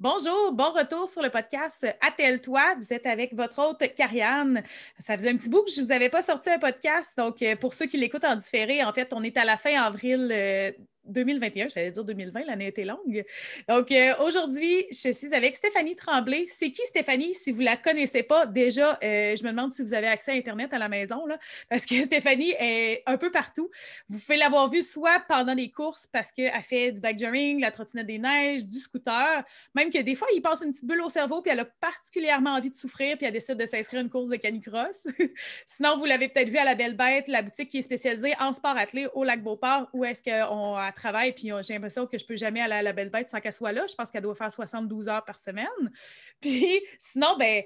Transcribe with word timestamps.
Bonjour, 0.00 0.52
bon 0.52 0.70
retour 0.70 1.08
sur 1.08 1.22
le 1.22 1.28
podcast 1.28 1.84
Attelle-toi. 2.00 2.76
Vous 2.76 2.92
êtes 2.92 3.04
avec 3.04 3.34
votre 3.34 3.58
hôte 3.58 3.82
Carianne. 3.96 4.62
Ça 5.00 5.18
faisait 5.18 5.30
un 5.30 5.36
petit 5.36 5.48
bout 5.48 5.64
que 5.64 5.72
je 5.72 5.80
ne 5.80 5.86
vous 5.86 5.90
avais 5.90 6.08
pas 6.08 6.22
sorti 6.22 6.50
un 6.50 6.60
podcast. 6.60 7.18
Donc, 7.18 7.42
euh, 7.42 7.56
pour 7.56 7.74
ceux 7.74 7.86
qui 7.86 7.96
l'écoutent 7.96 8.24
en 8.24 8.36
différé, 8.36 8.84
en 8.84 8.92
fait, 8.92 9.12
on 9.12 9.24
est 9.24 9.36
à 9.36 9.44
la 9.44 9.56
fin 9.56 9.74
avril 9.74 10.30
euh, 10.30 10.70
2021, 11.08 11.68
j'allais 11.68 11.90
dire 11.90 12.04
2020, 12.04 12.44
l'année 12.46 12.68
était 12.68 12.84
longue. 12.84 13.24
Donc, 13.68 13.90
euh, 13.92 14.14
aujourd'hui, 14.20 14.86
je 14.90 15.12
suis 15.12 15.34
avec 15.34 15.56
Stéphanie 15.56 15.96
Tremblay. 15.96 16.46
C'est 16.48 16.70
qui 16.70 16.82
Stéphanie? 16.86 17.34
Si 17.34 17.52
vous 17.52 17.60
ne 17.60 17.66
la 17.66 17.76
connaissez 17.76 18.22
pas, 18.22 18.46
déjà, 18.46 18.98
euh, 19.02 19.36
je 19.36 19.42
me 19.44 19.50
demande 19.50 19.72
si 19.72 19.82
vous 19.82 19.94
avez 19.94 20.06
accès 20.06 20.32
à 20.32 20.34
Internet 20.34 20.72
à 20.72 20.78
la 20.78 20.88
maison, 20.88 21.26
là, 21.26 21.38
parce 21.68 21.86
que 21.86 21.94
Stéphanie 22.02 22.54
est 22.58 23.02
un 23.06 23.16
peu 23.16 23.30
partout. 23.30 23.70
Vous 24.08 24.18
pouvez 24.18 24.36
l'avoir 24.36 24.70
vue 24.70 24.82
soit 24.82 25.22
pendant 25.28 25.54
les 25.54 25.70
courses 25.70 26.06
parce 26.06 26.32
qu'elle 26.32 26.52
fait 26.62 26.92
du 26.92 27.00
backjumping, 27.00 27.60
la 27.60 27.70
trottinette 27.70 28.06
des 28.06 28.18
neiges, 28.18 28.64
du 28.64 28.78
scooter, 28.78 29.44
même 29.74 29.90
que 29.90 29.98
des 29.98 30.14
fois, 30.14 30.28
il 30.34 30.42
passe 30.42 30.62
une 30.62 30.70
petite 30.70 30.86
bulle 30.86 31.02
au 31.02 31.10
cerveau, 31.10 31.42
puis 31.42 31.52
elle 31.52 31.60
a 31.60 31.64
particulièrement 31.64 32.50
envie 32.50 32.70
de 32.70 32.76
souffrir, 32.76 33.16
puis 33.16 33.26
elle 33.26 33.32
décide 33.32 33.56
de 33.56 33.66
s'inscrire 33.66 34.00
à 34.00 34.02
une 34.02 34.10
course 34.10 34.28
de 34.28 34.36
canicross. 34.36 35.06
Sinon, 35.66 35.98
vous 35.98 36.04
l'avez 36.04 36.28
peut-être 36.28 36.48
vu 36.48 36.58
à 36.58 36.64
la 36.64 36.74
Belle 36.74 36.96
Bête, 36.96 37.28
la 37.28 37.42
boutique 37.42 37.70
qui 37.70 37.78
est 37.78 37.82
spécialisée 37.82 38.32
en 38.40 38.52
sport 38.52 38.76
athlé 38.76 39.08
au 39.14 39.24
Lac 39.24 39.42
Beauport, 39.42 39.88
où 39.92 40.04
est-ce 40.04 40.22
qu'on 40.22 40.76
a 40.76 40.92
travail, 40.98 41.32
puis 41.32 41.50
j'ai 41.62 41.74
l'impression 41.74 42.06
que 42.06 42.18
je 42.18 42.26
peux 42.26 42.36
jamais 42.36 42.60
aller 42.60 42.74
à 42.74 42.82
la 42.82 42.92
belle 42.92 43.10
bête 43.10 43.28
sans 43.28 43.40
qu'elle 43.40 43.52
soit 43.52 43.72
là. 43.72 43.86
Je 43.88 43.94
pense 43.94 44.10
qu'elle 44.10 44.22
doit 44.22 44.34
faire 44.34 44.50
72 44.50 45.08
heures 45.08 45.24
par 45.24 45.38
semaine. 45.38 45.66
Puis 46.40 46.80
sinon, 46.98 47.36
ben, 47.38 47.62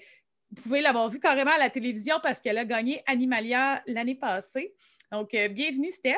vous 0.51 0.63
pouvez 0.63 0.81
l'avoir 0.81 1.09
vu 1.09 1.19
carrément 1.19 1.53
à 1.53 1.59
la 1.59 1.71
télévision 1.71 2.17
parce 2.23 2.41
qu'elle 2.41 2.59
a 2.59 2.65
gagné 2.65 3.03
Animalia 3.07 3.83
l'année 3.87 4.15
passée. 4.15 4.75
Donc, 5.11 5.35
euh, 5.35 5.49
bienvenue, 5.49 5.91
Steph. 5.91 6.17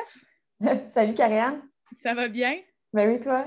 Salut, 0.93 1.13
Karianne. 1.13 1.61
Ça 2.01 2.13
va 2.13 2.27
bien? 2.27 2.59
Ben 2.93 3.09
oui, 3.09 3.19
toi? 3.19 3.43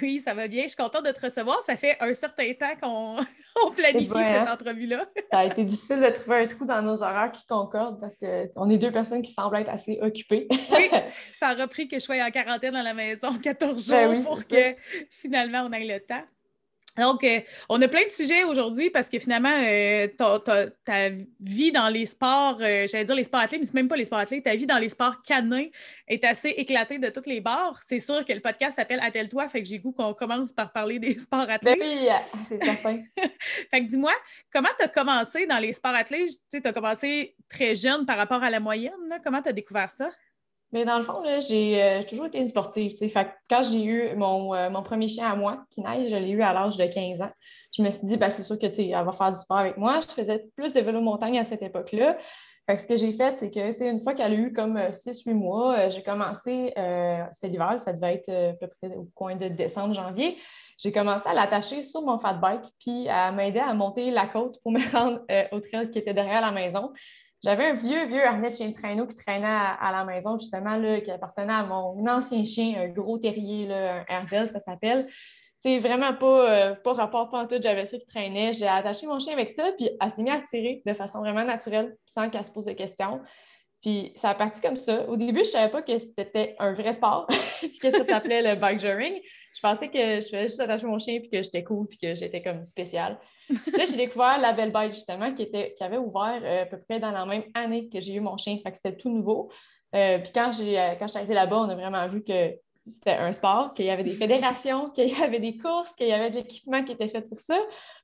Oui, 0.00 0.18
ça 0.18 0.34
va 0.34 0.48
bien. 0.48 0.64
Je 0.64 0.68
suis 0.68 0.76
contente 0.76 1.06
de 1.06 1.12
te 1.12 1.20
recevoir. 1.20 1.62
Ça 1.62 1.76
fait 1.76 1.96
un 2.00 2.12
certain 2.14 2.52
temps 2.54 2.74
qu'on 2.80 3.70
planifie 3.76 4.08
cette 4.08 4.16
hein? 4.18 4.52
entrevue-là. 4.52 5.06
ça 5.30 5.38
a 5.38 5.44
été 5.44 5.64
difficile 5.64 6.00
de 6.00 6.10
trouver 6.10 6.38
un 6.38 6.46
trou 6.48 6.64
dans 6.64 6.82
nos 6.82 7.02
horaires 7.02 7.30
qui 7.30 7.46
concordent 7.46 8.00
parce 8.00 8.16
qu'on 8.16 8.70
est 8.70 8.78
deux 8.78 8.90
personnes 8.90 9.22
qui 9.22 9.32
semblent 9.32 9.56
être 9.56 9.70
assez 9.70 9.98
occupées. 10.02 10.48
oui, 10.50 10.90
ça 11.32 11.48
a 11.48 11.54
repris 11.54 11.86
que 11.86 11.96
je 11.96 12.00
sois 12.00 12.16
en 12.24 12.30
quarantaine 12.30 12.72
dans 12.72 12.82
la 12.82 12.94
maison 12.94 13.38
14 13.42 13.88
ben 13.88 14.14
jours 14.14 14.24
pour 14.24 14.46
que 14.46 14.74
finalement 15.10 15.68
on 15.68 15.72
ait 15.72 15.84
le 15.84 16.00
temps. 16.00 16.24
Donc, 16.98 17.24
euh, 17.24 17.40
on 17.68 17.80
a 17.80 17.88
plein 17.88 18.04
de 18.04 18.10
sujets 18.10 18.44
aujourd'hui 18.44 18.90
parce 18.90 19.08
que 19.08 19.18
finalement, 19.18 19.54
euh, 19.58 20.06
ta, 20.84 21.08
vie 21.40 21.72
dans 21.72 21.88
les 21.88 22.06
sports, 22.06 22.58
euh, 22.60 22.86
j'allais 22.90 23.04
dire 23.04 23.14
les 23.14 23.24
sports 23.24 23.40
athlètes, 23.40 23.60
mais 23.60 23.66
c'est 23.66 23.74
même 23.74 23.88
pas 23.88 23.96
les 23.96 24.04
sports 24.04 24.18
athlètes, 24.18 24.44
ta 24.44 24.54
vie 24.54 24.66
dans 24.66 24.78
les 24.78 24.88
sports 24.88 25.22
canins 25.22 25.66
est 26.06 26.24
assez 26.24 26.50
éclatée 26.50 26.98
de 26.98 27.08
toutes 27.08 27.26
les 27.26 27.40
bords. 27.40 27.78
C'est 27.86 28.00
sûr 28.00 28.24
que 28.24 28.32
le 28.32 28.40
podcast 28.40 28.76
s'appelle 28.76 29.00
Attelle-toi, 29.02 29.48
fait 29.48 29.62
que 29.62 29.68
j'ai 29.68 29.78
goût 29.78 29.92
qu'on 29.92 30.14
commence 30.14 30.52
par 30.52 30.72
parler 30.72 30.98
des 30.98 31.18
sports 31.18 31.48
athlètes. 31.48 31.78
Ben 31.78 32.08
oui, 32.08 32.08
c'est 32.46 32.58
certain. 32.58 33.02
fait 33.70 33.80
que 33.80 33.88
dis-moi, 33.88 34.12
comment 34.52 34.68
tu 34.78 34.84
as 34.84 34.88
commencé 34.88 35.46
dans 35.46 35.58
les 35.58 35.72
sports 35.72 35.94
athlètes? 35.94 36.30
Tu 36.50 36.60
as 36.62 36.72
commencé 36.72 37.34
très 37.48 37.74
jeune 37.74 38.04
par 38.04 38.16
rapport 38.16 38.42
à 38.42 38.50
la 38.50 38.60
moyenne. 38.60 38.92
Comment 39.24 39.42
tu 39.42 39.48
as 39.48 39.52
découvert 39.52 39.90
ça? 39.90 40.10
Mais 40.72 40.86
dans 40.86 40.96
le 40.96 41.02
fond, 41.02 41.22
euh, 41.26 41.40
j'ai 41.42 42.04
toujours 42.08 42.26
été 42.26 42.38
une 42.38 42.46
sportive. 42.46 42.96
Fait 42.96 43.28
quand 43.48 43.62
j'ai 43.62 43.84
eu 43.84 44.16
mon, 44.16 44.54
euh, 44.54 44.70
mon, 44.70 44.82
premier 44.82 45.06
chien 45.06 45.30
à 45.30 45.36
moi, 45.36 45.64
qui 45.70 45.82
je 45.82 46.16
l'ai 46.16 46.30
eu 46.30 46.40
à 46.40 46.54
l'âge 46.54 46.78
de 46.78 46.86
15 46.86 47.20
ans. 47.20 47.30
Je 47.76 47.82
me 47.82 47.90
suis 47.90 48.06
dit, 48.06 48.16
ben, 48.16 48.30
c'est 48.30 48.42
sûr 48.42 48.58
qu'elle 48.58 48.74
va 48.90 49.12
faire 49.12 49.32
du 49.32 49.38
sport 49.38 49.58
avec 49.58 49.76
moi. 49.76 50.00
Je 50.00 50.14
faisais 50.14 50.46
plus 50.56 50.72
de 50.72 50.80
vélo 50.80 51.02
montagne 51.02 51.38
à 51.38 51.44
cette 51.44 51.62
époque-là. 51.62 52.16
Fait 52.66 52.76
ce 52.78 52.86
que 52.86 52.96
j'ai 52.96 53.12
fait, 53.12 53.38
c'est 53.38 53.50
que 53.50 53.90
une 53.90 54.00
fois 54.00 54.14
qu'elle 54.14 54.32
a 54.32 54.36
eu 54.36 54.52
comme 54.52 54.78
6-8 54.78 55.30
euh, 55.30 55.34
mois, 55.34 55.88
j'ai 55.90 56.02
commencé, 56.02 56.72
c'est 57.32 57.48
l'hiver, 57.48 57.78
ça 57.78 57.92
devait 57.92 58.14
être 58.14 58.30
à 58.30 58.52
peu 58.54 58.68
près 58.68 58.94
au 58.96 59.08
coin 59.14 59.36
de 59.36 59.48
décembre, 59.48 59.94
janvier. 59.94 60.38
J'ai 60.78 60.92
commencé 60.92 61.28
à 61.28 61.34
l'attacher 61.34 61.82
sur 61.82 62.02
mon 62.02 62.18
fat 62.18 62.34
bike, 62.34 62.64
puis 62.80 63.08
à 63.08 63.30
m'aider 63.30 63.58
à 63.58 63.74
monter 63.74 64.10
la 64.10 64.26
côte 64.26 64.58
pour 64.62 64.72
me 64.72 64.80
rendre 64.92 65.20
au 65.50 65.60
trail 65.60 65.90
qui 65.90 65.98
était 65.98 66.14
derrière 66.14 66.40
la 66.40 66.52
maison. 66.52 66.92
J'avais 67.44 67.66
un 67.66 67.74
vieux, 67.74 68.06
vieux 68.06 68.24
harnais 68.24 68.50
de 68.50 68.54
chien 68.54 68.68
de 68.68 68.74
traîneau 68.74 69.06
qui 69.06 69.16
traînait 69.16 69.46
à, 69.46 69.90
la 69.90 70.04
maison, 70.04 70.38
justement, 70.38 70.76
là, 70.76 71.00
qui 71.00 71.10
appartenait 71.10 71.52
à 71.52 71.64
mon 71.64 72.06
ancien 72.06 72.44
chien, 72.44 72.80
un 72.80 72.88
gros 72.88 73.18
terrier, 73.18 73.66
là, 73.66 74.04
un 74.08 74.20
Airdel, 74.20 74.48
ça 74.48 74.60
s'appelle. 74.60 75.08
C'est 75.58 75.78
vraiment 75.80 76.14
pas, 76.14 76.50
euh, 76.50 76.74
pas 76.74 76.92
rapport 76.92 77.30
tout, 77.48 77.56
j'avais 77.60 77.84
ça 77.84 77.98
qui 77.98 78.06
traînait. 78.06 78.52
J'ai 78.52 78.68
attaché 78.68 79.06
mon 79.06 79.18
chien 79.18 79.32
avec 79.32 79.48
ça, 79.48 79.72
puis 79.76 79.90
elle 80.00 80.10
s'est 80.10 80.22
mise 80.22 80.34
à 80.34 80.40
tirer 80.40 80.82
de 80.86 80.92
façon 80.92 81.20
vraiment 81.20 81.44
naturelle, 81.44 81.96
sans 82.06 82.30
qu'elle 82.30 82.44
se 82.44 82.50
pose 82.50 82.66
de 82.66 82.72
questions. 82.72 83.20
Puis 83.82 84.12
ça 84.14 84.30
a 84.30 84.34
parti 84.34 84.60
comme 84.60 84.76
ça. 84.76 85.08
Au 85.08 85.16
début, 85.16 85.40
je 85.40 85.48
ne 85.48 85.52
savais 85.52 85.70
pas 85.70 85.82
que 85.82 85.98
c'était 85.98 86.54
un 86.60 86.72
vrai 86.72 86.92
sport, 86.92 87.26
puis 87.58 87.78
que 87.78 87.90
ça 87.90 88.04
s'appelait 88.04 88.40
le 88.40 88.58
bike 88.58 88.78
joring. 88.78 89.20
Je 89.54 89.60
pensais 89.60 89.88
que 89.88 89.98
je 89.98 90.28
faisais 90.28 90.42
juste 90.42 90.60
attacher 90.60 90.86
mon 90.86 90.98
chien, 90.98 91.18
puis 91.18 91.28
que 91.28 91.42
j'étais 91.42 91.64
cool, 91.64 91.88
puis 91.88 91.98
que 91.98 92.14
j'étais 92.14 92.40
comme 92.42 92.64
spéciale. 92.64 93.18
là, 93.50 93.84
j'ai 93.84 93.96
découvert 93.96 94.38
la 94.38 94.52
Belle 94.52 94.70
Bike, 94.70 94.92
justement, 94.92 95.34
qui, 95.34 95.42
était, 95.42 95.74
qui 95.76 95.82
avait 95.82 95.98
ouvert 95.98 96.40
euh, 96.42 96.62
à 96.62 96.66
peu 96.66 96.78
près 96.80 97.00
dans 97.00 97.10
la 97.10 97.26
même 97.26 97.42
année 97.54 97.88
que 97.88 98.00
j'ai 98.00 98.14
eu 98.14 98.20
mon 98.20 98.36
chien. 98.36 98.56
Fait 98.62 98.70
que 98.70 98.76
c'était 98.76 98.96
tout 98.96 99.10
nouveau. 99.10 99.50
Euh, 99.94 100.18
puis 100.18 100.30
quand, 100.32 100.52
j'ai, 100.52 100.78
euh, 100.78 100.94
quand 100.98 101.06
je 101.06 101.12
suis 101.12 101.18
arrivée 101.18 101.34
là-bas, 101.34 101.56
on 101.56 101.68
a 101.68 101.74
vraiment 101.74 102.06
vu 102.08 102.22
que 102.22 102.54
c'était 102.86 103.12
un 103.12 103.32
sport, 103.32 103.74
qu'il 103.74 103.86
y 103.86 103.90
avait 103.90 104.02
des 104.02 104.14
fédérations, 104.14 104.86
qu'il 104.94 105.08
y 105.08 105.22
avait 105.22 105.40
des 105.40 105.56
courses, 105.56 105.94
qu'il 105.94 106.08
y 106.08 106.12
avait 106.12 106.30
de 106.30 106.36
l'équipement 106.36 106.82
qui 106.82 106.92
était 106.92 107.08
fait 107.08 107.22
pour 107.22 107.38
ça. 107.38 107.58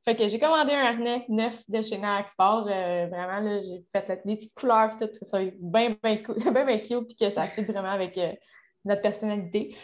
Fait 0.04 0.14
que 0.16 0.28
j'ai 0.28 0.38
commandé 0.38 0.72
un 0.72 0.84
harnais 0.84 1.24
neuf 1.28 1.62
de 1.68 1.82
chez 1.82 1.98
Nax 1.98 2.32
Sport. 2.32 2.66
Euh, 2.68 3.06
vraiment, 3.06 3.60
j'ai 3.62 3.84
fait 3.92 4.20
des 4.24 4.36
petites 4.36 4.54
couleurs, 4.54 4.90
tout, 4.90 5.08
que 5.08 5.16
ça 5.16 5.26
soit 5.26 5.52
bien, 5.60 5.96
bien, 6.02 6.22
bien, 6.52 6.64
bien 6.64 6.78
cute, 6.78 7.06
puis 7.06 7.16
que 7.16 7.30
ça 7.30 7.44
fit 7.44 7.62
vraiment 7.62 7.90
avec 7.90 8.16
euh, 8.18 8.32
notre 8.84 9.02
personnalité. 9.02 9.76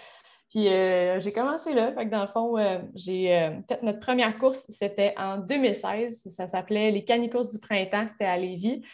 Puis 0.50 0.69
euh, 0.69 1.19
j'ai 1.19 1.32
commencé 1.32 1.75
là. 1.75 1.93
Fait 1.93 2.05
que 2.05 2.11
dans 2.11 2.22
le 2.22 2.28
fond, 2.28 2.56
j'ai 2.94 3.26
fait 3.69 3.82
notre 3.82 3.99
première 3.99 4.38
course, 4.38 4.65
c'était 4.69 5.12
en 5.16 5.38
2016. 5.38 6.28
Ça 6.28 6.47
s'appelait 6.47 6.93
les 6.93 7.05
Canicourses 7.05 7.50
du 7.50 7.59
printemps, 7.59 8.06
c'était 8.09 8.26
à 8.26 8.37
Lévis. 8.37 8.84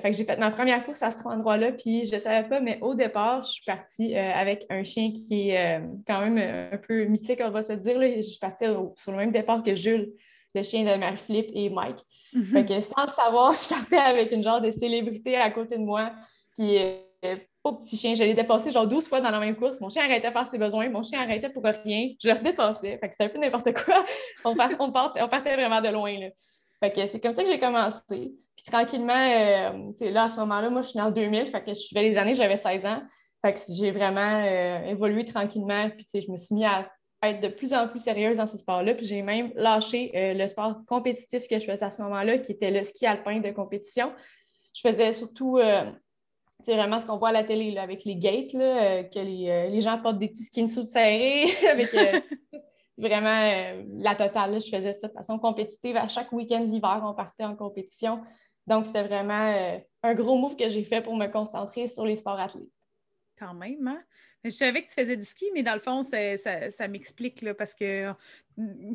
Fait 0.00 0.10
que 0.10 0.16
j'ai 0.16 0.24
fait 0.24 0.38
ma 0.38 0.50
première 0.50 0.82
course 0.84 1.02
à 1.02 1.10
cet 1.10 1.26
endroit-là, 1.26 1.72
puis 1.72 2.06
je 2.06 2.14
ne 2.14 2.20
savais 2.20 2.48
pas, 2.48 2.60
mais 2.60 2.78
au 2.80 2.94
départ, 2.94 3.42
je 3.42 3.52
suis 3.52 3.64
partie 3.64 4.16
euh, 4.16 4.32
avec 4.32 4.64
un 4.70 4.82
chien 4.84 5.12
qui 5.12 5.50
est 5.50 5.80
euh, 5.80 5.86
quand 6.06 6.20
même 6.26 6.38
un 6.72 6.78
peu 6.78 7.04
mythique, 7.04 7.40
on 7.44 7.50
va 7.50 7.60
se 7.60 7.74
dire. 7.74 8.00
Je 8.00 8.22
suis 8.22 8.38
partie 8.38 8.64
sur 8.96 9.12
le 9.12 9.18
même 9.18 9.32
départ 9.32 9.62
que 9.62 9.74
Jules, 9.74 10.14
le 10.54 10.62
chien 10.62 10.84
de 10.84 10.98
Marie-Philippe 10.98 11.50
et 11.52 11.68
Mike. 11.68 11.98
Mhm. 12.32 12.44
Fait 12.44 12.64
que 12.64 12.80
sans 12.80 13.04
le 13.04 13.10
savoir, 13.10 13.52
je 13.52 13.68
partais 13.68 13.98
avec 13.98 14.32
une 14.32 14.42
genre 14.42 14.62
de 14.62 14.70
célébrité 14.70 15.36
à 15.36 15.50
côté 15.50 15.76
de 15.76 15.84
moi. 15.84 16.12
Puis, 16.56 16.78
euh, 16.78 17.36
pas 17.62 17.72
petit 17.74 17.96
chien, 17.96 18.14
je 18.14 18.24
l'ai 18.24 18.34
dépassé 18.34 18.70
genre 18.70 18.86
12 18.86 19.08
fois 19.08 19.20
dans 19.20 19.30
la 19.30 19.38
même 19.38 19.56
course. 19.56 19.80
Mon 19.80 19.88
chien 19.88 20.04
arrêtait 20.04 20.28
de 20.28 20.32
faire 20.32 20.46
ses 20.46 20.58
besoins, 20.58 20.88
mon 20.88 21.02
chien 21.02 21.20
arrêtait 21.20 21.50
pour 21.50 21.62
rien. 21.62 22.10
Je 22.20 22.28
le 22.28 22.34
redépassais. 22.34 22.98
Fait 22.98 23.08
que 23.08 23.12
c'était 23.12 23.24
un 23.24 23.28
peu 23.28 23.38
n'importe 23.38 23.72
quoi. 23.72 24.04
on, 24.44 24.90
partait, 24.90 25.54
vraiment 25.54 25.80
de 25.80 25.88
loin. 25.88 26.18
Là. 26.18 26.26
Fait 26.82 26.92
que 26.92 27.06
c'est 27.06 27.20
comme 27.20 27.32
ça 27.32 27.44
que 27.44 27.48
j'ai 27.48 27.60
commencé. 27.60 28.00
Puis 28.08 28.64
tranquillement, 28.66 29.12
euh, 29.12 30.10
là, 30.10 30.24
à 30.24 30.28
ce 30.28 30.40
moment-là, 30.40 30.68
moi, 30.68 30.82
je 30.82 30.88
suis 30.88 30.98
née 30.98 31.04
en 31.04 31.12
2000, 31.12 31.46
fait 31.46 31.62
je 31.68 31.74
suivais 31.74 32.02
les 32.02 32.18
années, 32.18 32.34
j'avais 32.34 32.56
16 32.56 32.86
ans. 32.86 33.02
Fait 33.40 33.54
que 33.54 33.60
j'ai 33.72 33.92
vraiment 33.92 34.42
euh, 34.44 34.86
évolué 34.86 35.24
tranquillement. 35.24 35.90
Puis, 35.90 36.06
je 36.20 36.30
me 36.30 36.36
suis 36.36 36.56
mis 36.56 36.64
à 36.64 36.90
être 37.22 37.40
de 37.40 37.46
plus 37.46 37.72
en 37.72 37.86
plus 37.86 38.00
sérieuse 38.00 38.38
dans 38.38 38.46
ce 38.46 38.58
sport-là. 38.58 38.94
Puis, 38.94 39.06
j'ai 39.06 39.22
même 39.22 39.52
lâché 39.54 40.10
euh, 40.16 40.34
le 40.34 40.46
sport 40.48 40.80
compétitif 40.88 41.46
que 41.46 41.60
je 41.60 41.66
faisais 41.66 41.84
à 41.84 41.90
ce 41.90 42.02
moment-là, 42.02 42.38
qui 42.38 42.50
était 42.50 42.72
le 42.72 42.82
ski 42.82 43.06
alpin 43.06 43.38
de 43.38 43.50
compétition. 43.52 44.12
Je 44.74 44.80
faisais 44.80 45.12
surtout 45.12 45.60
vraiment 46.66 46.98
ce 46.98 47.06
qu'on 47.06 47.18
voit 47.18 47.28
à 47.28 47.32
la 47.32 47.44
télé 47.44 47.76
avec 47.78 48.04
les 48.04 48.16
gates, 48.16 48.54
là, 48.54 49.04
que 49.04 49.18
les, 49.18 49.68
les, 49.70 49.80
gens 49.82 49.98
portent 49.98 50.18
des 50.18 50.28
petits 50.28 50.44
skin 50.44 50.66
suits 50.66 50.86
serrés 50.86 51.46
vraiment 53.02 53.42
euh, 53.42 53.82
la 53.98 54.14
totale. 54.14 54.62
Je 54.62 54.68
faisais 54.74 54.92
ça 54.92 55.08
de 55.08 55.12
façon 55.12 55.38
compétitive. 55.38 55.96
À 55.96 56.08
chaque 56.08 56.32
week-end 56.32 56.60
d'hiver, 56.60 57.02
on 57.04 57.14
partait 57.14 57.44
en 57.44 57.56
compétition. 57.56 58.22
Donc, 58.66 58.86
c'était 58.86 59.02
vraiment 59.02 59.52
euh, 59.52 59.78
un 60.02 60.14
gros 60.14 60.38
move 60.38 60.56
que 60.56 60.68
j'ai 60.68 60.84
fait 60.84 61.02
pour 61.02 61.16
me 61.16 61.26
concentrer 61.26 61.86
sur 61.86 62.06
les 62.06 62.16
sports 62.16 62.38
athlètes. 62.38 62.62
Quand 63.38 63.54
même, 63.54 63.86
hein? 63.88 64.02
Je 64.44 64.50
savais 64.50 64.82
que 64.82 64.88
tu 64.88 64.94
faisais 64.94 65.16
du 65.16 65.24
ski, 65.24 65.46
mais 65.54 65.62
dans 65.62 65.74
le 65.74 65.80
fond, 65.80 66.02
ça, 66.02 66.88
m'explique 66.88 67.44
parce 67.54 67.74
que 67.74 68.12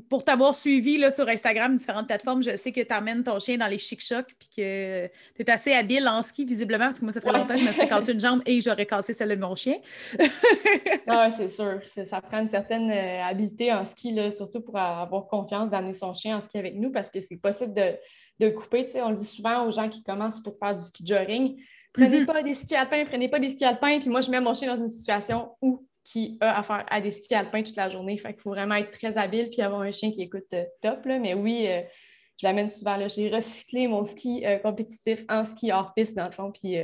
pour 0.09 0.23
t'avoir 0.23 0.55
suivi 0.55 0.97
là, 0.97 1.09
sur 1.09 1.27
Instagram, 1.27 1.75
différentes 1.75 2.07
plateformes, 2.07 2.43
je 2.43 2.55
sais 2.57 2.71
que 2.71 2.81
tu 2.81 2.93
amènes 2.93 3.23
ton 3.23 3.39
chien 3.39 3.57
dans 3.57 3.67
les 3.67 3.77
chic-chocs 3.77 4.35
puis 4.37 4.49
que 4.57 5.07
tu 5.35 5.41
es 5.41 5.49
assez 5.49 5.73
habile 5.73 6.07
en 6.07 6.21
ski, 6.21 6.45
visiblement, 6.45 6.85
parce 6.85 6.99
que 6.99 7.05
moi, 7.05 7.13
ça 7.13 7.21
fait 7.21 7.31
longtemps 7.31 7.55
que 7.55 7.61
je 7.61 7.65
me 7.65 7.71
serais 7.71 7.87
cassé 7.87 8.11
une 8.11 8.19
jambe 8.19 8.41
et 8.45 8.59
j'aurais 8.59 8.85
cassé 8.85 9.13
celle 9.13 9.29
de 9.29 9.35
mon 9.35 9.55
chien. 9.55 9.77
ah, 11.07 11.29
c'est 11.35 11.49
sûr. 11.49 11.79
Ça 11.85 12.21
prend 12.21 12.39
une 12.39 12.49
certaine 12.49 12.91
euh, 12.91 13.23
habileté 13.23 13.71
en 13.71 13.85
ski, 13.85 14.13
là, 14.13 14.29
surtout 14.31 14.61
pour 14.61 14.77
avoir 14.77 15.27
confiance 15.27 15.69
d'amener 15.69 15.93
son 15.93 16.13
chien 16.13 16.37
en 16.37 16.41
ski 16.41 16.57
avec 16.57 16.75
nous 16.75 16.91
parce 16.91 17.09
que 17.09 17.21
c'est 17.21 17.37
possible 17.37 17.73
de, 17.73 17.95
de 18.39 18.49
couper. 18.49 18.85
On 18.95 19.09
le 19.09 19.15
dit 19.15 19.25
souvent 19.25 19.65
aux 19.65 19.71
gens 19.71 19.87
qui 19.89 20.03
commencent 20.03 20.43
pour 20.43 20.57
faire 20.57 20.75
du 20.75 20.83
ski 20.83 21.05
jogging 21.05 21.57
Prenez 21.97 22.19
mhm. 22.19 22.25
pas 22.27 22.43
des 22.43 22.53
skis 22.53 22.75
alpins, 22.75 23.05
prenez 23.05 23.27
pas 23.27 23.39
des 23.39 23.49
skis 23.49 23.65
alpins. 23.65 23.99
Puis 23.99 24.09
moi, 24.09 24.21
je 24.21 24.29
mets 24.29 24.39
mon 24.39 24.53
chien 24.53 24.73
dans 24.73 24.81
une 24.81 24.87
situation 24.87 25.49
où 25.61 25.85
qui 26.03 26.37
a 26.39 26.59
affaire 26.59 26.85
à 26.89 27.01
des 27.01 27.11
skis 27.11 27.35
alpins 27.35 27.63
toute 27.63 27.75
la 27.75 27.89
journée. 27.89 28.17
Fait 28.17 28.33
qu'il 28.33 28.41
faut 28.41 28.51
vraiment 28.51 28.75
être 28.75 28.91
très 28.91 29.17
habile 29.17 29.49
puis 29.49 29.61
avoir 29.61 29.81
un 29.81 29.91
chien 29.91 30.11
qui 30.11 30.21
écoute 30.21 30.45
euh, 30.53 30.63
top. 30.81 31.05
Là. 31.05 31.19
Mais 31.19 31.33
oui, 31.33 31.67
euh, 31.67 31.81
je 32.39 32.47
l'amène 32.47 32.67
souvent. 32.67 32.97
J'ai 33.09 33.29
recyclé 33.29 33.87
mon 33.87 34.05
ski 34.05 34.45
euh, 34.45 34.57
compétitif 34.59 35.25
en 35.27 35.43
ski 35.43 35.71
hors 35.71 35.93
piste, 35.93 36.15
dans 36.15 36.25
le 36.25 36.31
fond. 36.31 36.51
Puis 36.51 36.77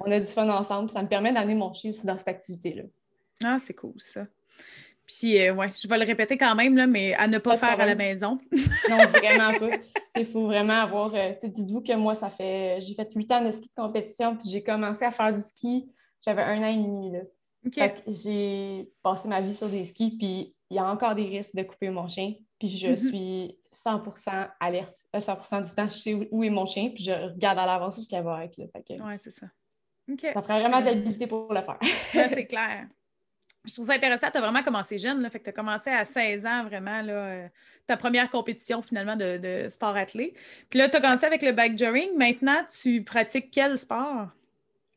on 0.00 0.10
a 0.10 0.20
du 0.20 0.28
fun 0.28 0.48
ensemble. 0.48 0.90
Ça 0.90 1.02
me 1.02 1.08
permet 1.08 1.32
d'amener 1.32 1.54
mon 1.54 1.72
chien 1.72 1.90
aussi 1.90 2.06
dans 2.06 2.16
cette 2.16 2.28
activité-là. 2.28 2.84
Ah, 3.42 3.58
c'est 3.58 3.74
cool 3.74 3.94
ça. 3.96 4.26
Puis, 5.06 5.38
euh, 5.38 5.54
ouais, 5.54 5.70
je 5.80 5.88
vais 5.88 5.98
le 5.98 6.04
répéter 6.04 6.38
quand 6.38 6.54
même, 6.54 6.76
là, 6.76 6.86
mais 6.86 7.14
à 7.14 7.26
ne 7.26 7.38
pas, 7.38 7.56
faire 7.56 7.80
à 7.80 7.86
la 7.86 7.94
maison. 7.94 8.38
non, 8.88 8.96
vraiment 8.96 9.58
pas. 9.58 9.76
Il 10.16 10.26
faut 10.26 10.46
vraiment 10.46 10.80
avoir. 10.82 11.14
Euh, 11.14 11.32
dites-vous 11.42 11.80
que 11.80 11.94
moi, 11.94 12.14
ça 12.14 12.30
fait. 12.30 12.80
J'ai 12.80 12.94
fait 12.94 13.10
huit 13.14 13.30
ans 13.32 13.44
de 13.44 13.50
ski 13.50 13.68
de 13.68 13.82
compétition, 13.82 14.36
puis 14.36 14.48
j'ai 14.50 14.62
commencé 14.62 15.04
à 15.04 15.10
faire 15.10 15.32
du 15.32 15.40
ski. 15.40 15.90
J'avais 16.24 16.42
un 16.42 16.62
an 16.62 16.66
et 16.66 16.76
demi. 16.76 17.12
Là. 17.12 17.20
j'ai 18.06 18.90
passé 19.02 19.28
ma 19.28 19.40
vie 19.40 19.54
sur 19.54 19.68
des 19.68 19.84
skis, 19.84 20.16
puis 20.16 20.54
il 20.70 20.76
y 20.76 20.78
a 20.78 20.86
encore 20.86 21.14
des 21.14 21.24
risques 21.24 21.54
de 21.54 21.62
couper 21.62 21.90
mon 21.90 22.08
chien. 22.08 22.34
Puis 22.58 22.68
je 22.68 22.88
mm-hmm. 22.88 23.08
suis 23.08 23.58
100% 23.74 24.48
alerte. 24.60 25.04
100% 25.14 25.58
euh, 25.58 25.60
du 25.62 25.70
temps, 25.74 25.88
je 25.88 25.98
sais 25.98 26.28
où 26.30 26.44
est 26.44 26.50
mon 26.50 26.66
chien, 26.66 26.90
puis 26.94 27.04
je 27.04 27.12
regarde 27.12 27.58
à 27.58 27.66
l'avance 27.66 27.98
où 27.98 28.02
ce 28.02 28.08
qu'elle 28.08 28.24
va 28.24 28.44
être. 28.44 28.56
Là. 28.56 28.66
Oui, 28.88 29.14
c'est 29.18 29.30
ça. 29.30 29.46
Ça 30.32 30.42
prend 30.42 30.58
vraiment 30.58 30.80
de 30.80 30.86
l'habilité 30.86 31.26
pour 31.26 31.52
le 31.52 31.60
faire. 31.62 31.78
c'est 32.34 32.46
clair. 32.46 32.86
Je 33.64 33.74
trouve 33.74 33.86
ça 33.86 33.94
intéressant. 33.94 34.30
Tu 34.30 34.38
as 34.38 34.40
vraiment 34.40 34.62
commencé 34.62 34.98
jeune. 34.98 35.22
Là, 35.22 35.30
fait 35.30 35.38
que 35.38 35.44
tu 35.44 35.50
as 35.50 35.52
commencé 35.52 35.90
à 35.90 36.04
16 36.04 36.46
ans, 36.46 36.64
vraiment, 36.64 37.00
là, 37.02 37.12
euh, 37.12 37.48
ta 37.86 37.96
première 37.96 38.28
compétition 38.28 38.82
finalement 38.82 39.16
de, 39.16 39.66
sport 39.70 39.96
athlé. 39.96 40.34
Puis 40.68 40.78
là, 40.78 40.88
tu 40.88 40.96
as 40.96 41.00
commencé 41.00 41.26
avec 41.26 41.42
le 41.42 41.52
bike 41.52 41.80
Maintenant, 42.16 42.64
tu 42.68 43.02
pratiques 43.04 43.50
quel 43.52 43.78
sport? 43.78 44.28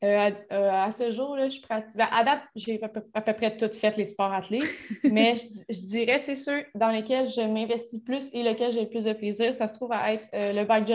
Euh, 0.04 0.32
euh, 0.52 0.72
à, 0.72 0.92
ce 0.92 1.12
jour, 1.12 1.36
là, 1.36 1.48
je 1.48 1.62
pratique. 1.62 1.96
Ben, 1.96 2.08
à 2.12 2.24
date, 2.24 2.42
j'ai 2.56 2.82
à, 2.84 2.90
peu, 3.22 3.34
près 3.34 3.56
tout 3.56 3.72
fait 3.72 3.96
les 3.98 4.06
sports 4.06 4.34
athlés, 4.34 4.62
mais 5.04 5.36
je, 5.36 5.82
dirais, 5.86 6.20
tu 6.20 6.26
sais, 6.26 6.36
ceux 6.36 6.66
dans 6.76 6.90
lesquels 6.90 7.30
je 7.30 7.42
m'investis 7.42 8.00
plus 8.00 8.30
et 8.34 8.44
lesquels 8.44 8.74
j'ai 8.74 8.82
le 8.82 8.90
plus 8.90 9.06
de 9.06 9.14
plaisir, 9.14 9.54
ça 9.54 9.68
se 9.68 9.74
trouve 9.74 9.94
à 9.94 10.14
être 10.14 10.28
le 10.34 10.64
bike 10.66 10.92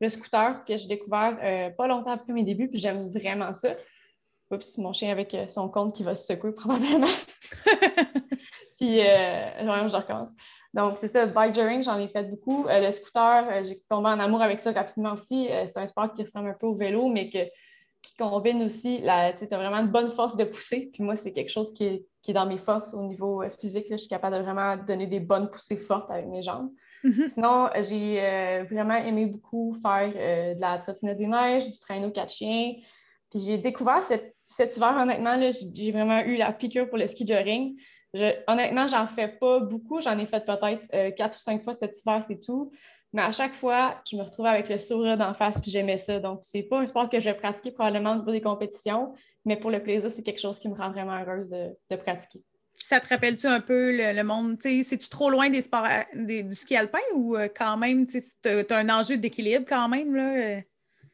le 0.00 0.08
scooter 0.08 0.64
que 0.64 0.76
j'ai 0.76 0.86
découvert 0.86 1.36
pas 1.76 1.86
longtemps 1.86 2.12
après 2.12 2.32
mes 2.32 2.44
débuts, 2.44 2.68
puis 2.68 2.78
j'aime 2.78 3.10
vraiment 3.10 3.52
ça. 3.52 3.74
Oups, 4.50 4.78
mon 4.78 4.92
chien 4.92 5.10
avec 5.10 5.34
euh, 5.34 5.46
son 5.48 5.68
compte 5.68 5.94
qui 5.94 6.02
va 6.02 6.14
se 6.14 6.26
secouer 6.26 6.52
probablement. 6.56 7.06
Puis, 8.80 9.00
euh, 9.00 9.88
je 9.88 9.96
recommence. 9.96 10.30
Donc, 10.72 10.96
c'est 10.96 11.08
ça, 11.08 11.26
le 11.26 11.32
bike 11.32 11.54
journey, 11.54 11.82
j'en 11.82 11.98
ai 11.98 12.08
fait 12.08 12.24
beaucoup. 12.24 12.66
Euh, 12.66 12.80
le 12.80 12.90
scooter, 12.92 13.46
euh, 13.50 13.64
j'ai 13.64 13.78
tombé 13.88 14.08
en 14.08 14.18
amour 14.18 14.40
avec 14.40 14.58
ça 14.60 14.72
rapidement 14.72 15.12
aussi. 15.12 15.48
c'est 15.66 15.78
un 15.78 15.86
sport 15.86 16.12
qui 16.14 16.22
ressemble 16.22 16.48
un 16.48 16.54
peu 16.54 16.66
au 16.66 16.74
vélo, 16.74 17.08
mais 17.08 17.28
que, 17.28 17.44
qui 18.00 18.14
combine 18.16 18.62
aussi, 18.62 19.02
tu 19.02 19.08
as 19.08 19.32
vraiment 19.50 19.76
une 19.76 19.90
bonne 19.90 20.10
force 20.10 20.34
de 20.34 20.44
pousser. 20.44 20.90
Puis 20.94 21.02
moi, 21.02 21.14
c'est 21.14 21.32
quelque 21.32 21.50
chose 21.50 21.74
qui 21.74 21.84
est, 21.84 22.06
qui 22.22 22.30
est, 22.30 22.34
dans 22.34 22.46
mes 22.46 22.56
forces 22.56 22.94
au 22.94 23.02
niveau 23.02 23.42
physique. 23.60 23.90
Là. 23.90 23.96
Je 23.96 24.02
suis 24.02 24.08
capable 24.08 24.36
de 24.36 24.42
vraiment 24.42 24.78
donner 24.78 25.06
des 25.06 25.20
bonnes 25.20 25.50
poussées 25.50 25.76
fortes 25.76 26.10
avec 26.10 26.26
mes 26.26 26.40
jambes. 26.40 26.70
Mm-hmm. 27.04 27.28
Sinon, 27.28 27.68
j'ai 27.82 28.64
vraiment 28.70 28.96
aimé 28.96 29.26
beaucoup 29.26 29.76
faire 29.82 30.08
de 30.54 30.60
la 30.60 30.78
trottinette 30.78 31.18
des 31.18 31.26
neiges, 31.26 31.70
du 31.70 31.78
traîneau 31.78 32.10
quatre 32.10 32.32
chiens. 32.32 32.72
Puis 33.30 33.40
j'ai 33.46 33.58
découvert 33.58 34.02
cet 34.02 34.76
hiver, 34.76 34.96
honnêtement, 34.96 35.40
j'ai 35.52 35.92
vraiment 35.92 36.20
eu 36.20 36.36
la 36.36 36.52
piqûre 36.52 36.88
pour 36.88 36.98
le 36.98 37.06
ski 37.06 37.26
jogging. 37.26 37.76
Je, 38.12 38.32
honnêtement, 38.48 38.88
j'en 38.88 39.06
fais 39.06 39.28
pas 39.28 39.60
beaucoup. 39.60 40.00
J'en 40.00 40.18
ai 40.18 40.26
fait 40.26 40.44
peut-être 40.44 40.82
euh, 40.94 41.10
quatre 41.12 41.36
ou 41.36 41.40
cinq 41.40 41.62
fois 41.62 41.72
cet 41.72 41.96
hiver, 42.00 42.22
c'est 42.26 42.40
tout. 42.40 42.72
Mais 43.12 43.22
à 43.22 43.32
chaque 43.32 43.54
fois, 43.54 44.00
je 44.08 44.16
me 44.16 44.22
retrouvais 44.22 44.50
avec 44.50 44.68
le 44.68 44.78
sourire 44.78 45.16
d'en 45.16 45.34
face, 45.34 45.60
puis 45.60 45.70
j'aimais 45.70 45.98
ça. 45.98 46.20
Donc, 46.20 46.40
c'est 46.42 46.62
pas 46.62 46.80
un 46.80 46.86
sport 46.86 47.08
que 47.08 47.18
je 47.18 47.24
vais 47.24 47.34
pratiquer 47.34 47.72
probablement 47.72 48.20
pour 48.20 48.32
des 48.32 48.40
compétitions, 48.40 49.14
mais 49.44 49.56
pour 49.56 49.70
le 49.70 49.82
plaisir, 49.82 50.10
c'est 50.10 50.22
quelque 50.22 50.40
chose 50.40 50.58
qui 50.58 50.68
me 50.68 50.74
rend 50.74 50.90
vraiment 50.90 51.18
heureuse 51.20 51.48
de, 51.48 51.96
pratiquer. 51.96 52.40
Ça 52.76 53.00
te 53.00 53.08
rappelle-tu 53.08 53.46
un 53.46 53.60
peu 53.60 53.96
le, 53.96 54.22
monde? 54.22 54.56
C'est-tu 54.60 55.08
trop 55.08 55.28
loin 55.28 55.50
des 55.50 55.60
sports 55.60 55.86
du 56.14 56.54
ski 56.54 56.76
alpin 56.76 57.00
ou 57.14 57.36
euh, 57.36 57.48
quand 57.54 57.76
même, 57.76 58.06
tu 58.06 58.22
as, 58.44 58.76
un 58.76 58.88
enjeu 58.88 59.16
d'équilibre 59.16 59.66
quand 59.68 59.88
même? 59.88 60.14
Là? 60.14 60.60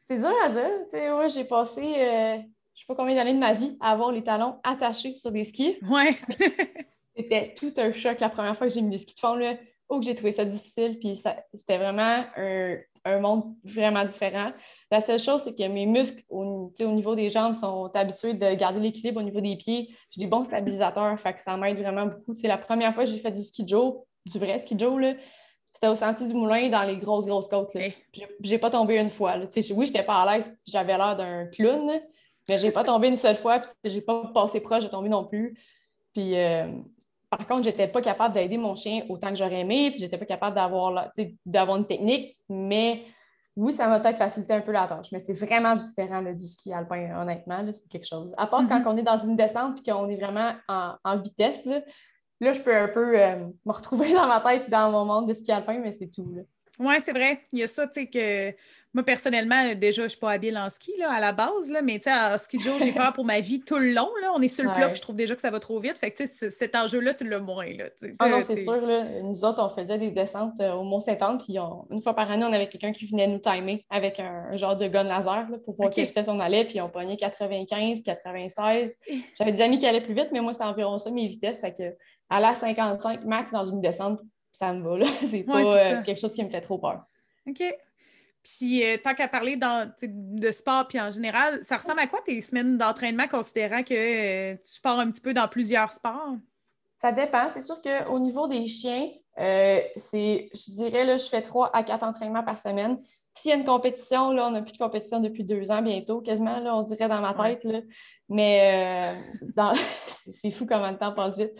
C'est 0.07 0.19
dur 0.19 0.33
à 0.41 0.47
dire. 0.47 1.11
Moi, 1.11 1.27
j'ai 1.27 1.43
passé, 1.43 1.81
euh, 1.81 2.35
je 2.35 2.39
ne 2.39 2.77
sais 2.77 2.85
pas 2.87 2.95
combien 2.95 3.13
d'années 3.13 3.33
de 3.33 3.39
ma 3.39 3.51
vie 3.51 3.75
à 3.81 3.91
avoir 3.91 4.09
les 4.13 4.23
talons 4.23 4.55
attachés 4.63 5.17
sur 5.17 5.33
des 5.33 5.43
skis. 5.43 5.77
Ouais. 5.81 6.15
c'était 7.17 7.53
tout 7.57 7.73
un 7.75 7.91
choc 7.91 8.21
la 8.21 8.29
première 8.29 8.55
fois 8.55 8.67
que 8.67 8.73
j'ai 8.73 8.81
mis 8.81 8.91
des 8.91 8.99
skis 8.99 9.15
de 9.15 9.19
fond. 9.19 9.35
Là. 9.35 9.55
Oh, 9.89 9.99
que 9.99 10.05
j'ai 10.05 10.15
trouvé 10.15 10.31
ça 10.31 10.45
difficile. 10.45 10.97
Puis 10.97 11.21
c'était 11.53 11.77
vraiment 11.77 12.23
un, 12.37 13.19
monde 13.19 13.53
vraiment 13.65 14.05
différent. 14.05 14.53
La 14.91 15.01
seule 15.01 15.19
chose, 15.19 15.41
c'est 15.41 15.57
que 15.57 15.67
mes 15.67 15.85
muscles 15.85 16.23
au, 16.29 16.73
au, 16.79 16.91
niveau 16.93 17.13
des 17.13 17.29
jambes 17.29 17.53
sont 17.53 17.91
habitués 17.93 18.33
de 18.33 18.53
garder 18.53 18.79
l'équilibre 18.79 19.19
au 19.19 19.23
niveau 19.23 19.41
des 19.41 19.57
pieds. 19.57 19.93
J'ai 20.11 20.21
des 20.21 20.27
bons 20.27 20.45
stabilisateurs, 20.45 21.19
fait 21.19 21.33
que 21.33 21.41
ça 21.41 21.57
m'aide 21.57 21.79
vraiment 21.79 22.05
beaucoup. 22.05 22.33
C'est 22.33 22.47
la 22.47 22.57
première 22.57 22.93
fois 22.95 23.03
que 23.03 23.09
j'ai 23.09 23.19
fait 23.19 23.31
du 23.31 23.43
ski 23.43 23.67
joe, 23.67 23.95
du 24.25 24.39
vrai 24.39 24.57
ski 24.59 24.79
joe, 24.79 25.01
là, 25.01 25.13
c'était 25.77 25.89
au 25.89 25.95
sentier 25.95 26.25
du 26.25 26.33
Moulin 26.33 26.69
dans 26.69 26.81
les 26.81 26.97
grosses, 26.97 27.27
grosses 27.27 27.47
côtes. 27.47 27.71
Là. 27.75 27.81
J'ai 28.41 28.57
pas 28.57 28.71
tombé 28.71 28.97
une 28.97 29.11
fois. 29.11 29.37
Là. 29.37 29.45
Oui, 29.75 29.85
j'étais 29.85 30.01
pas 30.01 30.23
à 30.23 30.33
l'aise, 30.35 30.59
j'avais 30.65 30.97
l'air 30.97 31.15
d'un 31.15 31.45
clown, 31.45 32.01
mais 32.49 32.57
j'ai 32.57 32.71
pas 32.71 32.83
tombé 32.83 33.09
une 33.09 33.15
seule 33.15 33.35
fois, 33.35 33.59
puis 33.59 33.69
j'ai 33.83 34.01
pas 34.01 34.31
passé 34.33 34.59
proche 34.59 34.83
de 34.83 34.89
tomber 34.89 35.07
non 35.07 35.23
plus. 35.23 35.55
Puis, 36.13 36.35
euh, 36.35 36.65
par 37.29 37.45
contre, 37.45 37.65
j'étais 37.65 37.87
pas 37.87 38.01
capable 38.01 38.33
d'aider 38.33 38.57
mon 38.57 38.73
chien 38.73 39.03
autant 39.07 39.29
que 39.29 39.35
j'aurais 39.35 39.59
aimé, 39.59 39.91
puis 39.91 39.99
j'étais 39.99 40.17
pas 40.17 40.25
capable 40.25 40.55
d'avoir, 40.55 41.11
d'avoir 41.45 41.77
une 41.77 41.85
technique, 41.85 42.39
mais 42.49 43.03
oui, 43.55 43.71
ça 43.71 43.87
m'a 43.87 43.99
peut-être 43.99 44.17
facilité 44.17 44.53
un 44.53 44.61
peu 44.61 44.71
la 44.71 44.87
tâche, 44.87 45.11
mais 45.11 45.19
c'est 45.19 45.33
vraiment 45.33 45.75
différent 45.75 46.23
du 46.23 46.47
ski 46.47 46.73
alpin, 46.73 47.21
honnêtement, 47.21 47.63
c'est 47.71 47.87
quelque 47.87 48.07
chose. 48.07 48.33
À 48.35 48.47
part 48.47 48.67
quand 48.67 48.79
mm-hmm. 48.79 48.87
on 48.87 48.97
est 48.97 49.03
dans 49.03 49.17
une 49.17 49.35
descente 49.35 49.79
et 49.79 49.91
qu'on 49.91 50.09
est 50.09 50.15
vraiment 50.15 50.53
en, 50.67 50.95
en 51.03 51.19
vitesse, 51.19 51.65
là, 51.65 51.81
là, 52.39 52.53
je 52.53 52.61
peux 52.61 52.75
un 52.75 52.87
peu 52.87 53.19
euh, 53.19 53.35
me 53.65 53.71
retrouver 53.71 54.13
dans 54.13 54.27
ma 54.27 54.41
tête, 54.41 54.69
dans 54.69 54.91
mon 54.91 55.05
monde 55.05 55.27
de 55.27 55.33
ski 55.33 55.51
alpin, 55.51 55.79
mais 55.79 55.91
c'est 55.91 56.07
tout. 56.07 56.27
Oui, 56.79 56.95
c'est 57.03 57.13
vrai. 57.13 57.41
Il 57.51 57.59
y 57.59 57.63
a 57.63 57.67
ça, 57.67 57.87
tu 57.87 58.01
sais, 58.01 58.07
que 58.07 58.55
moi, 58.97 59.03
personnellement, 59.03 59.75
déjà, 59.75 60.01
je 60.01 60.03
ne 60.05 60.09
suis 60.09 60.19
pas 60.19 60.31
habile 60.31 60.57
en 60.57 60.71
ski 60.71 60.91
là, 60.97 61.11
à 61.11 61.19
la 61.19 61.31
base, 61.31 61.69
là, 61.69 61.83
mais 61.83 61.99
en 62.07 62.37
ski 62.39 62.59
jour, 62.59 62.79
j'ai 62.79 62.93
peur 62.93 63.13
pour 63.13 63.25
ma 63.25 63.41
vie 63.41 63.59
tout 63.59 63.77
le 63.77 63.93
long. 63.93 64.09
Là. 64.21 64.31
On 64.35 64.41
est 64.41 64.47
sur 64.47 64.63
le 64.63 64.73
plat, 64.73 64.87
puis 64.87 64.95
je 64.95 65.01
trouve 65.01 65.15
déjà 65.15 65.35
que 65.35 65.41
ça 65.41 65.51
va 65.51 65.59
trop 65.59 65.79
vite. 65.79 65.97
Fait 65.97 66.09
que 66.09 66.25
cet 66.25 66.75
enjeu-là, 66.75 67.13
tu 67.13 67.27
l'as 67.29 67.39
moins. 67.39 67.67
Là, 67.67 67.85
ah 68.17 68.29
non, 68.29 68.41
c'est 68.41 68.55
sûr. 68.55 68.85
Là. 68.85 69.21
Nous 69.21 69.45
autres, 69.45 69.61
on 69.63 69.69
faisait 69.69 69.99
des 69.99 70.09
descentes 70.09 70.59
euh, 70.61 70.73
au 70.73 70.83
Mont-Saint-Anne, 70.83 71.37
puis 71.37 71.57
une 71.91 72.01
fois 72.01 72.15
par 72.15 72.31
année, 72.31 72.43
on 72.43 72.53
avait 72.53 72.69
quelqu'un 72.69 72.91
qui 72.91 73.05
venait 73.05 73.27
nous 73.27 73.39
timer 73.39 73.85
avec 73.91 74.19
un, 74.19 74.57
genre 74.57 74.75
de 74.75 74.87
gun 74.87 75.03
laser 75.03 75.47
pour 75.63 75.75
voir 75.75 75.91
quelle 75.91 76.05
vitesse 76.05 76.27
on 76.27 76.39
allait, 76.39 76.65
puis 76.65 76.81
on 76.81 76.89
pognait 76.89 77.17
95, 77.17 78.01
96. 78.01 78.97
Eh. 79.07 79.19
J'avais 79.37 79.51
des 79.51 79.61
amis 79.61 79.77
qui 79.77 79.85
allaient 79.85 80.01
plus 80.01 80.15
vite, 80.15 80.29
mais 80.31 80.41
moi, 80.41 80.53
c'était 80.53 80.65
environ 80.65 80.97
ça, 80.97 81.11
mes 81.11 81.27
vitesses. 81.27 81.61
Fait 81.61 81.73
que 81.73 81.95
à 82.29 82.55
55 82.55 83.23
max 83.23 83.51
dans 83.51 83.65
une 83.65 83.81
descente, 83.81 84.21
ça 84.57 84.73
me 84.73 84.81
va. 84.81 85.05
C'est 85.23 85.43
pas 85.43 85.59
euh, 85.59 86.01
quelque 86.01 86.19
chose 86.19 86.33
qui 86.33 86.43
me 86.43 86.49
fait 86.49 86.61
trop 86.61 86.79
peur. 86.79 87.03
OK. 87.47 87.63
Puis, 88.43 88.83
euh, 88.83 88.97
tant 89.03 89.13
qu'à 89.13 89.27
parler 89.27 89.57
de 89.57 90.51
sport, 90.51 90.87
puis 90.87 90.99
en 90.99 91.09
général, 91.09 91.59
ça 91.63 91.77
ressemble 91.77 91.99
à 91.99 92.07
quoi 92.07 92.21
tes 92.25 92.39
semaines 92.41 92.77
d'entraînement, 92.77 93.27
considérant 93.27 93.83
que 93.83 93.93
euh, 93.93 94.55
tu 94.55 94.79
pars 94.81 94.99
un 94.99 95.11
petit 95.11 95.21
peu 95.21 95.33
dans 95.33 95.47
plusieurs 95.49 95.91
sports? 95.91 96.35
Ça 96.95 97.11
dépend. 97.11 97.49
C'est 97.49 97.61
sûr 97.61 97.81
qu'au 97.81 98.19
niveau 98.19 98.47
des 98.47 98.65
chiens, 98.65 99.09
c'est, 99.37 100.49
je 100.53 100.71
dirais, 100.71 101.03
là, 101.03 101.17
je 101.17 101.27
fais 101.27 101.41
trois 101.41 101.69
à 101.75 101.83
quatre 101.83 102.03
entraînements 102.03 102.43
par 102.43 102.57
semaine. 102.57 102.99
S'il 103.35 103.51
y 103.51 103.53
a 103.53 103.57
une 103.57 103.65
compétition, 103.65 104.31
là, 104.31 104.47
on 104.47 104.51
n'a 104.51 104.61
plus 104.61 104.71
de 104.71 104.77
compétition 104.79 105.19
depuis 105.19 105.43
deux 105.43 105.69
ans 105.69 105.81
bientôt, 105.83 106.21
quasiment, 106.21 106.59
là, 106.59 106.75
on 106.75 106.81
dirait 106.81 107.09
dans 107.09 107.21
ma 107.21 107.33
tête. 107.33 107.63
Là. 107.65 107.81
Mais 108.29 109.13
c'est 110.31 110.51
fou 110.51 110.65
comment 110.65 110.89
le 110.89 110.97
temps 110.97 111.13
passe 111.13 111.37
vite. 111.37 111.51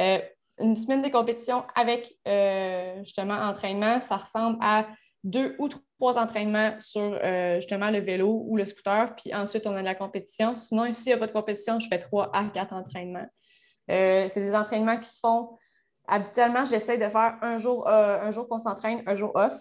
Euh, 0.00 0.18
une 0.58 0.76
semaine 0.76 1.02
de 1.02 1.08
compétition 1.08 1.64
avec 1.74 2.18
euh, 2.28 2.98
justement 3.02 3.34
entraînement, 3.34 4.00
ça 4.00 4.16
ressemble 4.16 4.58
à 4.60 4.86
deux 5.24 5.54
ou 5.58 5.68
trois 5.68 6.18
entraînements 6.18 6.78
sur 6.78 7.00
euh, 7.00 7.56
justement 7.56 7.90
le 7.90 7.98
vélo 7.98 8.44
ou 8.46 8.56
le 8.56 8.66
scooter, 8.66 9.14
puis 9.16 9.34
ensuite 9.34 9.66
on 9.66 9.74
a 9.74 9.80
de 9.80 9.84
la 9.84 9.94
compétition. 9.94 10.54
Sinon, 10.54 10.92
s'il 10.92 11.06
n'y 11.06 11.12
a 11.14 11.18
pas 11.18 11.26
de 11.26 11.32
compétition, 11.32 11.80
je 11.80 11.88
fais 11.88 11.98
trois 11.98 12.30
à 12.34 12.44
quatre 12.46 12.74
entraînements. 12.74 13.26
c'est 13.88 14.34
des 14.36 14.54
entraînements 14.54 14.98
qui 14.98 15.08
se 15.08 15.18
font 15.20 15.50
habituellement, 16.06 16.64
j'essaie 16.64 16.98
de 16.98 17.08
faire 17.08 17.36
un 17.42 17.56
jour, 17.58 17.88
un 17.88 18.30
jour 18.30 18.48
qu'on 18.48 18.58
s'entraîne, 18.58 19.02
un 19.06 19.14
jour 19.14 19.32
off. 19.34 19.54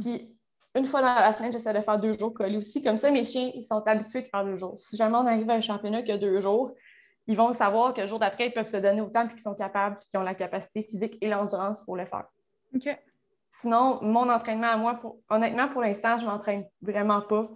Puis 0.00 0.34
une 0.74 0.86
fois 0.86 1.02
dans 1.02 1.14
la 1.14 1.32
semaine, 1.32 1.52
j'essaie 1.52 1.74
de 1.74 1.80
faire 1.80 1.98
deux 1.98 2.12
jours 2.12 2.32
collés 2.32 2.56
aussi. 2.56 2.82
Comme 2.82 2.98
ça, 2.98 3.10
mes 3.10 3.24
chiens, 3.24 3.50
ils 3.54 3.62
sont 3.62 3.82
habitués 3.86 4.22
de 4.22 4.26
faire 4.28 4.44
deux 4.44 4.56
jours. 4.56 4.78
Si 4.78 4.96
jamais 4.96 5.16
on 5.16 5.26
arrive 5.26 5.50
à 5.50 5.54
un 5.54 5.60
championnat 5.60 6.02
qui 6.02 6.12
a 6.12 6.18
deux 6.18 6.40
jours, 6.40 6.72
ils 7.26 7.36
vont 7.36 7.52
savoir 7.52 7.94
que 7.94 8.00
le 8.00 8.06
jour 8.06 8.18
d'après, 8.18 8.48
ils 8.48 8.52
peuvent 8.52 8.70
se 8.70 8.76
donner 8.76 9.00
autant 9.00 9.26
puis 9.26 9.36
qu'ils 9.36 9.42
sont 9.42 9.54
capables 9.54 9.96
puis 9.96 10.08
qu'ils 10.08 10.18
ont 10.18 10.24
la 10.24 10.34
capacité 10.34 10.82
physique 10.82 11.16
et 11.20 11.28
l'endurance 11.28 11.82
pour 11.84 11.96
le 11.96 12.04
faire. 12.04 12.24
OK. 12.74 12.98
Sinon, 13.50 13.98
mon 14.02 14.30
entraînement 14.30 14.68
à 14.68 14.76
moi, 14.76 15.00
honnêtement, 15.28 15.68
pour 15.68 15.82
l'instant, 15.82 16.16
je 16.16 16.24
ne 16.24 16.30
m'entraîne 16.30 16.64
vraiment 16.80 17.20
pas. 17.20 17.50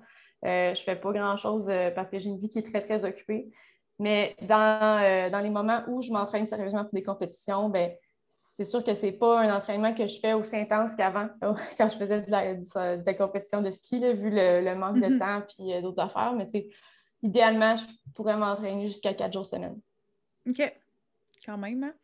Euh, 0.45 0.75
je 0.75 0.81
ne 0.81 0.85
fais 0.85 0.97
pas 0.97 1.13
grand-chose 1.13 1.69
euh, 1.71 1.91
parce 1.91 2.11
que 2.11 2.19
j'ai 2.19 2.29
une 2.29 2.39
vie 2.39 2.49
qui 2.49 2.59
est 2.59 2.71
très, 2.71 2.83
très 2.83 3.05
occupée. 3.05 3.51
Mais 3.99 4.37
dans, 4.43 5.03
euh, 5.03 5.31
dans 5.31 5.41
les 5.41 5.49
moments 5.49 5.83
où 5.89 6.03
je 6.03 6.13
m'entraîne 6.13 6.45
sérieusement 6.45 6.85
pour 6.85 6.93
des 6.93 7.03
compétitions, 7.03 7.71
ben, 7.71 7.91
c'est 8.29 8.65
sûr 8.65 8.85
que 8.85 8.93
ce 8.93 9.07
n'est 9.07 9.13
pas 9.13 9.41
un 9.41 9.57
entraînement 9.57 9.95
que 9.95 10.07
je 10.07 10.21
fais 10.21 10.35
aussi 10.35 10.55
intense 10.57 10.95
qu'avant, 10.95 11.29
quand 11.79 11.89
je 11.89 11.97
faisais 11.97 12.21
de 12.21 12.31
la, 12.31 13.15
compétition 13.15 13.63
de 13.63 13.71
ski, 13.71 14.01
vu 14.13 14.31
le, 14.31 14.75
manque 14.75 15.01
de 15.01 15.07
mm-hmm. 15.07 15.19
temps 15.19 15.65
et 15.65 15.81
d'autres 15.81 16.03
affaires. 16.03 16.35
Mais 16.35 16.47
idéalement, 17.27 17.77
je 17.77 17.85
pourrais 18.15 18.37
m'entraîner 18.37 18.87
jusqu'à 18.87 19.15
quatre 19.15 19.33
jours 19.33 19.47
semaine. 19.47 19.79
OK. 20.49 20.75
Quand 21.45 21.59
même. 21.59 21.85
Hein? 21.85 21.95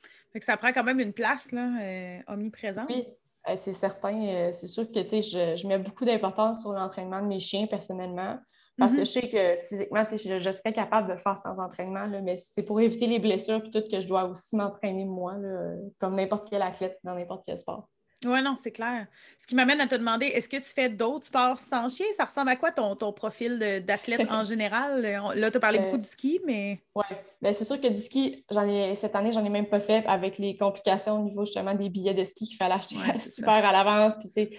ça 0.41 0.57
prend 0.57 0.73
quand 0.73 0.85
même 0.85 1.01
une 1.01 1.13
place 1.13 1.53
là, 1.53 1.71
euh, 1.81 2.21
omniprésente. 2.29 2.89
Oui, 2.89 3.07
euh, 3.49 3.55
c'est 3.57 3.73
certain. 3.73 4.27
Euh, 4.27 4.53
c'est 4.53 4.67
sûr 4.67 4.91
que 4.91 5.01
je, 5.01 5.57
je, 5.57 5.67
mets 5.67 5.79
beaucoup 5.79 6.05
d'importance 6.05 6.63
sur 6.63 6.73
l'entraînement 6.73 7.21
de 7.21 7.27
mes 7.27 7.41
chiens 7.41 7.67
personnellement. 7.67 8.39
Parce 8.79 8.95
que 8.95 9.01
mhm. 9.01 9.05
je 9.05 9.11
sais 9.11 9.29
que 9.29 9.67
physiquement, 9.69 10.05
je, 10.11 10.39
je, 10.39 10.51
serais 10.51 10.73
capable 10.73 11.09
de 11.09 11.13
le 11.13 11.19
faire 11.19 11.37
sans 11.37 11.61
entraînement, 11.61 12.09
mais 12.23 12.39
c'est 12.39 12.63
pour 12.63 12.81
éviter 12.81 13.07
les 13.07 13.19
blessures 13.19 13.63
et 13.63 13.71
tout 13.71 13.83
que 13.89 14.01
je 14.01 14.09
dois 14.09 14.25
aussi 14.25 14.57
m'entraîner 14.57 15.05
moi, 15.05 15.37
comme 15.99 16.15
n'importe 16.15 16.49
quel 16.49 16.63
athlète 16.63 16.99
dans 17.05 17.15
n'importe 17.15 17.43
quel 17.47 17.59
sport. 17.59 17.91
Oui, 18.25 18.43
non, 18.43 18.55
c'est 18.57 18.71
clair. 18.71 19.07
Ce 19.39 19.47
qui 19.47 19.55
m'amène 19.55 19.81
à 19.81 19.87
te 19.87 19.95
demander, 19.95 20.27
est-ce 20.27 20.49
que 20.49 20.57
tu 20.57 20.75
fais 20.75 20.89
d'autres 20.89 21.27
sports 21.27 21.59
sans 21.59 21.89
chien? 21.89 22.07
Ça 22.17 22.25
ressemble 22.25 22.51
à 22.51 22.57
quoi 22.57 22.71
ton, 22.71 22.95
ton 22.95 23.13
profil 23.13 23.59
d'athlète 23.87 24.31
en 24.31 24.45
général? 24.45 25.03
Là, 25.03 25.51
tu 25.51 25.57
as 25.57 25.61
parlé 25.61 25.79
beaucoup 25.79 25.99
du 25.99 26.07
ski, 26.07 26.41
mais. 26.47 26.81
Oui, 26.95 27.05
ben, 27.41 27.55
c'est 27.55 27.65
sûr 27.65 27.81
que 27.81 27.89
du 27.89 27.97
ski, 27.97 28.45
j'en 28.51 28.69
ai, 28.69 28.95
cette 28.97 29.17
année, 29.17 29.33
j'en 29.33 29.45
ai 29.45 29.49
même 29.49 29.67
pas 29.67 29.81
fait 29.81 30.05
avec 30.07 30.39
les 30.39 30.57
complications 30.57 31.21
au 31.21 31.23
niveau 31.23 31.45
justement 31.45 31.75
des 31.75 31.89
billets 31.89 32.15
de 32.15 32.25
ski 32.25 32.47
qu'il 32.47 32.57
fallait 32.57 32.75
acheter 32.75 32.97
super 33.19 33.65
à 33.65 33.73
l'avance. 33.73 34.17
Puis 34.17 34.59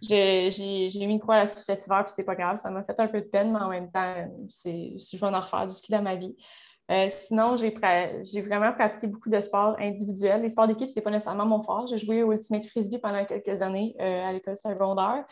j'ai 0.00 1.06
mis 1.06 1.14
une 1.14 1.20
croix 1.20 1.36
là-dessus 1.36 1.58
cet 1.58 1.84
hiver, 1.86 2.04
puis 2.04 2.12
c'est 2.14 2.24
pas 2.24 2.36
grave. 2.36 2.56
Ça 2.56 2.70
m'a 2.70 2.82
fait 2.84 2.98
un 3.00 3.08
peu 3.08 3.20
de 3.20 3.26
peine, 3.26 3.52
mais 3.52 3.60
en 3.60 3.68
même 3.68 3.90
temps, 3.90 4.14
je 4.48 5.16
vais 5.16 5.26
en 5.26 5.40
refaire 5.40 5.66
du 5.66 5.74
ski 5.74 5.92
dans 5.92 6.02
ma 6.02 6.14
vie. 6.14 6.36
Euh, 6.90 7.08
sinon, 7.26 7.56
j'ai 7.56 7.70
vraiment 8.40 8.72
pratiqué 8.72 9.06
beaucoup 9.06 9.28
de 9.28 9.40
sports 9.40 9.76
individuels. 9.78 10.42
Les 10.42 10.50
sports 10.50 10.66
d'équipe, 10.66 10.88
ce 10.88 10.96
n'est 10.96 11.02
pas 11.02 11.10
nécessairement 11.10 11.46
mon 11.46 11.62
fort. 11.62 11.86
J'ai 11.86 11.98
joué 11.98 12.22
au 12.24 12.32
Ultimate 12.32 12.66
Frisbee 12.66 12.98
pendant 12.98 13.24
quelques 13.24 13.62
années 13.62 13.94
euh, 14.00 14.28
à 14.28 14.32
l'école 14.32 14.56
secondaire. 14.56 15.24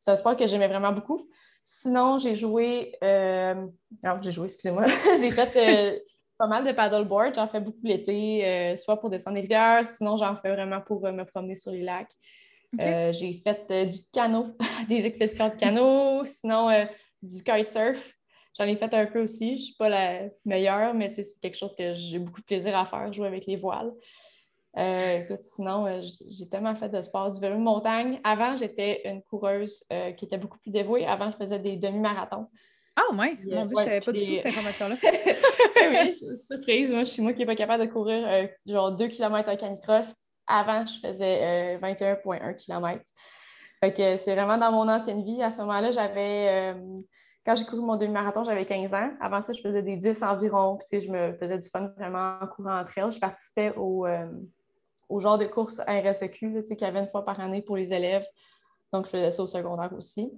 C'est 0.00 0.10
un 0.10 0.14
sport 0.14 0.36
que 0.36 0.46
j'aimais 0.46 0.68
vraiment 0.68 0.92
beaucoup. 0.92 1.20
Sinon, 1.64 2.16
j'ai 2.16 2.34
joué. 2.34 2.96
Euh... 3.04 3.66
Non, 4.02 4.18
j'ai 4.22 4.32
joué, 4.32 4.46
excusez-moi. 4.46 4.86
j'ai 5.20 5.30
fait 5.30 6.02
pas 6.38 6.46
mal 6.46 6.64
de 6.64 6.72
paddleboard. 6.72 7.34
J'en 7.34 7.46
fais 7.46 7.60
beaucoup 7.60 7.84
l'été, 7.84 8.74
soit 8.78 8.98
pour 8.98 9.10
descendre 9.10 9.36
les 9.36 9.42
rivières, 9.42 9.86
sinon, 9.86 10.16
j'en 10.16 10.34
fais 10.34 10.50
vraiment 10.50 10.80
pour 10.80 11.02
me 11.02 11.24
promener 11.24 11.54
sur 11.54 11.72
les 11.72 11.82
lacs. 11.82 12.10
j'ai 12.78 13.42
fait 13.44 13.86
du 13.86 13.98
canot, 14.12 14.56
des 14.88 15.04
expéditions 15.04 15.50
de 15.50 15.54
canot, 15.56 16.24
sinon 16.24 16.86
du 17.22 17.44
kitesurf. 17.44 18.14
J'en 18.58 18.64
ai 18.64 18.76
fait 18.76 18.92
un 18.94 19.06
peu 19.06 19.22
aussi. 19.22 19.54
Je 19.54 19.60
ne 19.60 19.64
suis 19.64 19.74
pas 19.74 19.88
la 19.88 20.20
meilleure, 20.44 20.94
mais 20.94 21.10
c'est 21.10 21.26
quelque 21.40 21.56
chose 21.56 21.74
que 21.74 21.92
j'ai 21.92 22.18
beaucoup 22.18 22.40
de 22.40 22.46
plaisir 22.46 22.76
à 22.76 22.84
faire, 22.84 23.12
jouer 23.12 23.26
avec 23.26 23.46
les 23.46 23.56
voiles. 23.56 23.92
Euh, 24.78 25.18
écoute, 25.18 25.42
sinon, 25.42 25.86
euh, 25.86 26.00
j'ai 26.28 26.48
tellement 26.48 26.74
fait 26.74 26.88
de 26.88 27.00
sport, 27.02 27.30
du 27.30 27.40
vélo 27.40 27.56
de 27.56 27.60
montagne. 27.60 28.20
Avant, 28.24 28.56
j'étais 28.56 29.02
une 29.04 29.22
coureuse 29.22 29.84
euh, 29.92 30.12
qui 30.12 30.24
était 30.24 30.38
beaucoup 30.38 30.58
plus 30.58 30.70
dévouée. 30.70 31.06
Avant, 31.06 31.30
je 31.30 31.36
faisais 31.36 31.58
des 31.58 31.76
demi-marathons. 31.76 32.46
Ah, 32.96 33.02
oui? 33.12 33.38
Mon 33.44 33.64
Dieu, 33.66 33.76
je 33.76 33.82
ne 33.82 33.86
savais 33.86 34.00
pas 34.00 34.12
du 34.12 34.26
tout 34.26 34.36
cette 34.36 34.46
information-là. 34.56 34.96
oui, 35.02 36.36
surprise. 36.36 36.92
Moi, 36.92 37.04
je 37.04 37.10
suis 37.10 37.22
moi 37.22 37.32
qui 37.32 37.40
n'ai 37.40 37.46
pas 37.46 37.56
capable 37.56 37.86
de 37.86 37.90
courir 37.90 38.48
genre 38.66 38.92
2 38.92 39.08
km 39.08 39.50
en 39.50 39.56
canicross. 39.56 40.14
Avant, 40.46 40.84
je 40.86 41.06
faisais 41.06 41.78
21,1 41.78 42.56
km. 42.56 43.02
Fait 43.80 43.92
que 43.92 44.16
c'est 44.16 44.34
vraiment 44.34 44.58
dans 44.58 44.72
mon 44.72 44.88
ancienne 44.88 45.24
vie. 45.24 45.42
À 45.42 45.50
ce 45.50 45.62
moment-là, 45.62 45.90
j'avais 45.90 46.74
quand 47.44 47.56
j'ai 47.56 47.64
couru 47.64 47.82
mon 47.82 47.96
demi-marathon, 47.96 48.44
j'avais 48.44 48.64
15 48.64 48.94
ans. 48.94 49.10
Avant 49.20 49.42
ça, 49.42 49.52
je 49.52 49.60
faisais 49.60 49.82
des 49.82 49.96
10 49.96 50.22
environ. 50.22 50.78
Puis, 50.78 51.00
je 51.00 51.10
me 51.10 51.32
faisais 51.34 51.58
du 51.58 51.68
fun 51.68 51.92
vraiment 51.96 52.36
en 52.40 52.46
courant 52.46 52.80
entre 52.80 52.96
elles. 52.98 53.10
Je 53.10 53.18
participais 53.18 53.72
au, 53.76 54.06
euh, 54.06 54.28
genre 55.18 55.38
de 55.38 55.46
course 55.46 55.80
RSEQ 55.80 56.62
qu'il 56.62 56.80
y 56.80 56.84
avait 56.84 57.00
une 57.00 57.08
fois 57.08 57.24
par 57.24 57.40
année 57.40 57.60
pour 57.60 57.76
les 57.76 57.92
élèves. 57.92 58.24
Donc, 58.92 59.06
je 59.06 59.10
faisais 59.10 59.30
ça 59.30 59.42
au 59.42 59.46
secondaire 59.46 59.92
aussi. 59.96 60.32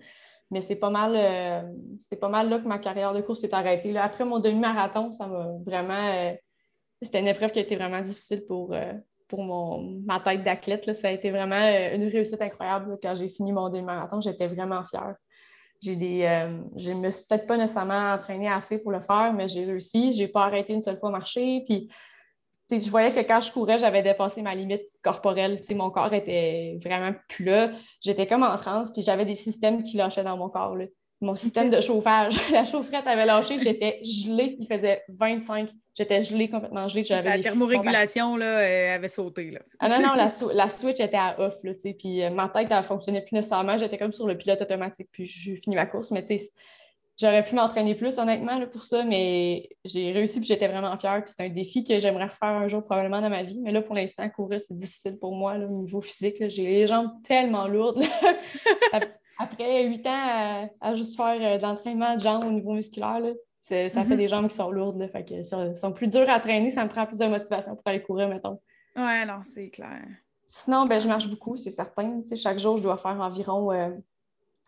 Mais 0.50 0.62
c'est 0.62 0.76
pas 0.76 0.90
mal, 0.90 1.14
euh, 1.14 2.16
pas 2.20 2.28
mal 2.28 2.48
là 2.48 2.58
que 2.58 2.66
ma 2.66 2.78
carrière 2.78 3.12
de 3.12 3.20
course 3.20 3.40
s'est 3.40 3.54
arrêtée. 3.54 3.96
Après 3.98 4.24
mon 4.24 4.38
demi-marathon, 4.38 5.12
ça 5.12 5.26
m'a 5.26 5.48
vraiment. 5.64 6.12
Euh, 6.14 6.32
c'était 7.02 7.20
une 7.20 7.28
épreuve 7.28 7.52
qui 7.52 7.58
a 7.58 7.62
été 7.62 7.76
vraiment 7.76 8.00
difficile 8.00 8.44
pour, 8.46 8.74
pour 9.28 9.42
mon, 9.42 10.00
ma 10.06 10.20
tête 10.20 10.42
d'athlète. 10.42 10.90
Ça 10.94 11.08
a 11.08 11.10
été 11.10 11.30
vraiment 11.30 11.60
une 11.92 12.08
réussite 12.08 12.40
incroyable. 12.40 12.98
Quand 13.02 13.14
j'ai 13.14 13.28
fini 13.28 13.52
mon 13.52 13.68
demi-marathon, 13.68 14.20
j'étais 14.22 14.46
vraiment 14.46 14.82
fière. 14.84 15.14
J'ai 15.84 15.96
des, 15.96 16.22
euh, 16.22 16.58
je 16.76 16.92
ne 16.92 17.00
me 17.00 17.10
suis 17.10 17.26
peut-être 17.28 17.46
pas 17.46 17.56
nécessairement 17.56 18.14
entraînée 18.14 18.48
assez 18.48 18.78
pour 18.78 18.90
le 18.90 19.00
faire, 19.00 19.32
mais 19.34 19.48
j'ai 19.48 19.64
réussi. 19.64 20.12
Je 20.12 20.22
n'ai 20.22 20.28
pas 20.28 20.44
arrêté 20.44 20.72
une 20.72 20.82
seule 20.82 20.98
fois 20.98 21.10
marcher. 21.10 21.62
Puis, 21.66 21.90
je 22.70 22.90
voyais 22.90 23.12
que 23.12 23.20
quand 23.20 23.40
je 23.40 23.52
courais, 23.52 23.78
j'avais 23.78 24.02
dépassé 24.02 24.40
ma 24.40 24.54
limite 24.54 24.82
corporelle. 25.02 25.60
mon 25.70 25.90
corps 25.90 26.14
était 26.14 26.76
vraiment 26.82 27.12
plus 27.28 27.44
là. 27.44 27.72
J'étais 28.00 28.26
comme 28.26 28.42
en 28.42 28.56
transe, 28.56 28.90
puis 28.90 29.02
j'avais 29.02 29.26
des 29.26 29.36
systèmes 29.36 29.82
qui 29.82 29.98
lâchaient 29.98 30.24
dans 30.24 30.36
mon 30.36 30.48
corps. 30.48 30.76
Là 30.76 30.86
mon 31.24 31.34
système 31.34 31.70
de 31.70 31.80
chauffage. 31.80 32.36
la 32.52 32.64
chaufferette 32.64 33.06
avait 33.06 33.26
lâché, 33.26 33.58
j'étais 33.58 34.00
gelée. 34.04 34.56
Il 34.60 34.66
faisait 34.66 35.02
25. 35.08 35.70
J'étais 35.94 36.22
gelée, 36.22 36.48
complètement 36.48 36.88
gelée. 36.88 37.04
La 37.08 37.38
thermorégulation 37.38 38.36
là, 38.36 38.94
avait 38.94 39.08
sauté. 39.08 39.52
Là. 39.52 39.60
Ah 39.78 39.88
non, 39.88 40.08
non, 40.08 40.14
la, 40.14 40.68
switch 40.68 40.98
était 41.00 41.16
à 41.16 41.40
off. 41.40 41.54
Là, 41.62 41.72
puis 41.96 42.22
euh, 42.22 42.30
ma 42.30 42.48
tête, 42.48 42.68
elle 42.70 42.82
fonctionnait 42.82 43.22
plus 43.22 43.34
nécessairement. 43.34 43.78
J'étais 43.78 43.96
comme 43.96 44.12
sur 44.12 44.26
le 44.26 44.36
pilote 44.36 44.60
automatique. 44.60 45.08
Puis 45.12 45.24
j'ai 45.24 45.56
fini 45.56 45.76
ma 45.76 45.86
course. 45.86 46.10
Mais 46.10 46.24
j'aurais 47.16 47.44
pu 47.44 47.54
m'entraîner 47.54 47.94
plus, 47.94 48.18
honnêtement, 48.18 48.58
là, 48.58 48.66
pour 48.66 48.84
ça. 48.84 49.04
Mais 49.04 49.68
j'ai 49.84 50.10
réussi. 50.10 50.40
Puis 50.40 50.48
j'étais 50.48 50.66
vraiment 50.66 50.98
fière. 50.98 51.22
Puis 51.24 51.32
c'est 51.36 51.44
un 51.46 51.48
défi 51.48 51.84
que 51.84 51.96
j'aimerais 52.00 52.26
refaire 52.26 52.48
un 52.48 52.66
jour, 52.66 52.84
probablement, 52.84 53.20
dans 53.20 53.30
ma 53.30 53.44
vie. 53.44 53.60
Mais 53.60 53.70
là, 53.70 53.80
pour 53.80 53.94
l'instant, 53.94 54.28
courir, 54.30 54.60
c'est 54.60 54.76
difficile 54.76 55.16
pour 55.18 55.32
moi 55.32 55.54
au 55.54 55.82
niveau 55.82 56.00
physique. 56.00 56.36
J'ai 56.48 56.64
les 56.64 56.86
jambes 56.88 57.12
tellement 57.22 57.68
lourdes. 57.68 58.02
après 59.38 59.84
huit 59.84 60.06
ans 60.06 60.68
à, 60.80 60.96
juste 60.96 61.16
faire 61.16 61.38
euh, 61.40 61.58
de 61.58 61.62
l'entraînement 61.62 62.14
de 62.14 62.20
jambes 62.20 62.44
au 62.44 62.50
niveau 62.50 62.72
musculaire, 62.72 63.20
ça 63.64 63.88
fait 63.88 64.04
mhm. 64.04 64.16
des 64.16 64.28
jambes 64.28 64.48
qui 64.48 64.56
sont 64.56 64.70
lourdes. 64.70 65.06
fait 65.10 65.24
que 65.24 65.42
sont 65.74 65.92
plus 65.92 66.08
dures 66.08 66.28
à 66.28 66.38
traîner, 66.38 66.70
ça 66.70 66.84
me 66.84 66.90
prend 66.90 67.06
plus 67.06 67.18
de 67.18 67.26
motivation 67.26 67.74
pour 67.74 67.82
aller 67.86 68.02
courir, 68.02 68.28
mettons. 68.28 68.60
Ouais, 68.94 69.24
non, 69.24 69.40
c'est 69.54 69.70
clair. 69.70 70.04
Sinon, 70.44 70.86
ben, 70.86 71.00
je 71.00 71.08
marche 71.08 71.28
beaucoup, 71.28 71.56
c'est 71.56 71.70
certain. 71.70 72.20
chaque 72.36 72.58
jour, 72.58 72.76
je 72.76 72.82
dois 72.82 72.98
faire 72.98 73.18
environ. 73.20 73.72
Euh, 73.72 73.90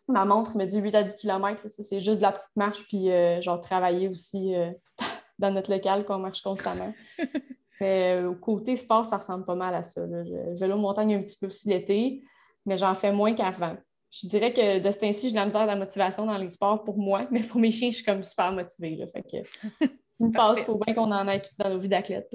ma 0.09 0.25
montre 0.25 0.57
me 0.57 0.65
dit 0.65 0.81
8 0.81 0.95
à 0.95 1.03
10 1.03 1.15
km. 1.17 1.69
C'est 1.69 2.01
juste 2.01 2.19
de 2.19 2.23
la 2.23 2.33
petite 2.33 2.57
marche, 2.57 2.85
puis 2.89 3.11
euh, 3.11 3.41
genre 3.43 3.61
travailler 3.61 4.09
aussi 4.09 4.55
dans 5.39 5.51
notre 5.51 5.71
local 5.71 6.07
qu'on 6.07 6.19
marche 6.19 6.43
constamment. 6.43 6.95
mais 7.81 8.25
au 8.25 8.35
côté 8.35 8.77
sport, 8.77 9.05
ça 9.05 9.19
ressemble 9.19 9.45
pas 9.45 9.55
mal 9.55 9.75
à 9.75 9.83
ça. 9.83 10.07
Le 10.07 10.59
vélo 10.59 10.79
montagne 10.79 11.17
un 11.17 11.23
petit 11.23 11.37
peu 11.39 11.49
aussi 11.49 11.69
l'été, 11.69 12.23
mais 12.65 12.79
j'en 12.79 12.95
fais 12.95 13.13
moins 13.13 13.35
qu'avant 13.35 13.77
je 14.23 14.29
dirais 14.29 14.53
que 14.53 14.79
de 14.79 14.91
ce 14.91 14.99
temps-ci, 14.99 15.29
j'ai 15.29 15.31
de 15.33 15.37
la 15.37 15.47
misère 15.47 15.63
de 15.63 15.67
la 15.67 15.77
motivation 15.77 16.27
dans 16.27 16.39
les 16.39 16.49
sports 16.49 16.85
pour 16.85 16.99
moi, 16.99 17.27
mais 17.31 17.43
pour 17.43 17.61
mes 17.61 17.73
chiens, 17.73 17.91
je 17.91 17.97
suis 17.97 18.05
comme 18.05 18.25
super 18.25 18.53
motivée. 18.53 18.97
Là, 18.97 19.07
fait 19.09 19.23
que 19.23 19.87
une 20.21 20.33
passe, 20.33 20.61
il 20.61 20.65
faut 20.65 20.79
bien 20.79 20.95
qu'on 20.95 21.11
en 21.13 21.29
ait 21.29 21.43
dans 21.59 21.71
nos 21.71 21.79
vies 21.79 21.89
d'athlète. 21.89 22.35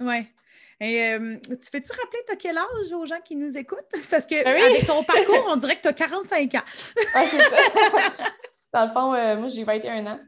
Oui. 0.00 0.26
Et 0.80 1.04
euh, 1.04 1.36
tu 1.46 1.70
fais-tu 1.70 1.92
rappeler, 1.92 2.18
tu 2.26 2.32
as 2.32 2.36
quel 2.36 2.58
âge 2.58 2.92
aux 2.92 3.06
gens 3.06 3.20
qui 3.24 3.36
nous 3.36 3.56
écoutent? 3.56 3.78
Parce 4.10 4.26
que 4.26 4.42
ben 4.42 4.70
avec 4.70 4.86
ton 4.86 5.04
parcours, 5.04 5.44
on 5.48 5.56
dirait 5.56 5.76
que 5.76 5.82
tu 5.82 5.88
as 5.88 5.92
45 5.92 6.54
ans. 6.56 6.62
ah, 7.14 7.24
ça. 7.26 8.24
dans 8.72 8.84
le 8.86 8.90
fond, 8.90 9.14
euh, 9.14 9.36
moi, 9.36 9.48
j'ai 9.48 9.62
21 9.62 10.06
ans. 10.06 10.20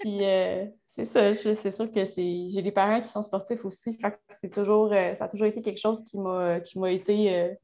Puis 0.00 0.24
euh, 0.24 0.64
c'est 0.86 1.04
ça, 1.04 1.34
c'est 1.34 1.70
sûr 1.70 1.90
que 1.90 2.04
j'ai 2.04 2.62
des 2.62 2.72
parents 2.72 3.00
qui 3.00 3.08
sont 3.08 3.22
sportifs 3.22 3.64
aussi. 3.64 3.98
Fait 3.98 4.16
que 4.42 4.54
toujours, 4.54 4.90
ça 4.90 5.24
a 5.24 5.28
toujours 5.28 5.46
été 5.46 5.60
quelque 5.60 5.80
chose 5.80 6.04
qui 6.04 6.18
m'a 6.78 6.90
été 6.90 7.56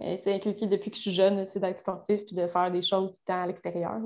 c'est 0.00 0.32
inculqué 0.32 0.66
depuis 0.66 0.90
que 0.90 0.96
je 0.96 1.02
suis 1.02 1.12
jeune, 1.12 1.46
c'est 1.46 1.60
d'être 1.60 1.78
sportif 1.78 2.24
puis 2.26 2.36
de 2.36 2.46
faire 2.46 2.70
des 2.70 2.82
choses 2.82 3.10
tout 3.10 3.16
le 3.26 3.26
temps 3.26 3.42
à 3.42 3.46
l'extérieur. 3.46 4.00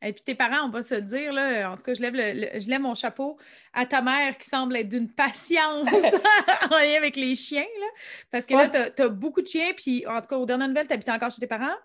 Et 0.00 0.12
puis 0.12 0.22
tes 0.24 0.36
parents, 0.36 0.66
on 0.66 0.70
va 0.70 0.82
se 0.82 0.94
dire, 0.94 1.32
là, 1.32 1.72
en 1.72 1.76
tout 1.76 1.82
cas, 1.82 1.94
je 1.94 2.00
lève, 2.00 2.14
je 2.14 2.68
lève 2.68 2.80
mon 2.80 2.94
chapeau 2.94 3.36
à 3.72 3.84
ta 3.84 4.00
mère 4.00 4.38
qui 4.38 4.48
semble 4.48 4.76
être 4.76 4.88
d'une 4.88 5.12
patience 5.12 5.88
en 6.70 6.76
lien 6.76 6.96
avec 6.96 7.16
les 7.16 7.34
chiens. 7.34 7.66
Là, 7.80 7.86
parce 8.30 8.46
que 8.46 8.54
là, 8.54 8.68
tu 8.68 9.02
as, 9.02 9.08
beaucoup 9.08 9.42
de 9.42 9.48
chiens, 9.48 9.72
puis 9.76 10.06
en 10.06 10.20
tout 10.20 10.28
cas, 10.28 10.36
aux 10.36 10.46
dernières 10.46 10.68
nouvelles, 10.68 10.86
tu 10.86 10.94
habites 10.94 11.08
encore 11.08 11.32
chez 11.32 11.40
tes 11.40 11.48
parents? 11.48 11.76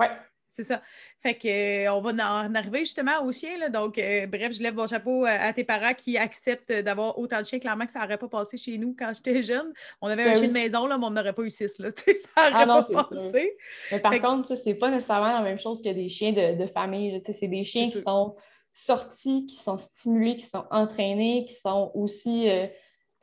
Oui. 0.00 0.06
C'est 0.54 0.62
ça. 0.62 0.80
Fait 1.20 1.34
que 1.34 1.48
euh, 1.48 1.92
on 1.92 2.00
va 2.00 2.10
en 2.10 2.54
arriver 2.54 2.80
justement 2.80 3.24
aux 3.24 3.32
chiens. 3.32 3.58
Là. 3.58 3.70
Donc, 3.70 3.98
euh, 3.98 4.28
bref, 4.28 4.52
je 4.52 4.62
lève 4.62 4.76
mon 4.76 4.86
chapeau 4.86 5.24
à, 5.24 5.52
tes 5.52 5.64
parents 5.64 5.94
qui 5.94 6.16
acceptent 6.16 6.72
d'avoir 6.72 7.18
autant 7.18 7.40
de 7.40 7.44
chiens. 7.44 7.58
Clairement 7.58 7.86
que 7.86 7.90
ça 7.90 7.98
n'aurait 8.02 8.18
pas 8.18 8.28
passé 8.28 8.56
chez 8.56 8.78
nous 8.78 8.94
quand 8.96 9.12
j'étais 9.12 9.42
jeune. 9.42 9.72
On 10.00 10.06
avait 10.06 10.22
un 10.22 10.32
ben 10.32 10.38
chien 10.38 10.46
de 10.46 10.52
maison, 10.52 10.86
là, 10.86 10.96
mais 10.96 11.06
on 11.06 11.10
n'aurait 11.10 11.32
pas 11.32 11.42
eu 11.42 11.50
six. 11.50 11.80
Là. 11.80 11.88
ça 11.96 12.50
n'aurait 12.50 12.62
ah 12.62 12.66
pas 12.66 13.02
passé. 13.02 13.56
Mais 13.90 13.98
par 13.98 14.20
contre, 14.20 14.54
c'est 14.54 14.74
pas 14.74 14.92
nécessairement 14.92 15.32
la 15.32 15.42
même 15.42 15.58
chose 15.58 15.82
que 15.82 15.88
des 15.88 16.08
chiens 16.08 16.32
de, 16.32 16.66
famille. 16.66 17.20
C'est 17.24 17.48
des 17.48 17.64
chiens 17.64 17.90
qui 17.90 18.00
sont 18.00 18.36
sortis, 18.72 19.46
qui 19.46 19.56
sont 19.56 19.76
stimulés, 19.76 20.36
qui 20.36 20.46
sont 20.46 20.66
entraînés, 20.70 21.46
qui 21.48 21.54
sont 21.54 21.90
aussi. 21.94 22.48
Euh, 22.48 22.68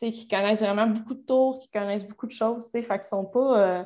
qui 0.01 0.27
connaissent 0.27 0.61
vraiment 0.61 0.87
beaucoup 0.87 1.13
de 1.13 1.21
tours, 1.21 1.59
qui 1.59 1.69
connaissent 1.69 2.05
beaucoup 2.05 2.25
de 2.25 2.31
choses. 2.31 2.69
Fait 2.71 2.83
qu'ils 2.83 3.03
sont 3.03 3.23
pas. 3.23 3.85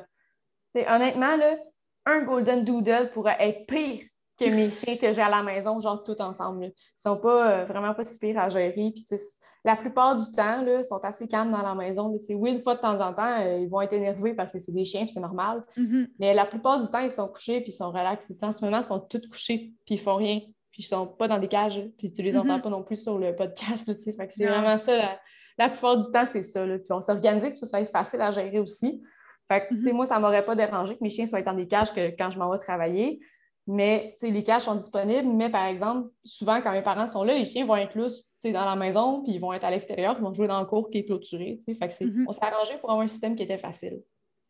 honnêtement, 0.74 1.36
là, 1.36 1.58
un 2.06 2.22
Golden 2.22 2.64
Doodle 2.64 3.10
pourrait 3.12 3.36
être 3.40 3.66
pire 3.66 4.04
que 4.38 4.44
mes 4.50 4.70
chiens 4.70 4.96
que 4.96 5.12
j'ai 5.12 5.22
à 5.22 5.28
la 5.28 5.42
maison, 5.42 5.80
genre 5.80 6.02
tout 6.04 6.20
ensemble. 6.20 6.64
Ils 6.64 6.68
ne 6.68 6.72
sont 6.96 7.16
pas 7.16 7.50
euh, 7.50 7.64
vraiment 7.64 7.94
pas 7.94 8.04
si 8.04 8.18
pires 8.18 8.38
à 8.38 8.48
gérer. 8.48 8.92
Puis, 8.94 9.04
la 9.64 9.76
plupart 9.76 10.16
du 10.16 10.24
temps, 10.32 10.64
ils 10.64 10.84
sont 10.84 11.04
assez 11.04 11.26
calmes 11.26 11.50
dans 11.50 11.62
la 11.62 11.74
maison. 11.74 12.16
Oui, 12.30 12.50
une 12.50 12.62
fois 12.62 12.76
de 12.76 12.80
temps 12.80 13.00
en 13.00 13.12
temps, 13.12 13.40
euh, 13.40 13.58
ils 13.58 13.68
vont 13.68 13.80
être 13.80 13.92
énervés 13.92 14.34
parce 14.34 14.52
que 14.52 14.58
c'est 14.58 14.72
des 14.72 14.84
chiens, 14.84 15.06
c'est 15.08 15.20
normal. 15.20 15.64
Mm-hmm. 15.76 16.08
Mais 16.20 16.34
la 16.34 16.46
plupart 16.46 16.80
du 16.80 16.88
temps, 16.88 17.00
ils 17.00 17.10
sont 17.10 17.28
couchés 17.28 17.60
puis 17.60 17.70
ils 17.70 17.76
sont 17.76 17.90
relax. 17.90 18.30
En 18.42 18.52
ce 18.52 18.64
moment, 18.64 18.78
ils 18.78 18.84
sont 18.84 19.00
tous 19.00 19.26
couchés 19.28 19.72
puis 19.84 19.96
ils 19.96 20.00
font 20.00 20.16
rien. 20.16 20.40
Puis 20.70 20.82
ils 20.82 20.86
sont 20.86 21.06
pas 21.06 21.26
dans 21.26 21.38
des 21.38 21.48
cages. 21.48 21.82
Puis 21.98 22.12
tu 22.12 22.22
les 22.22 22.34
mm-hmm. 22.34 22.38
entends 22.38 22.60
pas 22.60 22.70
non 22.70 22.82
plus 22.84 23.02
sur 23.02 23.18
le 23.18 23.34
podcast. 23.34 23.90
c'est 24.04 24.46
vraiment 24.46 24.78
ça. 24.78 25.18
La, 25.58 25.70
plupart 25.70 25.96
du 25.96 26.08
temps, 26.12 26.26
c'est 26.30 26.42
ça. 26.42 26.64
Puis 26.64 26.92
on 26.92 27.00
s'organise 27.00 27.42
pour 27.42 27.52
que 27.52 27.58
ça 27.58 27.66
soit 27.66 27.86
facile 27.86 28.20
à 28.20 28.30
gérer 28.30 28.60
aussi. 28.60 29.02
Fait 29.48 29.66
que, 29.66 29.74
mm-hmm. 29.74 29.92
moi, 29.92 30.06
ça 30.06 30.16
ne 30.16 30.20
m'aurait 30.22 30.44
pas 30.44 30.54
dérangé 30.54 30.96
que 30.96 31.02
mes 31.02 31.10
chiens 31.10 31.26
soient 31.26 31.42
dans 31.42 31.54
des 31.54 31.68
cages 31.68 31.92
que, 31.92 32.08
quand 32.16 32.30
je 32.30 32.38
m'en 32.38 32.50
vais 32.50 32.58
travailler. 32.58 33.20
Mais 33.68 34.16
les 34.22 34.44
cages 34.44 34.62
sont 34.62 34.76
disponibles, 34.76 35.28
mais 35.28 35.50
par 35.50 35.66
exemple, 35.66 36.08
souvent 36.24 36.60
quand 36.60 36.70
mes 36.70 36.82
parents 36.82 37.08
sont 37.08 37.24
là, 37.24 37.34
les 37.34 37.44
chiens 37.44 37.66
vont 37.66 37.74
être 37.76 37.96
là 37.96 38.06
dans 38.44 38.64
la 38.64 38.76
maison, 38.76 39.24
puis 39.24 39.32
ils 39.32 39.40
vont 39.40 39.52
être 39.52 39.64
à 39.64 39.72
l'extérieur, 39.72 40.14
ils 40.16 40.22
vont 40.22 40.32
jouer 40.32 40.46
dans 40.46 40.60
le 40.60 40.66
cours 40.66 40.88
qui 40.88 40.98
est 40.98 41.04
clôturé. 41.04 41.58
Fait 41.66 41.74
que 41.74 41.84
mm-hmm. 41.84 42.24
On 42.28 42.32
s'est 42.32 42.44
arrangé 42.44 42.74
pour 42.78 42.90
avoir 42.90 43.04
un 43.04 43.08
système 43.08 43.34
qui 43.34 43.42
était 43.42 43.58
facile. 43.58 44.02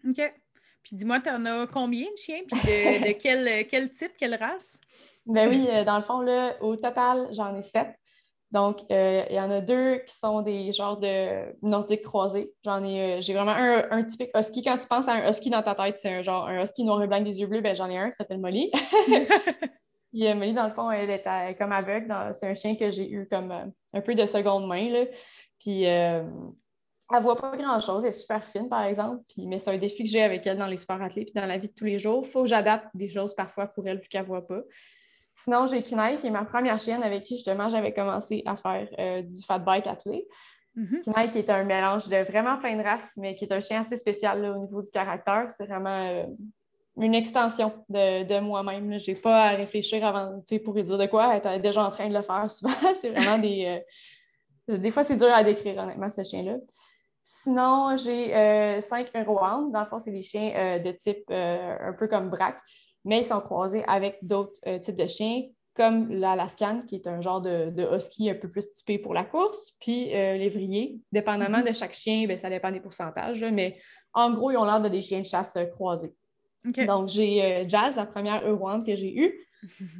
OK. 0.06 0.34
Puis 0.82 0.96
dis-moi, 0.96 1.20
tu 1.20 1.30
en 1.30 1.44
as 1.46 1.66
combien 1.66 2.04
de 2.04 2.16
chiens? 2.16 2.42
Puis 2.46 2.60
de, 2.60 3.12
quel, 3.20 3.66
quel, 3.68 3.90
type, 3.90 4.12
quelle 4.18 4.34
race? 4.34 4.78
Ben 5.24 5.48
oui, 5.48 5.66
euh, 5.68 5.82
dans 5.84 5.96
le 5.96 6.02
fond, 6.02 6.20
là, 6.20 6.54
au 6.62 6.76
total, 6.76 7.28
j'en 7.32 7.56
ai 7.56 7.62
sept. 7.62 7.88
Donc, 8.52 8.80
euh, 8.92 9.24
il 9.28 9.34
y 9.34 9.40
en 9.40 9.50
a 9.50 9.60
deux 9.60 9.98
qui 10.06 10.14
sont 10.14 10.40
des 10.42 10.72
genres 10.72 10.98
de 10.98 11.52
nordiques 11.62 12.02
croisés. 12.02 12.52
J'en 12.64 12.82
ai, 12.84 13.18
euh, 13.18 13.20
j'ai 13.20 13.34
vraiment 13.34 13.52
un, 13.52 13.84
un, 13.90 14.04
typique 14.04 14.30
husky. 14.36 14.62
Quand 14.62 14.76
tu 14.76 14.86
penses 14.86 15.08
à 15.08 15.14
un 15.14 15.28
husky 15.28 15.50
dans 15.50 15.62
ta 15.62 15.74
tête, 15.74 15.98
c'est 15.98 16.10
un 16.10 16.22
genre 16.22 16.46
un 16.46 16.62
husky 16.62 16.84
noir 16.84 17.02
et 17.02 17.06
blanc 17.08 17.20
des 17.20 17.40
yeux 17.40 17.48
bleus, 17.48 17.60
ben 17.60 17.74
j'en 17.74 17.90
ai 17.90 17.98
un, 17.98 18.10
ça 18.10 18.18
s'appelle 18.18 18.38
Molly. 18.38 18.70
Puis 20.12 20.32
Molly, 20.32 20.54
dans 20.54 20.64
le 20.64 20.70
fond, 20.70 20.90
elle 20.90 21.10
est 21.10 21.56
comme 21.58 21.72
aveugle. 21.72 22.14
C'est 22.32 22.46
un 22.46 22.54
chien 22.54 22.76
que 22.76 22.90
j'ai 22.90 23.10
eu 23.10 23.28
comme 23.28 23.52
un 23.92 24.00
peu 24.00 24.14
de 24.14 24.24
seconde 24.24 24.66
main. 24.66 24.90
Là. 24.90 25.04
Puis 25.58 25.82
elle 25.82 27.22
voit 27.22 27.36
pas 27.36 27.56
grand-chose. 27.56 28.04
Elle 28.04 28.08
est 28.08 28.12
super 28.12 28.42
fine, 28.42 28.68
par 28.68 28.84
exemple. 28.84 29.22
Puis, 29.28 29.46
mais 29.46 29.58
c'est 29.58 29.70
un 29.70 29.78
défi 29.78 30.04
que 30.04 30.08
j'ai 30.08 30.22
avec 30.22 30.46
elle 30.46 30.58
dans 30.58 30.66
les 30.66 30.76
sports 30.76 31.00
athlètes 31.02 31.26
puis 31.26 31.40
dans 31.40 31.46
la 31.46 31.58
vie 31.58 31.68
de 31.68 31.74
tous 31.74 31.84
les 31.84 31.98
jours. 31.98 32.22
Il 32.24 32.30
faut 32.30 32.42
que 32.42 32.48
j'adapte 32.48 32.86
des 32.94 33.08
choses 33.08 33.34
parfois 33.34 33.66
pour 33.66 33.86
elle 33.86 33.98
vu 33.98 34.08
qu'elle 34.08 34.24
voit 34.24 34.46
pas. 34.46 34.62
Sinon, 35.38 35.66
j'ai 35.66 35.82
Kinaï, 35.82 36.18
qui 36.18 36.28
est 36.28 36.30
ma 36.30 36.46
première 36.46 36.80
chienne 36.80 37.02
avec 37.02 37.24
qui 37.24 37.34
justement 37.34 37.68
j'avais 37.68 37.92
commencé 37.92 38.42
à 38.46 38.56
faire 38.56 38.88
euh, 38.98 39.20
du 39.20 39.42
fat 39.42 39.58
bike 39.58 39.86
athlé. 39.86 40.26
Mm 40.74 41.00
qui 41.30 41.38
est 41.38 41.48
un 41.48 41.64
mélange 41.64 42.08
de 42.08 42.16
vraiment 42.30 42.58
plein 42.58 42.76
de 42.76 42.82
races, 42.82 43.12
mais 43.16 43.34
qui 43.34 43.44
est 43.44 43.52
un 43.52 43.60
chien 43.60 43.80
assez 43.80 43.96
spécial 43.96 44.44
au 44.44 44.58
niveau 44.58 44.82
du 44.82 44.90
caractère. 44.90 45.50
C'est 45.50 45.64
vraiment 45.64 46.06
euh, 46.06 46.26
une 46.98 47.14
extension 47.14 47.72
de, 47.88 48.40
moi-même. 48.40 48.98
Je 48.98 49.10
n'ai 49.10 49.16
pas 49.16 49.44
à 49.44 49.50
réfléchir 49.50 50.04
avant 50.04 50.42
pour 50.64 50.74
lui 50.74 50.84
dire 50.84 50.98
de 50.98 51.06
quoi. 51.06 51.34
Elle 51.36 51.46
est 51.54 51.60
déjà 51.60 51.82
en 51.82 51.90
train 51.90 52.08
de 52.08 52.14
le 52.14 52.22
faire 52.22 52.50
souvent. 52.50 52.74
c'est 53.00 53.08
vraiment 53.08 53.38
des. 53.38 53.82
Euh, 54.70 54.78
des 54.78 54.90
fois, 54.90 55.02
c'est 55.02 55.16
dur 55.16 55.32
à 55.32 55.44
décrire, 55.44 55.78
honnêtement, 55.78 56.10
ce 56.10 56.22
chien-là. 56.24 56.56
Sinon, 57.22 57.96
j'ai 57.96 58.80
cinq 58.80 59.10
Eurohound. 59.14 59.72
Dans 59.72 59.80
le 59.80 59.86
fond, 59.86 59.98
c'est 59.98 60.12
des 60.12 60.22
chiens 60.22 60.78
de 60.78 60.92
type 60.92 61.30
un 61.30 61.94
peu 61.98 62.06
comme 62.08 62.30
Braque 62.30 62.60
mais 63.06 63.20
ils 63.20 63.24
sont 63.24 63.40
croisés 63.40 63.84
avec 63.86 64.18
d'autres 64.22 64.60
euh, 64.66 64.78
types 64.78 64.96
de 64.96 65.06
chiens, 65.06 65.44
comme 65.74 66.10
l'Alaskan, 66.10 66.82
qui 66.86 66.96
est 66.96 67.06
un 67.06 67.20
genre 67.20 67.40
de, 67.40 67.96
husky 67.96 68.28
un 68.28 68.34
peu 68.34 68.48
plus 68.48 68.72
typé 68.72 68.98
pour 68.98 69.14
la 69.14 69.24
course, 69.24 69.76
puis 69.80 70.14
euh, 70.14 70.36
l'évrier. 70.36 70.98
Dépendamment 71.12 71.58
mm-hmm. 71.58 71.68
de 71.68 71.72
chaque 71.72 71.94
chien, 71.94 72.26
ben, 72.26 72.36
ça 72.36 72.50
dépend 72.50 72.72
des 72.72 72.80
pourcentages, 72.80 73.44
mais 73.44 73.78
en 74.12 74.32
gros, 74.32 74.50
ils 74.50 74.56
ont 74.56 74.64
l'air 74.64 74.80
de 74.80 74.88
des 74.88 75.00
chiens 75.00 75.20
de 75.20 75.26
chasse 75.26 75.56
euh, 75.56 75.66
croisés. 75.66 76.14
Donc, 76.84 77.08
j'ai 77.08 77.64
Jazz, 77.68 77.94
la 77.94 78.06
première 78.06 78.44
Eurowan 78.44 78.82
que 78.82 78.96
j'ai 78.96 79.14
eue. 79.14 79.46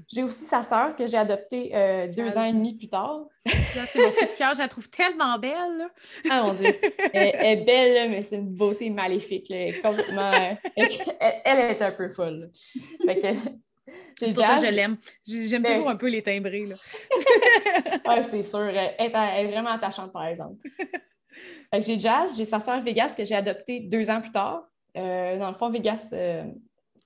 J'ai 0.09 0.23
aussi 0.23 0.45
sa 0.45 0.63
sœur 0.63 0.97
que 0.97 1.07
j'ai 1.07 1.17
adoptée 1.17 1.73
deux 2.17 2.37
ans 2.37 2.45
et 2.45 2.53
demi 2.53 2.77
plus 2.77 2.89
tard. 2.89 3.25
c'est 3.45 4.01
mon 4.01 4.11
coup 4.11 4.25
de 4.25 4.37
cœur, 4.37 4.55
je 4.55 4.61
la 4.61 4.69
trouve 4.69 4.89
tellement 4.89 5.39
belle. 5.39 5.89
Ah 6.31 6.43
mon 6.43 6.55
Dieu, 6.55 6.75
elle, 7.13 7.61
est 7.61 7.65
belle, 7.65 8.11
mais 8.11 8.23
c'est 8.23 8.37
une 8.37 8.55
beauté 8.55 8.91
maléfique. 8.91 9.53
complètement, 9.83 10.33
elle, 10.77 11.59
est 11.59 11.83
un 11.83 11.93
peu 11.93 12.09
folle. 12.09 12.51
c'est 14.19 14.35
pour 14.35 14.45
ça 14.45 14.57
que 14.57 14.67
je 14.67 14.73
l'aime. 14.73 14.97
J'aime 15.27 15.63
ben 15.63 15.75
toujours 15.75 15.91
un 15.91 15.97
peu 15.97 16.09
les 16.09 16.23
timbrés. 16.23 16.65
oui, 16.67 18.25
c'est 18.25 18.43
sûr. 18.43 18.69
Elle 18.69 18.95
est, 18.99 19.47
vraiment 19.47 19.71
attachante, 19.71 20.13
par 20.13 20.27
exemple. 20.27 20.57
j'ai 21.81 22.01
Jazz, 22.01 22.37
j'ai 22.37 22.45
sa 22.45 22.61
sœur 22.61 22.81
Vegas 22.81 23.15
que 23.17 23.25
j'ai 23.25 23.35
adoptée 23.35 23.81
deux 23.81 24.09
ans 24.11 24.21
plus 24.21 24.33
tard. 24.33 24.65
Euh, 24.97 25.39
dans 25.39 25.51
le 25.51 25.57
fond, 25.57 25.71
Vegas, 25.71 26.11
euh, 26.13 26.45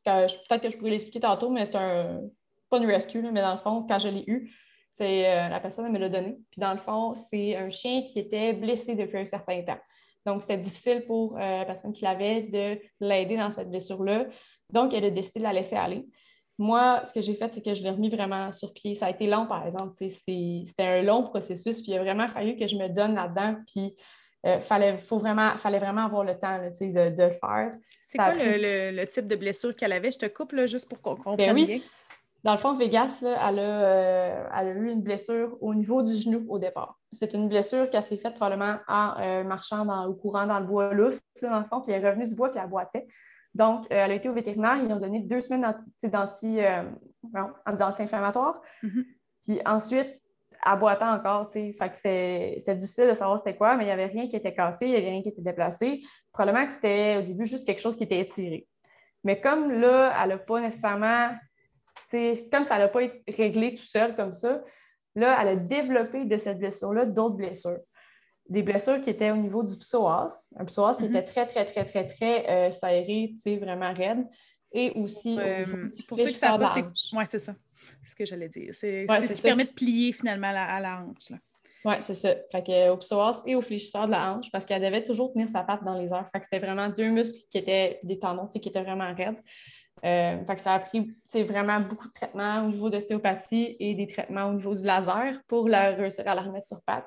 peut-être 0.05 0.63
que 0.63 0.71
je 0.71 0.77
pourrais 0.77 0.91
l'expliquer 0.91 1.21
tantôt, 1.21 1.51
mais 1.51 1.67
c'est 1.67 1.77
un, 1.77 2.21
pas 2.71 2.79
une 2.79 2.87
rescue, 2.87 3.21
mais 3.21 3.43
dans 3.43 3.53
le 3.53 3.59
fond, 3.59 3.85
quand 3.89 3.99
je 3.99 4.09
l'ai 4.09 4.25
eu, 4.27 4.55
c'est 4.91 5.27
euh, 5.27 5.49
la 5.49 5.61
personne 5.61 5.87
elle 5.87 5.93
me 5.93 5.99
l'a 5.99 6.09
donné. 6.09 6.39
Puis 6.51 6.61
dans 6.61 6.73
le 6.73 6.79
fond, 6.79 7.15
c'est 7.15 7.57
un 7.57 7.71
chien 7.71 8.03
qui 8.03 8.19
était 8.19 8.53
blessé 8.53 8.95
depuis 8.95 9.19
un 9.19 9.25
certain 9.25 9.63
temps. 9.63 9.79
Donc, 10.27 10.43
c'était 10.43 10.59
difficile 10.59 11.05
pour 11.07 11.37
euh, 11.37 11.41
la 11.41 11.65
personne 11.65 11.93
qui 11.93 12.05
l'avait 12.05 12.43
de 12.43 12.79
l'aider 13.01 13.37
dans 13.37 13.51
cette 13.51 13.71
blessure-là. 13.71 14.27
Donc, 14.73 14.93
elle 14.93 15.05
a 15.05 15.11
décidé 15.11 15.41
de 15.41 15.45
la 15.45 15.53
laisser 15.53 15.77
aller. 15.77 16.07
Moi, 16.59 17.03
ce 17.05 17.15
que 17.15 17.23
j'ai 17.23 17.35
fait, 17.35 17.53
c'est 17.55 17.65
que 17.65 17.75
je 17.75 17.83
l'ai 17.83 17.91
remis 17.91 18.11
vraiment 18.11 18.53
sur 18.53 18.75
pied. 18.75 18.95
Ça 18.95 19.07
a 19.07 19.11
été 19.11 19.27
long, 19.27 19.47
par 19.47 19.65
exemple. 19.65 19.95
C'était 19.99 20.67
un 20.83 21.03
long 21.03 21.23
processus, 21.23 21.81
puis 21.81 21.93
il 21.93 21.97
a 21.97 22.03
vraiment 22.03 22.29
fallu 22.29 22.57
que 22.57 22.67
je 22.67 22.77
me 22.77 22.89
donne 22.89 23.15
là-dedans. 23.15 23.57
Puis, 23.67 23.97
il 24.45 24.51
euh, 24.51 24.61
fallait, 24.61 24.99
faut 24.99 25.19
vraiment, 25.19 25.57
fallait 25.57 25.79
vraiment 25.79 26.05
avoir 26.05 26.25
le 26.25 26.37
temps 26.37 26.59
de, 26.59 27.23
le 27.23 27.31
faire. 27.31 27.71
C'est 28.07 28.19
quoi 28.19 28.35
le, 28.35 29.05
type 29.07 29.27
de 29.27 29.37
blessure 29.37 29.75
qu'elle 29.75 29.93
avait? 29.93 30.11
Je 30.11 30.19
te 30.19 30.27
coupe 30.27 30.53
là, 30.53 30.67
juste 30.67 30.89
pour 30.89 31.01
qu'on 31.01 31.15
ben 31.15 31.23
comprenne 31.23 31.55
bien. 31.55 31.81
Dans 32.43 32.53
le 32.53 32.59
fond, 32.59 32.73
Vegas, 32.73 33.21
euh, 33.23 33.37
elle, 33.39 33.59
a, 33.59 34.65
eu 34.65 34.91
une 34.91 35.03
blessure 35.03 35.59
au 35.61 35.75
niveau 35.75 36.03
du 36.03 36.15
genou 36.15 36.47
au 36.49 36.59
départ. 36.59 36.99
C'est 37.13 37.35
une 37.35 37.49
blessure 37.49 37.91
qui 37.91 38.03
s'est 38.03 38.17
faite 38.17 38.35
probablement 38.35 38.79
en 38.89 39.13
euh, 39.21 39.45
marchant 39.45 39.85
dans, 39.85 40.07
au 40.07 40.15
courant 40.15 40.47
dans 40.47 40.59
le 40.59 40.67
bois 40.67 40.95
lousse, 40.95 41.21
dans 41.43 41.59
le 41.59 41.67
fond, 41.67 41.83
puis 41.83 41.93
elle 41.93 42.03
est 42.03 42.09
revenue 42.09 42.27
du 42.27 42.35
bois, 42.35 42.51
puis 42.51 42.59
elle 42.63 42.69
boitait. 42.69 43.07
Donc, 43.55 43.85
euh, 43.87 43.89
elle 43.91 44.13
a 44.13 44.15
été 44.15 44.31
au 44.31 44.33
vétérinaire, 44.33 44.77
ils 44.77 44.91
ont 44.91 44.99
donné 44.99 45.21
deux 45.21 45.43
semaines 45.43 45.75
d'anti-inflammatoires. 46.03 48.63
Mm-hmm. 48.83 49.05
Puis 49.43 49.61
ensuite, 49.67 50.21
elle 50.65 50.79
boitait 50.79 51.05
encore, 51.05 51.51
fait 51.51 51.73
que 51.73 51.97
c'était 51.97 52.75
difficile 52.75 53.09
de 53.09 53.15
savoir 53.15 53.39
c'était 53.39 53.57
quoi, 53.57 53.77
mais 53.77 53.85
il 53.85 53.87
n'y 53.87 53.93
avait 53.93 54.07
rien 54.07 54.29
qui 54.29 54.37
était 54.37 54.55
cassé, 54.55 54.87
il 54.87 54.93
n'y 54.93 54.97
avait 54.97 55.11
rien 55.11 55.23
qui 55.23 55.29
était 55.29 55.43
déplacé. 55.43 56.03
Probablement 56.33 56.67
que 56.67 56.73
c'était 56.73 57.19
au 57.19 57.23
début 57.23 57.45
juste 57.45 57.67
quelque 57.67 57.81
chose 57.81 57.97
qui 57.97 58.05
était 58.05 58.21
étiré. 58.21 58.67
Mais 59.25 59.41
comme 59.41 59.71
là, 59.71 60.15
elle 60.23 60.31
n'a 60.31 60.39
pas 60.39 60.61
nécessairement 60.61 61.31
comme 62.51 62.65
ça 62.65 62.79
n'a 62.79 62.89
pas 62.89 63.03
été 63.03 63.23
réglé 63.29 63.75
tout 63.75 63.87
seul 63.87 64.15
comme 64.17 64.33
ça, 64.33 64.63
là, 65.15 65.39
elle 65.41 65.49
a 65.49 65.57
développé 65.57 66.25
de 66.25 66.37
cette 66.39 66.59
blessure-là 66.59 67.07
d'autres 67.07 67.37
blessures. 67.37 67.81
Des 68.49 68.63
blessures 68.63 69.01
qui 69.01 69.11
étaient 69.11 69.31
au 69.31 69.37
niveau 69.37 69.63
du 69.63 69.77
psoas, 69.77 70.51
un 70.57 70.65
psoas 70.65 70.95
qui 70.95 71.05
mm-hmm. 71.05 71.11
était 71.11 71.25
très, 71.25 71.47
très, 71.47 71.67
très, 71.67 71.85
très, 71.85 72.09
très 72.09 72.51
euh, 72.51 72.71
serré, 72.73 73.35
vraiment 73.61 73.93
raide, 73.93 74.27
et 74.73 74.93
aussi 74.95 75.39
pour 76.09 76.19
ceux 76.19 76.27
qui 76.27 76.33
savent 76.33 76.61
pas, 76.61 76.75
c'est 76.75 77.17
ouais, 77.17 77.25
c'est 77.27 77.39
ça. 77.39 77.55
C'est 78.03 78.11
ce 78.11 78.17
que 78.17 78.25
j'allais 78.25 78.49
dire. 78.49 78.75
C'est 78.75 79.07
ce 79.09 79.35
qui 79.35 79.43
permet 79.43 79.65
de 79.65 79.73
plier 79.73 80.13
finalement 80.13 80.49
à 80.49 80.81
la, 80.81 81.03
hanche. 81.03 81.33
Oui, 81.85 81.95
c'est 82.01 82.15
ça. 82.15 82.35
Fait 82.53 82.63
que, 82.63 82.91
au 82.91 82.97
psoas 82.99 83.43
et 83.47 83.55
au 83.55 83.63
fléchisseur 83.63 84.07
de 84.07 84.13
la 84.13 84.33
hanche, 84.33 84.51
parce 84.53 84.67
qu'elle 84.67 84.83
devait 84.83 85.03
toujours 85.03 85.33
tenir 85.33 85.49
sa 85.49 85.63
patte 85.63 85.83
dans 85.83 85.95
les 85.95 86.13
airs. 86.13 86.29
Fait 86.31 86.41
que 86.41 86.45
c'était 86.45 86.65
vraiment 86.65 86.89
deux 86.89 87.09
muscles 87.09 87.41
qui 87.51 87.59
étaient 87.59 88.01
des 88.03 88.19
tendons 88.19 88.47
qui 88.47 88.59
étaient 88.59 88.83
vraiment 88.83 89.15
raides. 89.15 89.41
Euh, 90.05 90.39
ça 90.57 90.75
a 90.75 90.79
pris 90.79 91.13
vraiment 91.35 91.81
beaucoup 91.81 92.09
de 92.09 92.13
traitements 92.13 92.65
au 92.65 92.69
niveau 92.69 92.89
d'ostéopathie 92.89 93.77
et 93.79 93.95
des 93.95 94.07
traitements 94.07 94.47
au 94.47 94.55
niveau 94.55 94.75
du 94.75 94.85
laser 94.85 95.41
pour 95.47 95.69
la, 95.69 95.91
réussir 95.91 96.27
à 96.27 96.35
la 96.35 96.43
remettre 96.43 96.67
sur 96.67 96.83
patte. 96.83 97.07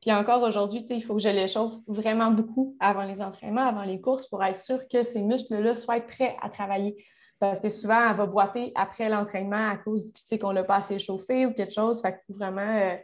Puis 0.00 0.10
encore 0.12 0.42
aujourd'hui, 0.42 0.82
il 0.88 1.02
faut 1.02 1.14
que 1.14 1.20
je 1.20 1.28
l'échauffe 1.28 1.74
vraiment 1.86 2.30
beaucoup 2.30 2.76
avant 2.80 3.02
les 3.02 3.20
entraînements, 3.20 3.66
avant 3.66 3.82
les 3.82 4.00
courses, 4.00 4.26
pour 4.26 4.42
être 4.42 4.56
sûr 4.56 4.88
que 4.88 5.02
ces 5.02 5.20
muscles-là 5.20 5.76
soient 5.76 6.00
prêts 6.00 6.36
à 6.40 6.48
travailler. 6.48 7.04
Parce 7.38 7.60
que 7.60 7.68
souvent, 7.68 8.10
elle 8.10 8.16
va 8.16 8.26
boiter 8.26 8.72
après 8.74 9.08
l'entraînement 9.10 9.68
à 9.68 9.76
cause 9.76 10.10
qu'on 10.40 10.50
ne 10.50 10.54
l'a 10.54 10.64
pas 10.64 10.76
assez 10.76 10.98
chauffé 10.98 11.44
ou 11.44 11.52
quelque 11.52 11.72
chose. 11.72 12.00
Fait 12.00 12.12
qu'il 12.12 12.20
faut 12.28 12.38
vraiment 12.38 12.60
euh, 12.60 12.96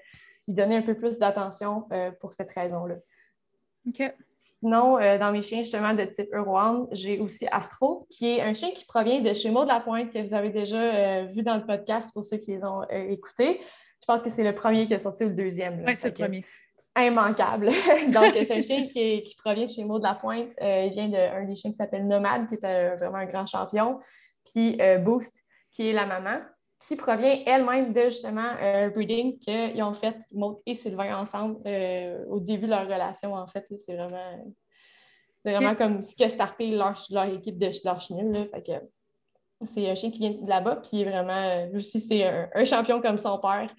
lui 0.47 0.55
donner 0.55 0.77
un 0.77 0.83
peu 0.83 0.95
plus 0.95 1.19
d'attention 1.19 1.87
euh, 1.93 2.11
pour 2.21 2.33
cette 2.33 2.51
raison-là. 2.51 2.97
OK. 3.89 4.15
Sinon, 4.59 4.99
euh, 4.99 5.19
dans 5.19 5.33
mes 5.33 5.43
chiens 5.43 5.61
justement 5.61 5.93
de 5.93 6.05
type 6.05 6.29
Eurowan, 6.33 6.87
j'ai 6.91 7.19
aussi 7.21 7.47
Astro, 7.51 8.07
qui 8.11 8.27
est 8.27 8.41
un 8.41 8.55
chien 8.55 8.71
qui 8.71 8.87
provient 8.87 9.21
de 9.21 9.33
chez 9.35 9.51
Maud 9.51 9.69
de 9.69 9.73
la 9.73 9.81
Pointe, 9.81 10.13
que 10.13 10.19
vous 10.19 10.35
avez 10.35 10.51
déjà 10.51 10.81
euh, 10.81 11.25
vu 11.27 11.43
dans 11.43 11.57
le 11.57 11.67
podcast 11.67 12.13
pour 12.13 12.25
ceux 12.25 12.39
qui 12.39 12.53
les 12.53 12.65
ont 12.65 12.83
écoutés. 12.91 13.61
Je 14.01 14.07
pense 14.07 14.23
que 14.23 14.31
c'est 14.31 14.45
le 14.45 14.55
premier 14.55 14.87
qui 14.87 14.95
est 14.95 14.99
sorti 14.99 15.25
ou 15.25 15.29
le 15.29 15.35
deuxième. 15.35 15.85
Oui, 15.87 15.93
c'est 15.97 16.09
le 16.09 16.15
premier. 16.15 16.45
Immanquable. 16.97 17.67
Donc, 18.09 18.33
c'est 18.33 18.51
un 18.51 18.63
chien 18.63 18.89
qui, 18.89 19.37
provient 19.39 19.67
de 19.67 19.71
chez 19.71 19.85
Maud 19.85 20.01
de 20.01 20.07
la 20.07 20.15
Pointe. 20.15 20.55
il 20.61 20.91
vient 20.91 21.09
d'un 21.09 21.45
des 21.45 21.55
chiens 21.55 21.71
qui 21.71 21.77
s'appelle 21.77 22.07
Nomade, 22.07 22.49
qui 22.49 22.55
est 22.55 22.97
vraiment 22.97 23.19
un 23.19 23.27
grand 23.27 23.47
champion. 23.47 24.01
Puis 24.51 24.79
Boost, 25.01 25.45
qui 25.73 25.89
est 25.89 25.93
la 25.93 26.07
maman 26.07 26.41
qui 26.81 26.97
provient 26.97 27.43
elle-même 27.47 27.93
de 27.93 28.05
justement 28.05 28.51
un 28.61 28.89
breeding 28.89 29.39
qu'ils 29.39 29.83
ont 29.83 29.95
fait, 29.95 30.17
Maud 30.33 30.59
et 30.67 30.75
Sylvain, 30.75 31.19
ensemble 31.19 31.61
euh, 31.67 32.25
au 32.29 32.41
début 32.41 32.67
de 32.67 32.71
leur 32.71 32.85
relation. 32.85 33.35
En 33.35 33.47
fait, 33.47 33.67
c'est 33.79 33.97
vraiment, 33.97 34.55
vraiment 35.45 35.75
comme 35.75 36.03
ce 36.03 36.15
qui 36.15 36.25
a 36.25 36.29
starté 36.29 36.71
leur, 36.71 36.97
équipe 37.33 37.59
de 37.59 37.71
leur 37.85 38.01
chenille. 38.01 38.51
c'est 39.65 39.91
un 39.91 39.95
chien 39.95 40.11
qui 40.11 40.19
vient 40.19 40.33
de 40.33 40.49
là-bas, 40.49 40.77
puis 40.77 41.05
vraiment, 41.05 41.67
lui 41.67 41.79
aussi, 41.79 42.01
c'est 42.01 42.25
un, 42.25 42.65
champion 42.65 43.01
comme 43.01 43.19
son 43.19 43.39
père. 43.39 43.75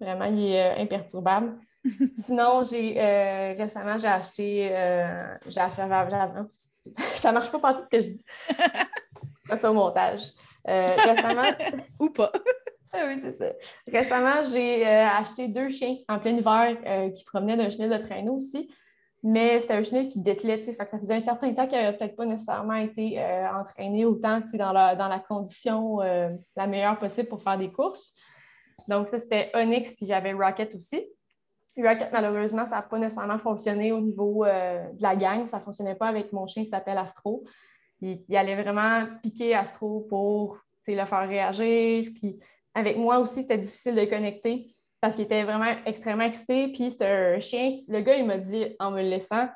Vraiment, 0.00 0.26
il 0.26 0.52
est 0.52 0.62
euh, 0.62 0.82
imperturbable. 0.82 1.58
Sinon, 2.16 2.62
j'ai 2.64 3.00
euh, 3.00 3.54
récemment, 3.56 3.98
j'ai 3.98 4.06
acheté, 4.06 4.68
j'ai 5.46 5.60
ça 7.16 7.32
marche 7.32 7.50
pas 7.50 7.58
partout 7.58 7.82
ce 7.82 7.90
que 7.90 8.00
je 8.00 8.08
dis. 8.08 8.24
c'est 9.54 9.66
au 9.66 9.72
montage. 9.72 10.22
Euh, 10.68 10.86
récemment. 10.86 11.50
Ou 12.00 12.10
pas. 12.10 12.32
Ah 12.90 13.04
oui, 13.06 13.18
c'est 13.20 13.32
ça. 13.32 13.52
Récemment, 13.86 14.42
j'ai 14.50 14.86
euh, 14.86 15.06
acheté 15.06 15.46
deux 15.46 15.68
chiens 15.68 15.96
en 16.08 16.18
plein 16.18 16.30
hiver 16.30 16.74
euh, 16.86 17.10
qui 17.10 17.22
promenaient 17.22 17.58
d'un 17.58 17.70
chenil 17.70 17.90
de 17.90 17.98
traîneau 17.98 18.36
aussi. 18.36 18.72
mais 19.22 19.60
c'était 19.60 19.74
un 19.74 19.82
chenil 19.82 20.08
qui 20.08 20.20
dételait, 20.20 20.62
fait 20.62 20.74
que 20.74 20.88
ça 20.88 20.98
faisait 20.98 21.16
un 21.16 21.20
certain 21.20 21.52
temps 21.52 21.66
qu'il 21.66 21.76
n'avait 21.76 21.98
peut-être 21.98 22.16
pas 22.16 22.24
nécessairement 22.24 22.76
été 22.76 23.22
entraîné 23.54 24.06
autant 24.06 24.40
dans 24.54 24.72
la, 24.72 24.96
dans 24.96 25.08
la 25.08 25.18
condition 25.18 25.98
la 25.98 26.66
meilleure 26.66 26.98
possible 26.98 27.28
pour 27.28 27.42
faire 27.42 27.58
des 27.58 27.70
courses. 27.70 28.14
Donc, 28.86 29.10
ça, 29.10 29.18
c'était 29.18 29.50
Onyx, 29.54 29.96
puis 29.96 30.06
j'avais 30.06 30.32
Rocket 30.32 30.74
aussi. 30.74 31.04
Rocket, 31.76 32.10
malheureusement, 32.12 32.66
ça 32.66 32.76
n'a 32.76 32.82
pas 32.82 32.98
nécessairement 32.98 33.38
fonctionné 33.38 33.92
au 33.92 34.00
niveau 34.00 34.44
euh, 34.44 34.90
de 34.92 35.02
la 35.02 35.16
gang. 35.16 35.46
Ça 35.46 35.58
ne 35.58 35.62
fonctionnait 35.62 35.94
pas 35.94 36.08
avec 36.08 36.32
mon 36.32 36.46
chien 36.46 36.62
qui 36.62 36.68
s'appelle 36.68 36.98
Astro. 36.98 37.44
Il, 38.00 38.22
il, 38.28 38.36
allait 38.36 38.60
vraiment 38.60 39.06
piquer 39.22 39.54
Astro 39.54 40.06
pour 40.08 40.58
le 40.94 41.04
faire 41.04 41.28
réagir. 41.28 42.10
Puis 42.14 42.38
avec 42.74 42.96
moi 42.96 43.18
aussi, 43.18 43.42
c'était 43.42 43.58
difficile 43.58 43.94
de 43.94 44.04
connecter 44.04 44.66
parce 45.00 45.14
qu'il 45.14 45.24
était 45.24 45.44
vraiment 45.44 45.76
extrêmement 45.86 46.24
excité. 46.24 46.68
Puis 46.68 46.90
c'est 46.90 47.06
un 47.06 47.40
chien, 47.40 47.80
le 47.88 48.00
gars, 48.00 48.16
il 48.16 48.26
m'a 48.26 48.38
dit 48.38 48.74
en 48.78 48.90
me 48.90 49.02
le 49.02 49.08
laissant, 49.08 49.48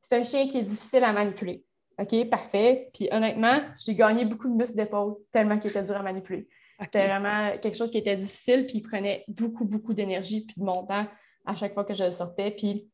c'est 0.00 0.16
un 0.16 0.22
chien 0.22 0.48
qui 0.48 0.58
est 0.58 0.64
difficile 0.64 1.04
à 1.04 1.12
manipuler. 1.12 1.64
OK, 1.98 2.28
parfait. 2.30 2.90
Puis 2.94 3.08
honnêtement, 3.12 3.60
j'ai 3.78 3.94
gagné 3.94 4.24
beaucoup 4.24 4.48
de 4.48 4.54
muscles 4.54 4.76
d'épaule 4.76 5.16
tellement 5.32 5.58
qu'il 5.58 5.70
était 5.70 5.82
dur 5.82 5.96
à 5.96 6.02
manipuler. 6.02 6.48
C'était 6.80 7.06
vraiment 7.06 7.58
quelque 7.58 7.76
chose 7.76 7.90
qui 7.90 7.98
était 7.98 8.16
difficile, 8.16 8.64
puis 8.66 8.78
il 8.78 8.82
prenait 8.82 9.24
beaucoup, 9.28 9.66
beaucoup 9.66 9.92
d'énergie 9.92 10.46
puis 10.46 10.54
de 10.56 10.64
mon 10.64 10.86
temps 10.86 11.06
à 11.44 11.54
chaque 11.54 11.74
fois 11.74 11.84
que 11.84 11.92
je 11.92 12.04
le 12.04 12.10
sortais. 12.10 12.52
Puis 12.52 12.88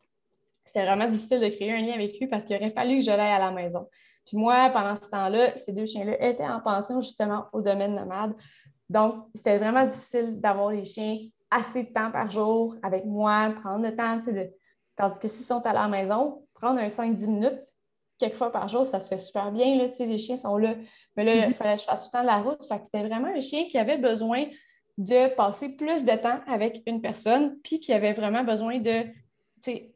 c'était 0.64 0.84
vraiment 0.84 1.06
difficile 1.06 1.38
de 1.38 1.48
créer 1.48 1.72
un 1.72 1.80
lien 1.80 1.92
avec 1.92 2.18
lui 2.18 2.26
parce 2.26 2.44
qu'il 2.44 2.56
aurait 2.56 2.72
fallu 2.72 2.98
que 2.98 3.04
je 3.04 3.10
l'aille 3.12 3.32
à 3.32 3.38
la 3.38 3.52
maison. 3.52 3.88
Puis 4.26 4.36
moi, 4.36 4.70
pendant 4.70 4.96
ce 4.96 5.08
temps-là, 5.10 5.56
ces 5.56 5.72
deux 5.72 5.86
chiens-là 5.86 6.20
étaient 6.22 6.46
en 6.46 6.60
pension 6.60 7.00
justement 7.00 7.46
au 7.52 7.62
domaine 7.62 7.94
nomade. 7.94 8.34
Donc, 8.88 9.26
c'était 9.34 9.56
vraiment 9.56 9.84
difficile 9.84 10.40
d'avoir 10.40 10.70
les 10.70 10.84
chiens 10.84 11.18
assez 11.50 11.84
de 11.84 11.92
temps 11.92 12.10
par 12.10 12.30
jour 12.30 12.74
avec 12.82 13.04
moi, 13.04 13.54
prendre 13.62 13.84
le 13.84 13.94
temps, 13.94 14.16
de... 14.16 14.50
tandis 14.96 15.18
que 15.18 15.28
s'ils 15.28 15.46
sont 15.46 15.64
à 15.64 15.72
la 15.72 15.88
maison, 15.88 16.44
prendre 16.54 16.80
un 16.80 16.88
5-10 16.88 17.28
minutes, 17.28 17.72
quelques 18.18 18.34
fois 18.34 18.50
par 18.50 18.68
jour, 18.68 18.84
ça 18.84 19.00
se 19.00 19.08
fait 19.08 19.18
super 19.18 19.52
bien. 19.52 19.76
Là, 19.76 19.88
les 19.98 20.18
chiens 20.18 20.36
sont 20.36 20.56
là. 20.56 20.74
Mais 21.16 21.24
là, 21.24 21.34
il 21.34 21.42
mm-hmm. 21.42 21.54
fallait 21.54 21.76
que 21.76 21.82
je 21.82 21.86
fasse 21.86 22.02
tout 22.04 22.10
le 22.12 22.18
temps 22.18 22.22
de 22.22 22.26
la 22.26 22.38
route. 22.38 22.62
c'était 22.84 23.06
vraiment 23.06 23.28
un 23.28 23.40
chien 23.40 23.66
qui 23.68 23.78
avait 23.78 23.98
besoin 23.98 24.46
de 24.98 25.34
passer 25.34 25.68
plus 25.70 26.04
de 26.04 26.16
temps 26.16 26.40
avec 26.46 26.82
une 26.86 27.00
personne, 27.00 27.58
puis 27.62 27.80
qui 27.80 27.92
avait 27.92 28.14
vraiment 28.14 28.44
besoin 28.44 28.78
de 28.78 29.04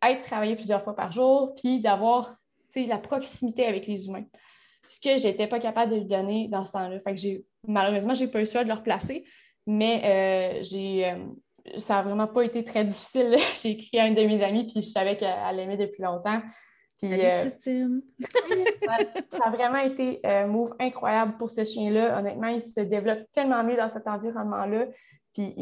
être 0.03 0.23
travaillé 0.23 0.57
plusieurs 0.57 0.83
fois 0.83 0.97
par 0.97 1.13
jour, 1.13 1.55
puis 1.55 1.81
d'avoir 1.81 2.37
la 2.77 2.99
proximité 2.99 3.67
avec 3.67 3.87
les 3.87 4.07
humains. 4.07 4.25
Ce 4.89 5.01
que 5.01 5.19
je 5.19 5.29
n'étais 5.29 5.47
pas 5.47 5.61
capable 5.61 5.93
de 5.93 5.97
lui 5.99 6.07
donner 6.07 6.49
dans 6.49 6.65
ce 6.65 6.73
temps-là. 6.73 6.99
Fait 7.01 7.15
que 7.15 7.21
j'ai, 7.21 7.45
malheureusement, 7.67 8.15
j'ai 8.15 8.27
pas 8.27 8.39
eu 8.39 8.45
le 8.45 8.51
choix 8.51 8.65
de 8.65 8.69
le 8.69 8.75
replacer, 8.75 9.25
mais 9.67 10.03
euh, 10.05 10.65
j'ai, 10.65 11.11
euh, 11.11 11.79
ça 11.79 11.95
n'a 11.95 12.03
vraiment 12.03 12.27
pas 12.27 12.43
été 12.43 12.65
très 12.65 12.85
difficile. 12.85 13.37
j'ai 13.63 13.71
écrit 13.71 13.99
à 13.99 14.07
une 14.07 14.15
de 14.15 14.23
mes 14.23 14.43
amies, 14.43 14.67
puis 14.67 14.83
je 14.83 14.89
savais 14.89 15.17
qu'elle 15.17 15.57
l'aimait 15.57 15.77
depuis 15.77 16.03
longtemps. 16.03 16.41
Puis, 16.99 17.25
euh, 17.25 17.41
Christine. 17.43 18.03
ça, 18.83 19.45
a 19.45 19.51
vraiment 19.51 19.79
été 19.79 20.21
un 20.25 20.47
move 20.47 20.75
incroyable 20.79 21.37
pour 21.39 21.51
ce 21.51 21.65
chien-là. 21.65 22.19
Honnêtement, 22.19 22.49
il 22.49 22.61
se 22.61 22.81
développe 22.81 23.21
tellement 23.33 23.65
mieux 23.65 23.77
dans 23.77 23.89
cet 23.89 24.07
environnement-là. 24.07 24.87
Puis 25.33 25.55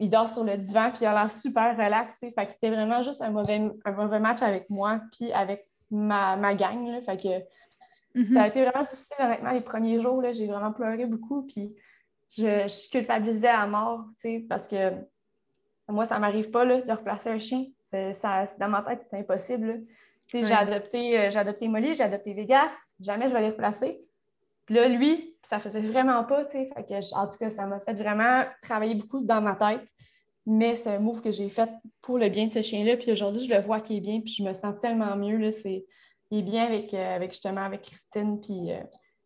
il, 0.00 0.10
dort 0.10 0.28
sur 0.28 0.44
le 0.44 0.56
divan, 0.56 0.90
puis 0.90 1.02
il 1.02 1.06
a 1.06 1.12
l'air 1.12 1.30
super 1.30 1.76
relaxé. 1.76 2.32
Fait 2.32 2.46
que 2.46 2.52
c'était 2.52 2.70
vraiment 2.70 3.02
juste 3.02 3.20
un 3.20 3.30
mauvais, 3.30 3.60
un 3.84 3.92
mauvais 3.92 4.18
match 4.18 4.42
avec 4.42 4.68
moi, 4.70 5.00
puis 5.12 5.30
avec 5.32 5.68
ma, 5.90 6.36
ma 6.36 6.54
gang. 6.54 6.86
Là, 6.86 7.00
fait 7.02 7.16
que 7.16 8.18
mm-hmm. 8.18 8.34
ça 8.34 8.42
a 8.42 8.48
été 8.48 8.62
vraiment 8.62 8.82
difficile, 8.82 9.16
honnêtement, 9.18 9.50
les 9.50 9.60
premiers 9.60 10.00
jours. 10.00 10.22
J'ai 10.32 10.46
vraiment 10.46 10.72
pleuré 10.72 11.06
beaucoup. 11.06 11.42
Puis 11.42 11.74
je, 12.30 12.42
je 12.68 12.90
culpabilisais 12.90 13.48
à 13.48 13.66
mort, 13.66 14.04
parce 14.48 14.68
que 14.68 14.92
moi, 15.88 16.06
ça 16.06 16.16
ne 16.16 16.20
m'arrive 16.20 16.50
pas 16.50 16.64
là, 16.64 16.80
de 16.80 16.92
replacer 16.92 17.30
un 17.30 17.38
chien. 17.38 17.64
Ça, 17.90 18.46
dans 18.58 18.68
ma 18.68 18.82
tête, 18.82 19.06
c'est 19.10 19.18
impossible. 19.18 19.82
J'ai 20.32 20.52
adopté, 20.52 21.18
euh, 21.18 21.30
j'ai 21.30 21.38
adopté 21.40 21.66
Molly, 21.66 21.94
j'ai 21.94 22.04
adopté 22.04 22.34
Vegas, 22.34 22.72
jamais 23.00 23.28
je 23.28 23.34
vais 23.34 23.40
les 23.40 23.50
replacer. 23.50 24.00
Puis 24.64 24.76
là, 24.76 24.86
lui, 24.86 25.34
ça 25.42 25.58
faisait 25.58 25.80
vraiment 25.80 26.22
pas. 26.22 26.44
Fait 26.44 26.68
que, 26.68 27.14
en 27.16 27.26
tout 27.26 27.38
cas, 27.38 27.50
ça 27.50 27.66
m'a 27.66 27.80
fait 27.80 27.94
vraiment 27.94 28.44
travailler 28.62 28.94
beaucoup 28.94 29.20
dans 29.24 29.40
ma 29.40 29.56
tête. 29.56 29.88
Mais 30.46 30.76
c'est 30.76 30.90
un 30.90 30.98
move 30.98 31.20
que 31.20 31.30
j'ai 31.30 31.50
fait 31.50 31.70
pour 32.00 32.18
le 32.18 32.28
bien 32.28 32.46
de 32.46 32.52
ce 32.52 32.62
chien-là. 32.62 32.96
Puis 32.96 33.12
aujourd'hui, 33.12 33.44
je 33.44 33.54
le 33.54 33.60
vois 33.60 33.80
qu'il 33.80 33.96
est 33.96 34.00
bien, 34.00 34.20
puis 34.20 34.32
je 34.32 34.42
me 34.42 34.52
sens 34.54 34.74
tellement 34.80 35.14
mieux. 35.16 35.36
Là, 35.36 35.50
c'est, 35.50 35.84
il 36.30 36.38
est 36.38 36.42
bien 36.42 36.64
avec, 36.64 36.94
euh, 36.94 37.16
avec 37.16 37.32
justement 37.32 37.62
avec 37.62 37.82
Christine, 37.82 38.40
puis 38.40 38.72
euh, 38.72 38.80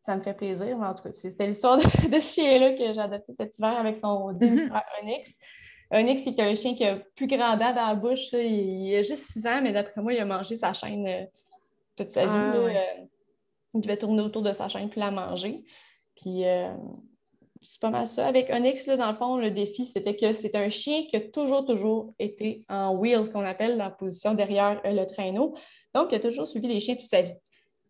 ça 0.04 0.16
me 0.16 0.22
fait 0.22 0.34
plaisir. 0.34 0.76
Mais 0.76 0.86
en 0.86 0.94
tout 0.94 1.04
cas, 1.04 1.12
c'était 1.12 1.46
l'histoire 1.46 1.76
de, 2.10 2.18
ce 2.20 2.34
chien-là 2.34 2.72
que 2.72 2.92
j'ai 2.92 3.00
adopté 3.00 3.32
cet 3.32 3.56
hiver 3.58 3.78
avec 3.78 3.96
son 3.96 4.32
mhm. 4.32 4.38
demi-frère 4.38 4.84
Onyx. 5.02 5.36
Onyx, 5.92 6.24
c'est 6.24 6.40
un 6.40 6.54
chien 6.54 6.74
qui 6.74 6.84
a 6.84 6.96
plus 7.14 7.26
grand 7.26 7.56
dent 7.56 7.72
dans 7.72 7.88
la 7.88 7.94
bouche. 7.94 8.32
Il, 8.32 8.94
a 8.96 9.02
juste 9.02 9.30
6 9.32 9.46
ans, 9.46 9.60
mais 9.62 9.72
d'après 9.72 10.00
moi, 10.02 10.12
il 10.12 10.18
a 10.18 10.24
mangé 10.24 10.56
sa 10.56 10.72
chaîne 10.72 11.06
euh, 11.06 11.24
toute 11.96 12.10
sa 12.10 12.24
vie. 12.24 12.32
Ah, 12.32 13.04
il 13.74 13.80
devait 13.80 13.96
tourner 13.96 14.22
autour 14.22 14.42
de 14.42 14.52
sa 14.52 14.68
chaîne 14.68 14.88
puis 14.88 15.00
la 15.00 15.10
manger. 15.10 15.64
Puis 16.16 16.44
c'est 17.64 17.80
pas 17.80 17.90
mal 17.90 18.06
ça. 18.06 18.26
Avec 18.26 18.50
Onyx, 18.50 18.86
là, 18.86 18.96
dans 18.96 19.10
le 19.10 19.16
fond, 19.16 19.36
le 19.36 19.50
défi, 19.50 19.84
c'était 19.84 20.14
que 20.14 20.32
c'est 20.32 20.54
un 20.54 20.68
chien 20.68 21.04
qui 21.08 21.16
a 21.16 21.20
toujours, 21.20 21.64
toujours 21.64 22.14
été 22.18 22.64
en 22.68 22.94
wheel, 22.94 23.30
qu'on 23.32 23.44
appelle 23.44 23.76
la 23.76 23.90
position 23.90 24.34
derrière 24.34 24.80
euh, 24.84 24.92
le 24.92 25.06
traîneau. 25.06 25.54
Donc, 25.94 26.08
il 26.12 26.16
a 26.16 26.20
toujours 26.20 26.46
suivi 26.46 26.68
les 26.68 26.80
chiens 26.80 26.94
toute 26.94 27.08
sa 27.08 27.22
vie. 27.22 27.34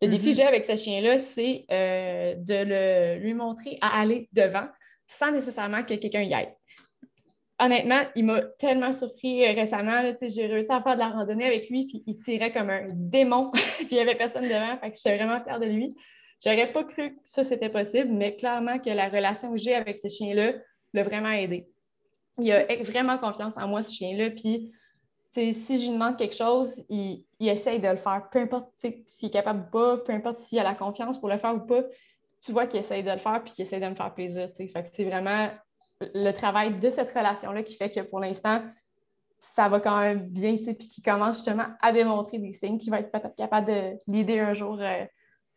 Le 0.01 0.07
défi 0.07 0.25
que 0.25 0.29
mm-hmm. 0.31 0.35
j'ai 0.35 0.43
avec 0.43 0.65
ce 0.65 0.75
chien-là, 0.75 1.19
c'est 1.19 1.65
euh, 1.71 2.35
de 2.37 3.19
lui 3.19 3.33
montrer 3.33 3.77
à 3.81 3.99
aller 3.99 4.27
devant 4.33 4.67
sans 5.07 5.31
nécessairement 5.31 5.83
que 5.83 5.93
quelqu'un 5.93 6.21
y 6.21 6.33
aille. 6.33 6.53
Honnêtement, 7.59 8.01
il 8.15 8.25
m'a 8.25 8.41
tellement 8.59 8.91
surpris 8.91 9.45
euh, 9.45 9.53
récemment. 9.53 10.01
J'ai 10.21 10.47
réussi 10.47 10.71
à 10.71 10.81
faire 10.81 10.95
de 10.95 10.99
la 10.99 11.09
randonnée 11.09 11.45
avec 11.45 11.69
lui, 11.69 11.85
puis 11.87 12.03
il 12.05 12.17
tirait 12.17 12.51
comme 12.51 12.69
un 12.69 12.85
démon, 12.93 13.51
puis 13.77 13.87
il 13.91 13.95
n'y 13.95 14.01
avait 14.01 14.15
personne 14.15 14.43
devant. 14.43 14.77
Fait 14.79 14.91
que 14.91 14.97
j'étais 14.97 15.17
vraiment 15.17 15.41
fière 15.41 15.59
de 15.59 15.65
lui. 15.65 15.95
J'aurais 16.43 16.71
pas 16.71 16.83
cru 16.83 17.15
que 17.15 17.19
ça, 17.23 17.43
c'était 17.43 17.69
possible, 17.69 18.11
mais 18.11 18.35
clairement 18.35 18.79
que 18.79 18.89
la 18.89 19.09
relation 19.09 19.51
que 19.51 19.57
j'ai 19.57 19.75
avec 19.75 19.99
ce 19.99 20.07
chien-là 20.07 20.53
l'a 20.93 21.03
vraiment 21.03 21.31
aidé. 21.31 21.67
Il 22.37 22.51
a 22.51 22.65
vraiment 22.83 23.17
confiance 23.17 23.57
en 23.57 23.67
moi, 23.67 23.83
ce 23.83 23.93
chien-là. 23.93 24.29
Puis, 24.31 24.71
si 25.31 25.79
je 25.79 25.87
lui 25.87 25.93
demande 25.93 26.17
quelque 26.17 26.35
chose, 26.35 26.85
il, 26.89 27.25
essaye 27.39 27.79
de 27.79 27.87
le 27.87 27.97
faire. 27.97 28.29
Peu 28.31 28.39
importe 28.39 28.69
s'il 29.07 29.29
est 29.29 29.31
capable 29.31 29.67
ou 29.67 29.71
pas, 29.71 29.97
peu 29.97 30.11
importe 30.13 30.39
s'il 30.39 30.59
a 30.59 30.63
la 30.63 30.75
confiance 30.75 31.19
pour 31.19 31.29
le 31.29 31.37
faire 31.37 31.55
ou 31.55 31.65
pas, 31.65 31.83
tu 32.43 32.51
vois 32.51 32.67
qu'il 32.67 32.79
essaye 32.79 33.03
de 33.03 33.11
le 33.11 33.17
faire 33.17 33.41
puis 33.43 33.53
qu'il 33.53 33.63
essaye 33.63 33.79
de 33.79 33.87
me 33.87 33.95
faire 33.95 34.13
plaisir. 34.13 34.47
C'est 34.53 35.03
vraiment 35.03 35.49
le 36.01 36.31
travail 36.31 36.77
de 36.77 36.89
cette 36.89 37.09
relation-là 37.09 37.63
qui 37.63 37.75
fait 37.75 37.89
que 37.89 38.01
pour 38.01 38.19
l'instant, 38.19 38.61
ça 39.39 39.69
va 39.69 39.79
quand 39.79 39.99
même 39.99 40.27
bien, 40.27 40.57
puis 40.57 40.75
qu'il 40.75 41.03
commence 41.03 41.37
justement 41.37 41.67
à 41.81 41.91
démontrer 41.91 42.39
des 42.39 42.53
signes 42.53 42.77
qu'il 42.77 42.91
va 42.91 42.99
être 42.99 43.11
peut-être 43.11 43.35
capable 43.35 43.67
de 43.67 43.97
l'aider 44.07 44.39
un 44.39 44.53
jour 44.53 44.77
euh, 44.81 45.05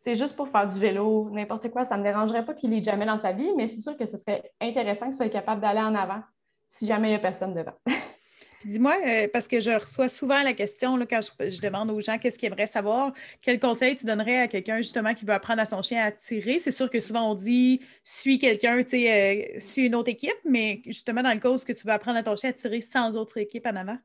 c'est 0.01 0.15
juste 0.15 0.35
pour 0.35 0.47
faire 0.47 0.67
du 0.67 0.79
vélo, 0.79 1.29
n'importe 1.31 1.69
quoi, 1.69 1.85
ça 1.85 1.95
ne 1.95 2.01
me 2.01 2.07
dérangerait 2.07 2.45
pas 2.45 2.53
qu'il 2.53 2.73
ait 2.73 2.83
jamais 2.83 3.05
dans 3.05 3.17
sa 3.17 3.33
vie, 3.33 3.51
mais 3.57 3.67
c'est 3.67 3.81
sûr 3.81 3.97
que 3.97 4.05
ce 4.05 4.17
serait 4.17 4.51
intéressant 4.61 5.05
qu'il 5.05 5.15
soit 5.15 5.29
capable 5.29 5.61
d'aller 5.61 5.81
en 5.81 5.95
avant 5.95 6.21
si 6.67 6.85
jamais 6.85 7.07
il 7.07 7.11
n'y 7.11 7.15
a 7.15 7.19
personne 7.19 7.53
devant. 7.53 7.73
Dis-moi, 8.65 8.95
euh, 9.07 9.27
parce 9.31 9.47
que 9.47 9.61
je 9.61 9.71
reçois 9.71 10.09
souvent 10.09 10.43
la 10.43 10.53
question 10.53 10.97
là, 10.97 11.05
quand 11.05 11.21
je, 11.21 11.61
demande 11.61 11.89
aux 11.91 12.01
gens 12.01 12.17
qu'est-ce 12.17 12.37
qu'ils 12.37 12.47
aimeraient 12.47 12.67
savoir, 12.67 13.13
quel 13.41 13.57
conseil 13.57 13.95
tu 13.95 14.05
donnerais 14.05 14.39
à 14.39 14.47
quelqu'un 14.49 14.77
justement 14.77 15.13
qui 15.13 15.23
veut 15.23 15.33
apprendre 15.33 15.61
à 15.61 15.65
son 15.65 15.81
chien 15.81 16.03
à 16.03 16.11
tirer? 16.11 16.59
C'est 16.59 16.71
sûr 16.71 16.89
que 16.89 16.99
souvent 16.99 17.31
on 17.31 17.35
dit 17.35 17.79
suis 18.03 18.37
quelqu'un, 18.37 18.83
tu 18.83 18.89
sais, 18.89 19.55
euh, 19.55 19.59
suis 19.59 19.85
une 19.85 19.95
autre 19.95 20.09
équipe, 20.09 20.37
mais 20.43 20.81
justement 20.85 21.23
dans 21.23 21.31
le 21.31 21.39
cas 21.39 21.49
où 21.49 21.57
que 21.57 21.71
tu 21.71 21.87
veux 21.87 21.93
apprendre 21.93 22.17
à 22.17 22.23
ton 22.23 22.35
chien 22.35 22.49
à 22.49 22.53
tirer 22.53 22.81
sans 22.81 23.15
autre 23.15 23.37
équipe 23.37 23.65
en 23.65 23.77
avant? 23.77 23.97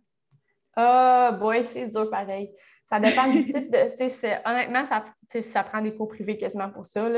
Ah, 0.76 1.30
oh, 1.32 1.36
boy, 1.36 1.64
c'est 1.64 1.90
dur 1.90 2.08
pareil. 2.08 2.50
Ça 2.90 3.00
dépend 3.00 3.28
du 3.28 3.44
type 3.46 3.70
de. 3.70 4.48
Honnêtement, 4.48 4.84
ça, 4.84 5.04
ça 5.40 5.62
prend 5.62 5.80
des 5.80 5.94
cours 5.94 6.08
privés 6.08 6.36
quasiment 6.36 6.70
pour 6.70 6.86
ça. 6.86 7.08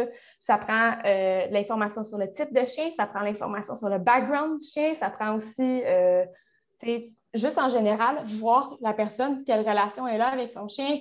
Ça 0.40 0.58
prend 0.58 0.92
euh, 1.04 1.46
l'information 1.50 2.04
sur 2.04 2.18
le 2.18 2.30
type 2.30 2.52
de 2.52 2.64
chien, 2.64 2.90
ça 2.96 3.06
prend 3.06 3.20
l'information 3.20 3.74
sur 3.74 3.88
le 3.88 3.98
background 3.98 4.60
du 4.60 4.66
chien, 4.66 4.94
ça 4.94 5.10
prend 5.10 5.34
aussi, 5.34 5.82
euh, 5.84 6.24
juste 7.34 7.58
en 7.58 7.68
général, 7.68 8.24
voir 8.38 8.76
la 8.80 8.92
personne, 8.92 9.44
quelle 9.44 9.68
relation 9.68 10.06
elle 10.06 10.20
a 10.20 10.28
avec 10.28 10.50
son 10.50 10.68
chien, 10.68 11.00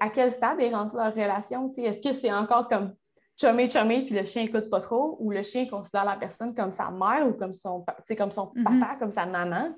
à 0.00 0.10
quel 0.10 0.30
stade 0.32 0.60
est 0.60 0.70
rendue 0.70 0.96
leur 0.96 1.14
relation. 1.14 1.70
Est-ce 1.70 2.00
que 2.00 2.12
c'est 2.12 2.32
encore 2.32 2.68
comme 2.68 2.94
chumé, 3.40 3.70
chumé, 3.70 4.04
puis 4.06 4.14
le 4.14 4.24
chien 4.24 4.42
n'écoute 4.42 4.70
pas 4.70 4.80
trop, 4.80 5.16
ou 5.20 5.30
le 5.30 5.42
chien 5.42 5.66
considère 5.66 6.04
la 6.04 6.16
personne 6.16 6.54
comme 6.54 6.72
sa 6.72 6.90
mère 6.90 7.26
ou 7.28 7.32
comme 7.32 7.54
son, 7.54 7.84
comme 8.18 8.30
son 8.30 8.46
mm-hmm. 8.46 8.80
papa, 8.80 8.96
comme 8.98 9.10
sa 9.10 9.24
maman. 9.24 9.74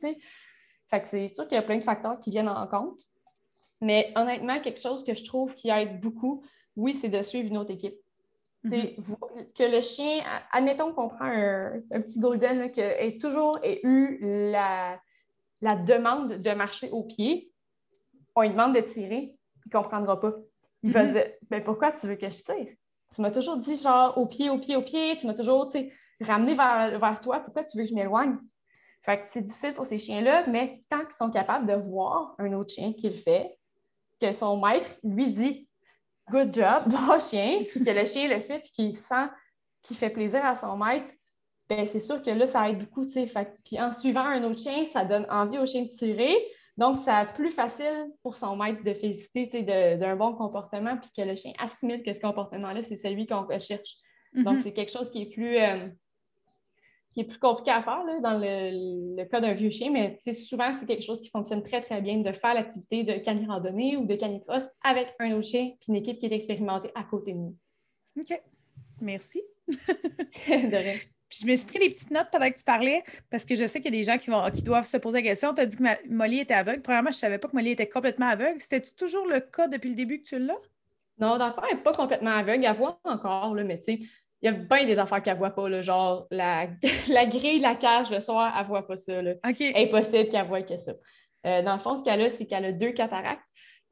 Fait 0.90 1.00
que 1.00 1.06
c'est 1.06 1.28
sûr 1.28 1.46
qu'il 1.46 1.56
y 1.56 1.58
a 1.58 1.62
plein 1.62 1.78
de 1.78 1.84
facteurs 1.84 2.18
qui 2.18 2.30
viennent 2.30 2.48
en 2.48 2.66
compte. 2.66 3.00
Mais 3.84 4.12
honnêtement, 4.16 4.60
quelque 4.60 4.80
chose 4.80 5.04
que 5.04 5.14
je 5.14 5.24
trouve 5.24 5.54
qui 5.54 5.68
aide 5.68 6.00
beaucoup, 6.00 6.42
oui, 6.74 6.94
c'est 6.94 7.10
de 7.10 7.20
suivre 7.20 7.48
une 7.48 7.58
autre 7.58 7.70
équipe. 7.70 7.96
Mhm. 8.62 8.96
Que 9.54 9.70
le 9.70 9.82
chien, 9.82 10.22
admettons 10.50 10.94
qu'on 10.94 11.08
prend 11.08 11.26
un, 11.26 11.82
petit 12.00 12.18
golden 12.18 12.70
qui 12.70 12.80
a 12.80 13.12
toujours 13.20 13.58
eu 13.62 14.18
la, 14.50 14.98
demande 15.60 16.38
de 16.38 16.50
marcher 16.52 16.90
au 16.90 17.02
pied, 17.02 17.52
on 18.34 18.40
lui 18.40 18.50
demande 18.50 18.74
de 18.74 18.80
tirer, 18.80 19.36
il 19.66 19.68
ne 19.68 19.70
comprendra 19.70 20.18
pas. 20.18 20.32
Il 20.82 20.92
va 20.92 21.04
mhm. 21.04 21.12
dire 21.12 21.26
ben, 21.50 21.62
Pourquoi 21.62 21.92
tu 21.92 22.06
veux 22.06 22.16
que 22.16 22.30
je 22.30 22.42
tire? 22.42 22.74
Tu 23.14 23.20
m'as 23.20 23.30
toujours 23.30 23.58
dit 23.58 23.76
genre 23.76 24.16
au 24.16 24.24
pied, 24.24 24.48
au 24.48 24.58
pied, 24.58 24.76
au 24.76 24.82
pied, 24.82 25.18
tu 25.18 25.26
m'as 25.26 25.34
toujours 25.34 25.70
ramené 26.22 26.54
vers, 26.54 26.98
vers 26.98 27.20
toi, 27.20 27.40
pourquoi 27.40 27.64
tu 27.64 27.76
veux 27.76 27.84
que 27.84 27.90
je 27.90 27.94
m'éloigne 27.94 28.38
Fait 29.02 29.18
que 29.18 29.24
c'est 29.34 29.42
difficile 29.42 29.74
pour 29.74 29.84
ces 29.84 29.98
chiens-là, 29.98 30.46
mais 30.48 30.82
tant 30.88 31.00
qu'ils 31.00 31.12
sont 31.12 31.30
capables 31.30 31.66
de 31.66 31.74
voir 31.74 32.34
un 32.38 32.54
autre 32.54 32.72
chien 32.72 32.94
qui 32.94 33.10
le 33.10 33.14
fait, 33.14 33.58
que 34.24 34.32
son 34.32 34.60
maître 34.60 34.88
lui 35.02 35.28
dit 35.28 35.68
Good 36.30 36.54
job, 36.54 36.84
bon 36.86 37.18
chien, 37.18 37.64
puis 37.68 37.84
que 37.84 37.90
le 37.90 38.06
chien 38.06 38.28
le 38.28 38.40
fait, 38.40 38.60
puis 38.60 38.72
qu'il 38.72 38.92
sent 38.92 39.28
qu'il 39.82 39.96
fait 39.96 40.10
plaisir 40.10 40.44
à 40.44 40.54
son 40.54 40.76
maître, 40.76 41.06
ben 41.68 41.86
c'est 41.86 42.00
sûr 42.00 42.22
que 42.22 42.30
là, 42.30 42.46
ça 42.46 42.68
aide 42.70 42.78
beaucoup. 42.78 43.06
Puis 43.06 43.80
en 43.80 43.92
suivant 43.92 44.24
un 44.24 44.42
autre 44.44 44.60
chien, 44.60 44.84
ça 44.86 45.04
donne 45.04 45.26
envie 45.30 45.58
au 45.58 45.66
chien 45.66 45.82
de 45.82 45.88
tirer. 45.88 46.34
Donc, 46.76 46.96
c'est 46.98 47.32
plus 47.34 47.50
facile 47.50 48.10
pour 48.22 48.36
son 48.36 48.56
maître 48.56 48.82
de 48.82 48.94
féliciter 48.94 49.62
d'un 49.62 50.16
bon 50.16 50.34
comportement, 50.34 50.96
puis 50.96 51.10
que 51.16 51.22
le 51.22 51.36
chien 51.36 51.52
assimile 51.58 52.02
que 52.02 52.12
ce 52.12 52.20
comportement-là, 52.20 52.82
c'est 52.82 52.96
celui 52.96 53.26
qu'on 53.26 53.46
recherche. 53.46 53.96
Donc, 54.34 54.56
mm-hmm. 54.56 54.62
c'est 54.62 54.72
quelque 54.72 54.90
chose 54.90 55.10
qui 55.10 55.22
est 55.22 55.30
plus, 55.30 55.56
euh, 55.58 55.86
qui 57.14 57.20
est 57.20 57.24
plus 57.24 57.38
compliqué 57.38 57.70
à 57.70 57.82
faire 57.82 58.02
dans 58.20 58.38
le, 58.38 59.24
cas 59.24 59.40
d'un 59.40 59.54
vieux 59.54 59.70
chien, 59.70 59.90
mais 59.90 60.18
souvent, 60.32 60.72
c'est 60.72 60.84
quelque 60.84 61.04
chose 61.04 61.20
qui 61.20 61.30
fonctionne 61.30 61.62
très, 61.62 61.80
très 61.80 62.00
bien 62.00 62.18
de 62.18 62.32
faire 62.32 62.54
l'activité 62.54 63.04
de 63.04 63.14
cani 63.14 63.46
randonnée 63.46 63.96
ou 63.96 64.04
de 64.04 64.16
canicross 64.16 64.68
avec 64.82 65.14
un 65.20 65.32
autre 65.32 65.46
chien, 65.46 65.72
puis 65.80 65.88
une 65.88 65.96
équipe 65.96 66.18
qui 66.18 66.26
est 66.26 66.32
expérimentée 66.32 66.90
à 66.96 67.04
côté 67.04 67.32
de 67.32 67.38
nous. 67.38 67.56
OK. 68.18 68.42
Merci. 69.00 69.42
de 69.68 70.76
rien. 70.76 70.94
je 71.30 71.46
me 71.46 71.54
suis 71.54 71.66
pris 71.66 71.78
des 71.78 71.90
petites 71.90 72.10
notes 72.10 72.28
pendant 72.32 72.50
que 72.50 72.58
tu 72.58 72.64
parlais, 72.64 73.04
parce 73.30 73.44
que 73.44 73.54
je 73.54 73.66
sais 73.66 73.80
qu'il 73.80 73.94
y 73.94 73.96
a 73.96 74.00
des 74.00 74.04
gens 74.04 74.18
qui, 74.18 74.30
vont, 74.30 74.50
qui 74.50 74.62
doivent 74.62 74.86
se 74.86 74.96
poser 74.96 75.18
la 75.18 75.28
question. 75.28 75.54
Tu 75.54 75.60
as 75.60 75.66
dit 75.66 75.76
que 75.76 76.08
Molly 76.08 76.40
était 76.40 76.54
aveugle. 76.54 76.82
Premièrement, 76.82 77.10
je 77.10 77.16
ne 77.16 77.20
savais 77.20 77.38
pas 77.38 77.46
que 77.46 77.54
Molly 77.54 77.70
était 77.70 77.88
complètement 77.88 78.26
aveugle. 78.26 78.60
C'était-tu 78.60 78.92
toujours 78.94 79.26
le 79.26 79.38
cas 79.38 79.68
depuis 79.68 79.90
le 79.90 79.96
début 79.96 80.20
que 80.20 80.28
tu 80.28 80.38
l'as? 80.40 80.58
Non, 81.18 81.38
dans 81.38 81.54
elle 81.70 81.76
n'est 81.76 81.82
pas 81.82 81.92
complètement 81.92 82.32
aveugle. 82.32 82.64
Elle 82.64 82.74
voit 82.74 82.98
encore, 83.04 83.54
là, 83.54 83.62
mais 83.62 83.78
tu 83.78 83.84
sais, 83.84 84.00
il 84.44 84.48
y 84.48 84.50
a 84.50 84.52
bien 84.52 84.84
des 84.84 84.98
affaires 84.98 85.22
qu'elle 85.22 85.34
ne 85.34 85.38
voit 85.38 85.54
pas, 85.54 85.80
genre 85.80 86.26
la, 86.30 86.66
la 87.08 87.24
grille, 87.24 87.60
la 87.60 87.74
cage 87.74 88.10
le 88.10 88.20
soir, 88.20 88.52
elle 88.54 88.64
ne 88.64 88.68
voit 88.68 88.86
pas 88.86 88.96
ça. 88.96 89.22
Là. 89.22 89.32
Impossible 89.42 90.28
qu'elle 90.28 90.46
voie 90.46 90.62
que 90.62 90.76
ça. 90.76 90.92
Euh, 91.46 91.62
dans 91.62 91.72
le 91.72 91.78
fond, 91.78 91.96
ce 91.96 92.02
qu'elle 92.02 92.20
a, 92.20 92.28
c'est 92.28 92.44
qu'elle 92.44 92.66
a 92.66 92.72
deux 92.72 92.92
cataractes, 92.92 93.40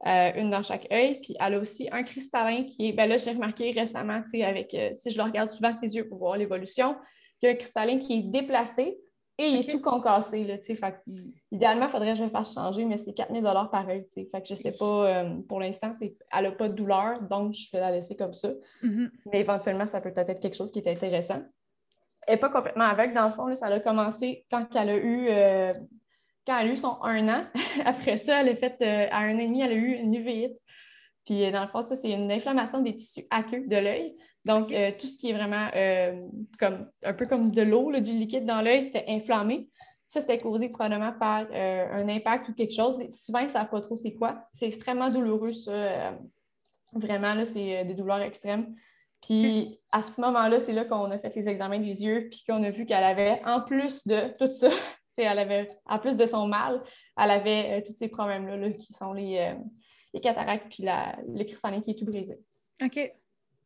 euh, 0.05 0.31
une 0.35 0.51
dans 0.51 0.61
chaque 0.61 0.87
œil, 0.91 1.21
puis 1.21 1.35
elle 1.39 1.55
a 1.55 1.57
aussi 1.57 1.89
un 1.91 2.03
cristallin 2.03 2.65
qui 2.65 2.89
est, 2.89 2.93
ben 2.93 3.09
là, 3.09 3.17
j'ai 3.17 3.31
remarqué 3.31 3.71
récemment, 3.71 4.21
avec, 4.43 4.75
euh, 4.75 4.91
si 4.93 5.09
je 5.09 5.17
le 5.17 5.23
regarde 5.23 5.49
souvent 5.49 5.73
ses 5.73 5.95
yeux 5.95 6.07
pour 6.07 6.19
voir 6.19 6.37
l'évolution, 6.37 6.97
il 7.41 7.47
y 7.47 7.49
a 7.49 7.53
un 7.53 7.55
cristallin 7.55 7.97
qui 7.97 8.19
est 8.19 8.23
déplacé 8.23 8.95
et 9.37 9.47
il 9.47 9.59
est 9.59 9.71
tout 9.71 9.81
concassé. 9.81 10.43
Là, 10.43 10.57
fait, 10.59 11.03
idéalement, 11.51 11.85
il 11.85 11.89
faudrait 11.89 12.11
que 12.11 12.19
je 12.19 12.23
le 12.23 12.29
fasse 12.29 12.53
changer, 12.53 12.85
mais 12.85 12.97
c'est 12.97 13.13
4000 13.13 13.43
par 13.71 13.87
œil. 13.89 14.05
Fait 14.13 14.25
que 14.25 14.47
je 14.47 14.53
ne 14.53 14.57
sais 14.57 14.71
pas, 14.73 15.07
euh, 15.07 15.41
pour 15.49 15.59
l'instant, 15.59 15.91
elle 16.01 16.43
n'a 16.43 16.51
pas 16.51 16.69
de 16.69 16.73
douleur, 16.73 17.21
donc 17.23 17.53
je 17.53 17.71
vais 17.71 17.79
la 17.79 17.91
laisser 17.91 18.15
comme 18.15 18.33
ça. 18.33 18.49
Mm-hmm. 18.83 19.09
Mais 19.31 19.39
éventuellement, 19.39 19.87
ça 19.87 20.01
peut 20.01 20.13
peut-être 20.13 20.29
être 20.29 20.39
quelque 20.39 20.55
chose 20.55 20.71
qui 20.71 20.79
est 20.79 20.87
intéressant. 20.87 21.41
Elle 22.27 22.35
n'est 22.35 22.39
pas 22.39 22.49
complètement 22.49 22.85
aveugle, 22.85 23.13
dans 23.15 23.25
le 23.25 23.31
fond, 23.31 23.53
ça 23.55 23.67
a 23.67 23.79
commencé 23.79 24.45
quand 24.51 24.67
elle 24.75 24.89
a 24.89 24.97
eu 24.97 25.27
euh, 25.29 25.73
quand 26.45 26.59
elle 26.59 26.69
a 26.69 26.73
eu 26.73 26.77
son 26.77 27.01
un 27.01 27.27
an. 27.27 27.43
Après 27.85 28.17
ça, 28.17 28.41
elle 28.41 28.49
a 28.49 28.55
fait 28.55 28.77
euh, 28.81 29.07
à 29.11 29.19
un 29.19 29.35
an 29.35 29.39
et 29.39 29.47
demi, 29.47 29.61
elle 29.61 29.71
a 29.71 29.75
eu 29.75 29.93
une 29.93 30.13
uvéite. 30.13 30.57
Puis 31.25 31.51
dans 31.51 31.61
le 31.61 31.69
fond, 31.69 31.81
ça, 31.81 31.95
c'est 31.95 32.11
une 32.11 32.31
inflammation 32.31 32.81
des 32.81 32.95
tissus 32.95 33.25
aqueux 33.31 33.65
de 33.65 33.77
l'œil. 33.77 34.13
Donc, 34.45 34.71
euh, 34.73 34.91
tout 34.99 35.07
ce 35.07 35.17
qui 35.17 35.29
est 35.29 35.33
vraiment 35.33 35.69
euh, 35.75 36.27
comme, 36.59 36.89
un 37.03 37.13
peu 37.13 37.25
comme 37.25 37.51
de 37.51 37.61
l'eau, 37.61 37.91
du 37.99 38.11
liquide 38.11 38.45
dans 38.45 38.61
l'œil, 38.61 38.83
c'était 38.83 39.05
inflammé. 39.07 39.69
Ça, 40.05 40.19
c'était 40.19 40.37
causé 40.37 40.69
probablement 40.69 41.13
par 41.13 41.45
euh, 41.51 41.87
un 41.91 42.09
impact 42.09 42.49
ou 42.49 42.53
quelque 42.53 42.73
chose. 42.73 42.99
Souvent, 43.09 43.39
ils 43.39 43.45
ne 43.45 43.51
savent 43.51 43.69
pas 43.69 43.81
trop 43.81 43.95
c'est 43.95 44.13
quoi. 44.13 44.45
C'est 44.53 44.67
extrêmement 44.67 45.09
douloureux, 45.09 45.53
ça. 45.53 46.17
vraiment, 46.93 47.33
là, 47.33 47.45
c'est 47.45 47.85
des 47.85 47.93
douleurs 47.93 48.21
extrêmes. 48.21 48.75
Puis 49.21 49.79
à 49.91 50.03
ce 50.03 50.19
moment-là, 50.19 50.59
c'est 50.59 50.73
là, 50.73 50.83
qu'on 50.83 51.09
a 51.09 51.17
fait 51.17 51.33
les 51.35 51.47
examens 51.47 51.79
des 51.79 52.03
yeux, 52.03 52.27
puis 52.29 52.43
qu'on 52.45 52.61
a 52.63 52.69
vu 52.69 52.85
qu'elle 52.85 53.05
avait, 53.05 53.41
en 53.45 53.61
plus 53.61 54.05
de 54.05 54.35
tout 54.37 54.51
ça, 54.51 54.67
elle 55.17 55.39
avait, 55.39 55.69
en 55.85 55.97
plus 55.97 56.17
de 56.17 56.25
son 56.25 56.47
mal, 56.47 56.83
elle 57.17 57.31
avait 57.31 57.81
tous 57.83 57.95
ces 57.95 58.09
problèmes-là, 58.09 58.71
qui 58.71 58.91
sont 58.91 59.13
les, 59.13 59.55
les 60.13 60.19
cataractes, 60.19 60.67
puis 60.69 60.83
la, 60.83 61.15
le 61.25 61.45
cristallin 61.45 61.79
qui 61.79 61.91
est 61.91 61.95
tout 61.95 62.05
brisé. 62.05 62.37
OK 62.83 63.13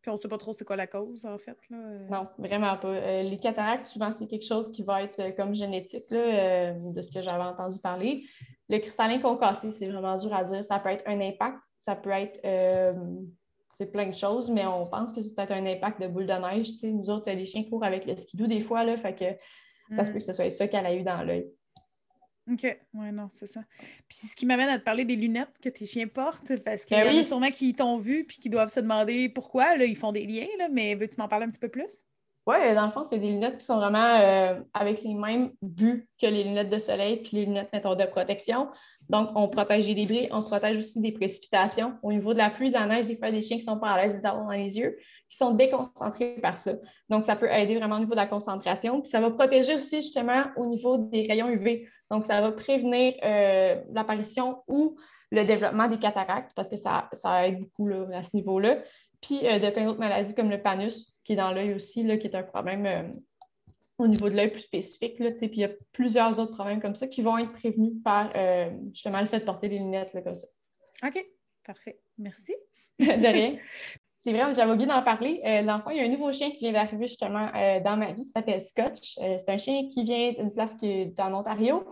on 0.06 0.14
ne 0.14 0.18
sait 0.18 0.28
pas 0.28 0.38
trop 0.38 0.54
c'est 0.54 0.66
quoi 0.66 0.76
la 0.76 0.88
cause, 0.88 1.26
en 1.26 1.38
fait. 1.38 1.58
Là. 1.70 1.78
Non, 2.10 2.28
vraiment 2.38 2.78
pas. 2.78 2.88
Euh, 2.88 3.24
les 3.24 3.38
cataractes, 3.38 3.86
souvent, 3.86 4.14
c'est 4.14 4.28
quelque 4.28 4.46
chose 4.46 4.72
qui 4.72 4.84
va 4.84 5.04
être 5.04 5.20
euh, 5.20 5.32
comme 5.32 5.54
génétique, 5.54 6.06
euh, 6.12 6.74
de 6.74 7.02
ce 7.02 7.12
que 7.12 7.22
j'avais 7.22 7.44
entendu 7.44 7.80
parler. 7.80 8.26
Le 8.70 8.80
cristallin 8.80 9.20
concassé, 9.20 9.72
c'est 9.72 9.90
vraiment 9.90 10.16
dur 10.16 10.34
à 10.34 10.44
dire. 10.44 10.64
Ça 10.64 10.80
peut 10.80 10.90
être 10.90 11.08
un 11.08 11.20
impact, 11.22 11.58
ça 11.80 11.96
peut 11.96 12.12
être 12.12 12.40
c'est 13.76 13.92
plein 13.92 14.08
de 14.08 14.16
choses, 14.16 14.50
mais 14.50 14.66
on 14.66 14.88
pense 14.88 15.14
que 15.14 15.22
c'est 15.22 15.36
peut-être 15.36 15.52
un 15.52 15.66
impact 15.66 16.02
de 16.02 16.08
boule 16.08 16.26
de 16.26 16.34
neige. 16.34 16.72
nous 16.84 17.12
autres, 17.12 17.30
les 17.30 17.46
chiens 17.46 17.64
courent 17.64 17.84
avec 17.84 18.08
le 18.08 18.16
skidoo 18.16 18.48
des 18.48 18.60
fois, 18.60 18.84
là, 18.84 18.98
fait 18.98 19.14
que 19.14 19.96
ça 19.96 20.04
se 20.04 20.10
mm. 20.10 20.14
peut 20.14 20.20
que 20.20 20.24
ce 20.24 20.34
soit 20.34 20.50
ça 20.50 20.68
qu'elle 20.68 20.86
a 20.86 20.96
eu 20.96 21.04
dans 21.04 21.22
l'œil. 21.22 21.48
OK, 22.52 22.80
oui, 22.94 23.12
non, 23.12 23.28
c'est 23.30 23.48
ça. 23.48 23.62
Puis 24.08 24.20
ce 24.28 24.36
qui 24.36 24.46
m'amène 24.46 24.70
à 24.70 24.80
te 24.80 24.84
parler 24.84 25.04
des 25.04 25.16
lunettes 25.16 25.58
que 25.62 25.70
tes 25.70 25.86
chiens 25.86 26.08
portent, 26.08 26.56
parce 26.64 26.86
qu'il 26.86 26.98
y 26.98 27.02
ben 27.02 27.18
a 27.18 27.24
sûrement 27.24 27.52
qui 27.52 27.74
t'ont 27.74 27.98
vu 27.98 28.24
puis 28.24 28.38
qui 28.38 28.50
doivent 28.50 28.70
se 28.70 28.80
demander 28.80 29.28
pourquoi. 29.30 29.76
Là, 29.76 29.86
ils 29.86 29.98
font 29.98 30.12
des 30.14 30.26
liens, 30.26 30.48
là, 30.58 30.70
mais 30.72 30.96
veux-tu 30.96 31.18
m'en 31.18 31.28
parler 31.28 31.46
un 31.46 31.50
petit 31.50 31.60
peu 31.60 31.70
plus? 31.70 31.92
Oui, 32.48 32.74
dans 32.74 32.86
le 32.86 32.92
fond, 32.92 33.04
c'est 33.04 33.20
des 33.20 33.28
lunettes 33.28 33.58
qui 33.58 33.66
sont 33.66 33.76
vraiment 33.76 34.20
euh, 34.22 34.62
avec 34.74 35.04
les 35.04 35.14
mêmes 35.14 35.52
buts 35.62 36.08
que 36.20 36.28
les 36.28 36.46
lunettes 36.46 36.70
de 36.70 36.80
soleil 36.80 37.18
puis 37.18 37.36
les 37.36 37.46
lunettes, 37.46 37.70
mettons, 37.74 37.96
de 37.96 38.06
protection. 38.06 38.70
Donc, 39.10 39.30
on 39.36 39.50
protège 39.50 39.88
les 39.88 39.96
débris, 39.96 40.30
on 40.32 40.42
protège 40.42 40.80
aussi 40.80 41.02
des 41.02 41.12
précipitations. 41.12 41.98
Au 42.04 42.14
niveau 42.14 42.32
de 42.32 42.38
la 42.38 42.50
pluie, 42.50 42.70
de 42.70 42.76
la 42.76 42.86
neige, 42.86 43.06
des 43.06 43.18
fois, 43.18 43.32
des 43.32 43.42
chiens 43.42 43.58
qui 43.58 43.64
sont 43.64 43.80
pas 43.80 43.90
à 43.90 44.02
l'aise 44.02 44.22
d'avoir 44.22 44.46
dans 44.46 44.52
les 44.52 44.80
yeux 44.80 44.98
qui 45.30 45.38
sont 45.38 45.54
déconcentrés 45.54 46.36
par 46.42 46.58
ça. 46.58 46.74
Donc, 47.10 47.26
ça 47.26 47.36
peut 47.36 47.52
aider 47.52 47.78
vraiment 47.78 47.96
au 47.96 48.00
niveau 48.00 48.12
de 48.12 48.18
la 48.18 48.28
concentration. 48.28 49.02
Puis 49.02 49.10
ça 49.10 49.20
va 49.20 49.32
protéger 49.32 49.76
aussi 49.76 49.98
justement 49.98 50.44
au 50.56 50.66
niveau 50.66 50.98
des 50.98 51.24
rayons 51.24 51.50
UV. 51.50 51.88
Donc, 52.10 52.26
ça 52.26 52.40
va 52.42 52.52
prévenir 52.52 53.16
euh, 53.24 53.82
l'apparition 53.92 54.63
ou 54.68 54.96
le 55.32 55.44
développement 55.44 55.88
des 55.90 56.00
cataractes 56.00 56.54
parce 56.56 56.70
que 56.70 56.78
ça, 56.78 57.10
ça 57.12 57.48
aide 57.48 57.60
beaucoup 57.60 57.90
à 58.13 58.24
ce 58.24 58.36
niveau-là. 58.36 58.82
Puis 59.22 59.46
euh, 59.46 59.60
de 59.60 59.70
plein 59.70 59.86
d'autres 59.86 60.00
maladies 60.00 60.34
comme 60.34 60.50
le 60.50 60.62
panus, 60.62 61.12
qui 61.26 61.34
est 61.34 61.36
dans 61.36 61.52
l'œil 61.52 61.74
aussi, 61.74 62.04
là, 62.04 62.18
qui 62.18 62.28
est 62.28 62.36
un 62.36 62.44
problème 62.44 62.86
euh, 62.86 63.04
au 63.98 64.08
niveau 64.08 64.30
de 64.30 64.36
l'œil 64.36 64.52
plus 64.52 64.62
spécifique. 64.62 65.20
Là, 65.20 65.32
puis 65.32 65.50
il 65.52 65.60
y 65.60 65.66
a 65.66 65.72
plusieurs 65.92 66.40
autres 66.40 66.54
problèmes 66.54 66.82
comme 66.82 66.96
ça 66.96 67.08
qui 67.08 67.22
vont 67.22 67.38
être 67.38 67.52
prévenus 67.52 68.02
par 68.04 68.32
justement 68.94 69.20
le 69.20 69.26
fait 69.26 69.40
de 69.40 69.46
porter 69.46 69.68
des 69.68 69.80
lunettes 69.80 70.16
comme 70.24 70.36
ça. 70.36 70.48
OK, 71.06 71.26
parfait. 71.66 72.00
Merci. 72.18 72.56
de 73.00 73.28
rien. 73.28 73.58
C'est 74.28 74.34
vrai, 74.34 74.54
j'avais 74.54 74.74
oublié 74.74 74.88
d'en 74.88 75.02
parler. 75.04 75.40
Euh, 75.46 75.62
l'enfant, 75.62 75.90
il 75.92 76.00
y 76.00 76.02
a 76.02 76.04
un 76.04 76.10
nouveau 76.10 76.34
chien 76.34 76.52
qui 76.52 76.60
vient 76.60 76.74
d'arriver 76.74 77.08
justement 77.08 77.50
euh, 77.56 77.80
dans 77.80 77.96
ma 77.96 78.12
vie, 78.12 78.26
qui 78.26 78.30
s'appelle 78.30 78.62
Scotch. 78.62 79.18
Euh, 79.22 79.38
c'est 79.38 79.50
un 79.50 79.58
chien 79.58 79.88
qui 79.88 80.04
vient 80.04 80.34
d'une 80.34 80.52
place 80.52 80.76
qui 80.76 80.86
est 80.86 81.20
en 81.22 81.34
Ontario. 81.34 81.86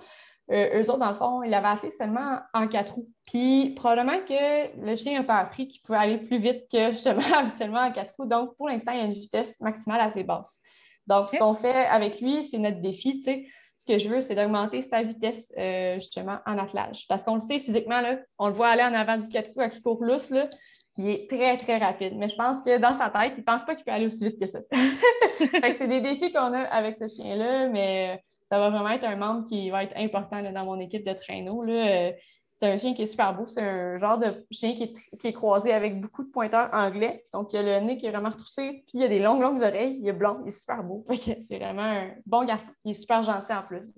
eux 0.52 0.82
autres, 0.82 0.98
dans 0.98 1.12
le 1.12 1.16
fond, 1.16 1.44
ils 1.44 1.50
l'avaient 1.50 1.70
acheté 1.70 1.92
seulement 1.92 2.40
en 2.54 2.68
quatre 2.68 2.96
roues. 2.96 3.08
Puis 3.26 3.74
probablement 3.78 4.20
que 4.28 4.86
le 4.86 4.98
chien 4.98 5.18
n'a 5.18 5.24
pas 5.24 5.38
appris 5.38 5.70
qu'il 5.70 5.82
pouvait 5.82 5.98
aller 5.98 6.18
plus 6.18 6.38
vite 6.38 6.64
que 6.70 6.92
justement 6.92 7.22
habituellement 7.38 7.80
en 7.80 7.94
quatre 7.94 8.14
roues. 8.20 8.26
Donc, 8.26 8.58
pour 8.58 8.68
l'instant, 8.68 8.92
il 8.92 8.98
y 8.98 9.02
a 9.02 9.06
une 9.06 9.14
vitesse 9.14 9.58
maximale 9.62 10.02
assez 10.02 10.26
basse. 10.26 10.60
Donc, 11.08 11.30
ce 11.30 11.38
qu'on 11.38 11.54
fait 11.54 11.86
avec 11.86 12.20
lui, 12.20 12.44
c'est 12.44 12.58
notre 12.58 12.82
défi, 12.82 13.20
tu 13.20 13.24
sais. 13.24 13.46
Ce 13.78 13.86
que 13.86 13.98
je 13.98 14.10
veux, 14.10 14.20
c'est 14.20 14.36
d'augmenter 14.36 14.82
sa 14.82 15.04
vitesse 15.04 15.54
justement 15.96 16.40
en 16.46 16.58
attelage. 16.58 17.08
Parce 17.08 17.24
qu'on 17.24 17.36
le 17.36 17.40
sait 17.40 17.60
physiquement, 17.60 18.02
là, 18.02 18.18
on 18.40 18.48
le 18.48 18.54
voit 18.54 18.68
aller 18.68 18.84
en 18.84 18.94
avant 18.94 19.18
du 19.18 19.30
quatre 19.30 19.54
roues 19.54 19.62
à 19.62 19.70
qui 19.70 19.82
court 19.82 20.04
lousse, 20.04 20.32
là, 20.32 20.50
il 20.98 21.10
est 21.10 21.30
très, 21.30 21.58
très 21.58 21.78
rapide. 21.78 22.14
Mais 22.16 22.30
je 22.30 22.36
pense 22.36 22.62
que 22.62 22.78
dans 22.78 22.94
sa 22.94 23.10
tête, 23.10 23.34
il 23.36 23.40
ne 23.40 23.44
pense 23.44 23.64
pas 23.64 23.76
qu'il 23.76 23.84
peut 23.84 23.92
aller 23.92 24.06
aussi 24.06 24.26
vite 24.26 24.40
que 24.40 24.48
ça. 24.48 24.60
c'est 25.76 25.88
des 25.88 26.02
défis 26.02 26.32
qu'on 26.32 26.54
a 26.54 26.62
avec 26.62 26.96
ce 26.96 27.08
chien-là, 27.08 27.68
mais 27.68 28.24
ça 28.46 28.60
va 28.60 28.70
vraiment 28.70 28.90
être 28.90 29.06
un 29.06 29.16
membre 29.16 29.46
qui 29.46 29.70
va 29.70 29.84
être 29.84 29.98
important 29.98 30.42
dans 30.42 30.66
mon 30.66 30.80
équipe 30.80 31.06
de 31.06 31.14
traîneau. 31.14 31.64
C'est 31.66 32.72
un 32.72 32.78
chien 32.78 32.94
qui 32.94 33.02
est 33.02 33.08
super 33.08 33.36
beau. 33.36 33.48
C'est 33.48 33.62
un 33.62 33.98
genre 33.98 34.18
de 34.18 34.46
chien 34.50 34.74
qui 34.74 34.94
est, 35.24 35.34
croisé 35.34 35.74
avec 35.74 36.00
beaucoup 36.00 36.24
de 36.24 36.30
pointeurs 36.30 36.70
anglais. 36.72 37.26
Donc, 37.34 37.52
il 37.52 37.58
a 37.58 37.80
le 37.80 37.86
nez 37.86 37.98
qui 37.98 38.06
est 38.06 38.12
vraiment 38.12 38.30
retroussé, 38.30 38.86
puis 38.88 39.00
il 39.00 39.04
a 39.04 39.10
des 39.10 39.20
longues, 39.20 39.42
longues 39.42 39.62
oreilles. 39.62 39.98
Il 40.00 40.08
est 40.08 40.14
blond, 40.14 40.40
il 40.46 40.48
est 40.48 40.58
super 40.58 40.82
beau. 40.82 41.06
c'est 41.10 41.58
vraiment 41.58 41.82
un 41.82 42.12
bon 42.26 42.46
garçon. 42.46 42.72
Il 42.86 42.92
est 42.92 42.94
super 42.94 43.24
gentil 43.24 43.52
en 43.52 43.64
plus. 43.64 43.94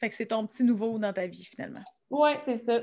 Fait 0.00 0.08
que 0.08 0.14
c'est 0.14 0.26
ton 0.26 0.46
petit 0.46 0.64
nouveau 0.64 0.98
dans 0.98 1.12
ta 1.12 1.26
vie, 1.26 1.44
finalement. 1.44 1.84
Oui, 2.10 2.30
c'est 2.44 2.56
ça. 2.56 2.80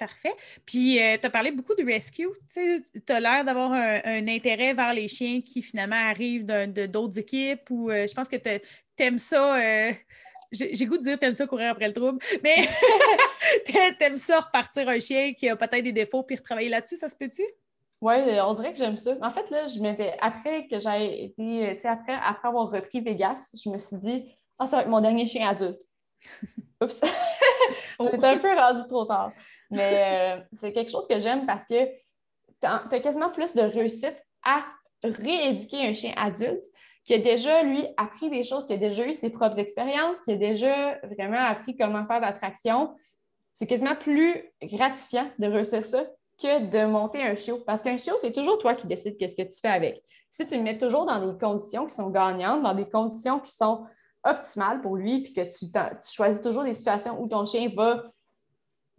Parfait. 0.00 0.34
Puis, 0.64 0.98
euh, 0.98 1.18
tu 1.20 1.26
as 1.26 1.30
parlé 1.30 1.50
beaucoup 1.50 1.74
de 1.74 1.84
rescue. 1.84 2.28
Tu 2.50 2.82
as 3.06 3.20
l'air 3.20 3.44
d'avoir 3.44 3.72
un, 3.72 4.26
intérêt 4.28 4.72
vers 4.72 4.94
les 4.94 5.08
chiens 5.08 5.42
qui 5.42 5.60
finalement 5.60 6.08
arrivent 6.08 6.46
de 6.46 6.86
d'autres 6.86 7.18
équipes 7.18 7.68
ou 7.68 7.90
euh, 7.90 8.06
je 8.06 8.14
pense 8.14 8.26
que 8.26 8.36
tu 8.36 8.60
aimes 8.98 9.18
ça. 9.18 9.60
Euh, 9.60 9.92
j'ai 10.52 10.86
goût 10.86 10.96
de 10.96 11.02
dire 11.02 11.18
t'aimes 11.18 11.34
ça 11.34 11.46
courir 11.46 11.72
après 11.72 11.86
le 11.86 11.92
trouble, 11.92 12.18
mais 12.42 12.66
t'aimes 13.98 14.16
ça 14.16 14.40
repartir 14.40 14.88
un 14.88 14.98
chien 14.98 15.34
qui 15.34 15.50
a 15.50 15.54
peut-être 15.54 15.84
des 15.84 15.92
défauts 15.92 16.22
puis 16.22 16.36
retravailler 16.36 16.70
là-dessus, 16.70 16.96
ça 16.96 17.10
se 17.10 17.14
peut-tu? 17.14 17.42
Oui, 18.00 18.14
on 18.40 18.54
dirait 18.54 18.72
que 18.72 18.78
j'aime 18.78 18.96
ça. 18.96 19.18
En 19.20 19.30
fait, 19.30 19.50
là, 19.50 19.66
je 19.66 19.78
m'étais, 19.80 20.16
après 20.22 20.66
que 20.66 20.78
j'ai 20.78 21.26
été, 21.26 21.86
après, 21.86 22.14
après 22.14 22.48
avoir 22.48 22.70
repris 22.70 23.02
Vegas, 23.02 23.50
je 23.62 23.68
me 23.68 23.76
suis 23.76 23.98
dit, 23.98 24.34
ah, 24.58 24.64
ça 24.66 24.78
va 24.78 24.82
être 24.82 24.88
mon 24.88 25.02
dernier 25.02 25.26
chien 25.26 25.46
adulte. 25.46 25.82
Oups! 26.80 27.02
On 28.00 28.08
est 28.08 28.24
un 28.24 28.38
peu 28.38 28.52
rendu 28.52 28.82
trop 28.88 29.04
tard. 29.04 29.32
Mais 29.70 30.38
euh, 30.38 30.42
c'est 30.52 30.72
quelque 30.72 30.90
chose 30.90 31.06
que 31.06 31.20
j'aime 31.20 31.46
parce 31.46 31.64
que 31.64 31.84
tu 31.84 32.66
as, 32.66 33.00
quasiment 33.00 33.30
plus 33.30 33.54
de 33.54 33.62
réussite 33.62 34.16
à 34.42 34.64
rééduquer 35.04 35.86
un 35.86 35.92
chien 35.92 36.12
adulte 36.16 36.64
qui 37.04 37.14
a 37.14 37.18
déjà, 37.18 37.62
lui, 37.62 37.86
appris 37.96 38.30
des 38.30 38.42
choses, 38.42 38.66
qui 38.66 38.72
a 38.72 38.76
déjà 38.76 39.06
eu 39.06 39.12
ses 39.12 39.30
propres 39.30 39.58
expériences, 39.58 40.20
qui 40.20 40.32
a 40.32 40.36
déjà 40.36 40.98
vraiment 41.02 41.42
appris 41.42 41.76
comment 41.76 42.06
faire 42.06 42.20
d'attraction. 42.20 42.94
C'est 43.54 43.66
quasiment 43.66 43.96
plus 43.96 44.44
gratifiant 44.62 45.30
de 45.38 45.46
réussir 45.46 45.84
ça 45.84 46.04
que 46.40 46.66
de 46.66 46.86
monter 46.86 47.22
un 47.22 47.34
chiot. 47.34 47.58
Parce 47.66 47.82
qu'un 47.82 47.96
chiot, 47.96 48.16
c'est 48.18 48.32
toujours 48.32 48.58
toi 48.58 48.74
qui 48.74 48.86
décides 48.86 49.16
qu'est-ce 49.18 49.34
que 49.34 49.42
tu 49.42 49.60
fais 49.60 49.68
avec. 49.68 50.02
Si 50.28 50.46
tu 50.46 50.56
le 50.56 50.62
mets 50.62 50.78
toujours 50.78 51.06
dans 51.06 51.32
des 51.32 51.38
conditions 51.38 51.86
qui 51.86 51.94
sont 51.94 52.10
gagnantes, 52.10 52.62
dans 52.62 52.74
des 52.74 52.88
conditions 52.88 53.40
qui 53.40 53.50
sont 53.50 53.84
optimales 54.24 54.80
pour 54.80 54.96
lui, 54.96 55.22
puis 55.22 55.32
que 55.32 55.40
tu, 55.42 55.66
choisis 56.12 56.40
toujours 56.40 56.64
des 56.64 56.72
situations 56.72 57.20
où 57.20 57.28
ton 57.28 57.46
chien 57.46 57.68
va 57.74 58.04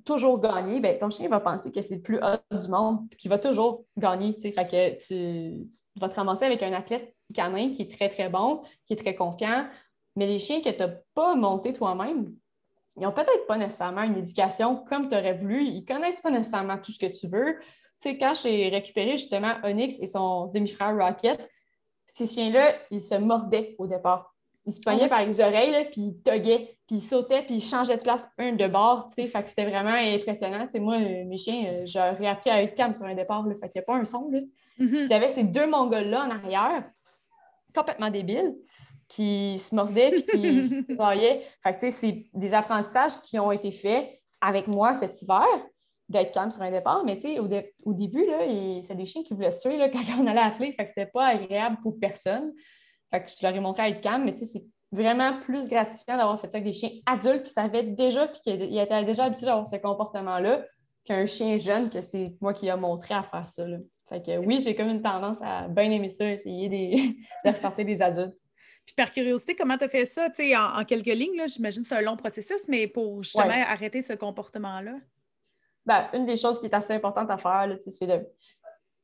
toujours 0.04 0.40
gagner, 0.40 0.80
ben, 0.80 0.98
ton 0.98 1.10
chien 1.10 1.30
va 1.30 1.40
penser 1.40 1.72
que 1.72 1.82
c'est 1.82 1.96
le 1.96 2.02
plus 2.02 2.20
haut 2.20 2.58
du 2.58 2.68
monde, 2.68 3.08
puis 3.10 3.18
qu'il 3.18 3.30
va 3.30 3.38
toujours 3.38 3.86
gagner. 3.98 4.34
Que 4.34 4.98
tu, 4.98 5.68
tu, 5.68 6.00
vas 6.00 6.10
te 6.10 6.16
ramasser 6.16 6.46
avec 6.46 6.64
un 6.64 6.74
athlète 6.74 7.16
canin 7.34 7.72
qui 7.72 7.84
est 7.84 7.92
très, 7.92 8.10
très 8.10 8.30
bon, 8.30 8.62
qui 8.86 8.94
est 8.94 8.98
très 8.98 9.16
confiant. 9.16 9.68
Mais 10.16 10.28
les 10.28 10.40
chiens 10.40 10.62
que 10.62 10.70
tu 10.70 10.80
n'as 10.80 10.90
pas 11.14 11.36
montés 11.36 11.74
toi-même, 11.74 12.34
ils 12.98 13.04
n'ont 13.04 13.12
peut-être 13.12 13.48
pas 13.48 13.58
nécessairement 13.58 14.04
une 14.04 14.18
éducation 14.18 14.84
comme 14.84 15.08
tu 15.08 15.16
aurais 15.16 15.38
voulu. 15.38 15.64
Ils 15.64 15.82
ne 15.82 15.86
connaissent 15.86 16.22
pas 16.22 16.32
nécessairement 16.32 16.78
tout 16.78 16.92
ce 16.92 17.00
que 17.00 17.06
tu 17.06 17.28
veux. 17.28 17.58
Tu 17.60 18.10
sais, 18.10 18.18
quand 18.18 18.34
j'ai 18.34 18.70
récupéré 18.70 19.12
justement 19.12 19.56
Onyx 19.64 20.00
et 20.00 20.08
son 20.08 20.48
demi-frère 20.48 20.98
Rocket, 20.98 21.40
ces 22.14 22.28
chiens-là, 22.28 22.76
ils 22.90 23.02
se 23.02 23.16
mordaient 23.16 23.76
au 23.78 23.88
départ. 23.88 24.31
Ils 24.66 24.74
se 24.74 24.82
pognaient 24.82 25.06
ah 25.06 25.10
par 25.10 25.26
les 25.26 25.42
oreilles, 25.42 25.90
puis 25.92 26.02
ils 26.02 26.22
toguaient, 26.22 26.78
puis 26.86 26.98
ils 26.98 27.02
sautaient, 27.02 27.42
puis 27.44 27.56
ils 27.56 27.62
changeaient 27.62 27.98
de 27.98 28.04
place 28.04 28.28
un 28.38 28.54
de 28.54 28.68
bord. 28.68 29.10
Fait 29.16 29.28
que 29.28 29.50
c'était 29.50 29.66
vraiment 29.66 29.94
impressionnant. 29.94 30.68
moi, 30.76 30.98
euh, 30.98 31.26
mes 31.26 31.38
chiens, 31.38 31.66
euh, 31.66 31.82
j'aurais 31.86 32.28
appris 32.28 32.52
à 32.52 32.62
être 32.62 32.76
calme 32.76 32.94
sur 32.94 33.06
un 33.06 33.16
départ. 33.16 33.46
Là, 33.48 33.56
fait 33.56 33.70
qu'il 33.70 33.80
n'y 33.80 33.84
a 33.84 33.86
pas 33.86 33.96
un 33.96 34.06
son. 34.06 34.30
Là. 34.30 34.40
Il 34.78 35.08
y 35.08 35.14
avait 35.14 35.30
ces 35.30 35.44
deux 35.44 35.66
Mongols-là 35.66 36.26
en 36.26 36.30
arrière, 36.30 36.84
complètement 37.76 38.10
débiles 38.10 38.56
qui 39.08 39.58
se 39.58 39.76
mordaient 39.76 40.12
puis 40.12 40.24
qui 40.24 40.64
se 40.70 40.94
broyaient. 40.94 41.44
Fait 41.64 41.74
que, 41.74 41.90
c'est 41.90 42.26
des 42.34 42.54
apprentissages 42.54 43.20
qui 43.24 43.40
ont 43.40 43.52
été 43.52 43.72
faits 43.72 44.10
avec 44.40 44.68
moi 44.68 44.94
cet 44.94 45.22
hiver, 45.22 45.46
d'être 46.08 46.32
calme 46.32 46.52
sur 46.52 46.62
un 46.62 46.72
départ. 46.72 47.04
Mais 47.04 47.20
au, 47.40 47.50
au, 47.86 47.94
début, 47.94 48.26
c'est 48.88 48.96
des 48.96 49.06
chiens 49.06 49.24
qui 49.24 49.34
voulaient 49.34 49.52
se 49.52 49.68
tuer 49.68 49.78
là, 49.78 49.90
quand 49.94 50.02
on 50.20 50.28
allait 50.28 50.40
atteler. 50.40 50.72
Fait 50.74 50.84
que 50.84 50.90
c'était 50.90 51.08
pas 51.08 51.26
agréable 51.26 51.78
pour 51.82 52.00
personne. 52.00 52.54
Fait 53.12 53.24
que 53.24 53.30
je 53.30 53.46
leur 53.46 53.56
ai 53.56 53.60
montré 53.60 53.84
à 53.84 53.90
être 53.90 54.02
calme, 54.02 54.24
mais 54.24 54.36
c'est 54.38 54.64
vraiment 54.92 55.40
plus 55.40 55.68
gratifiant 55.68 56.18
d'avoir 56.18 56.40
fait 56.40 56.50
ça 56.52 56.58
avec 56.58 56.66
des 56.66 56.74
chiens 56.74 56.92
adultes 57.06 57.44
qui 57.44 57.54
savaient 57.54 57.84
déjà 57.84 58.28
puis 58.28 58.40
qui 58.42 58.50
étaient 58.52 59.06
déjà 59.06 59.26
habitués 59.26 59.46
d'avoir 59.46 59.68
ce 59.68 59.78
comportement-là 59.78 60.66
qu'un 61.04 61.26
chien 61.26 61.58
jeune 61.58 61.90
que 61.90 62.02
c'est 62.02 62.36
moi 62.42 62.54
qui 62.54 62.70
a 62.70 62.78
montré 62.78 63.14
à 63.14 63.22
faire 63.22 63.48
ça. 63.48 63.66
Fait 64.10 64.22
que 64.22 64.38
oui, 64.38 64.60
j'ai 64.60 64.76
comme 64.76 64.90
une 64.90 65.02
tendance 65.02 65.38
à 65.42 65.68
bien 65.68 65.90
aimer 65.92 66.10
ça, 66.10 66.30
essayer 66.30 66.70
de 67.46 67.54
starter 67.54 67.84
des 67.84 68.02
adultes. 68.02 68.36
Puis 68.86 68.96
par 68.96 69.12
curiosité, 69.12 69.56
comment 69.56 69.78
tu 69.78 69.86
as 69.86 69.90
fait 69.90 70.06
ça? 70.06 70.28
En, 70.28 70.82
en 70.82 70.86
quelques 70.86 71.06
lignes, 71.06 71.48
j'imagine 71.48 71.84
que 71.84 71.88
c'est 71.88 71.96
un 71.96 72.02
long 72.02 72.18
processus, 72.18 72.68
mais 72.68 72.88
pour 72.88 73.24
justement 73.24 73.54
arrêter 73.68 74.02
ce 74.02 74.14
comportement-là? 74.14 74.96
Ben, 75.86 76.10
une 76.14 76.26
des 76.26 76.36
choses 76.36 76.60
qui 76.60 76.68
est 76.68 76.74
assez 76.74 76.94
importante 76.94 77.30
à 77.30 77.38
faire, 77.38 77.76
c'est 77.80 78.06
de 78.06 78.24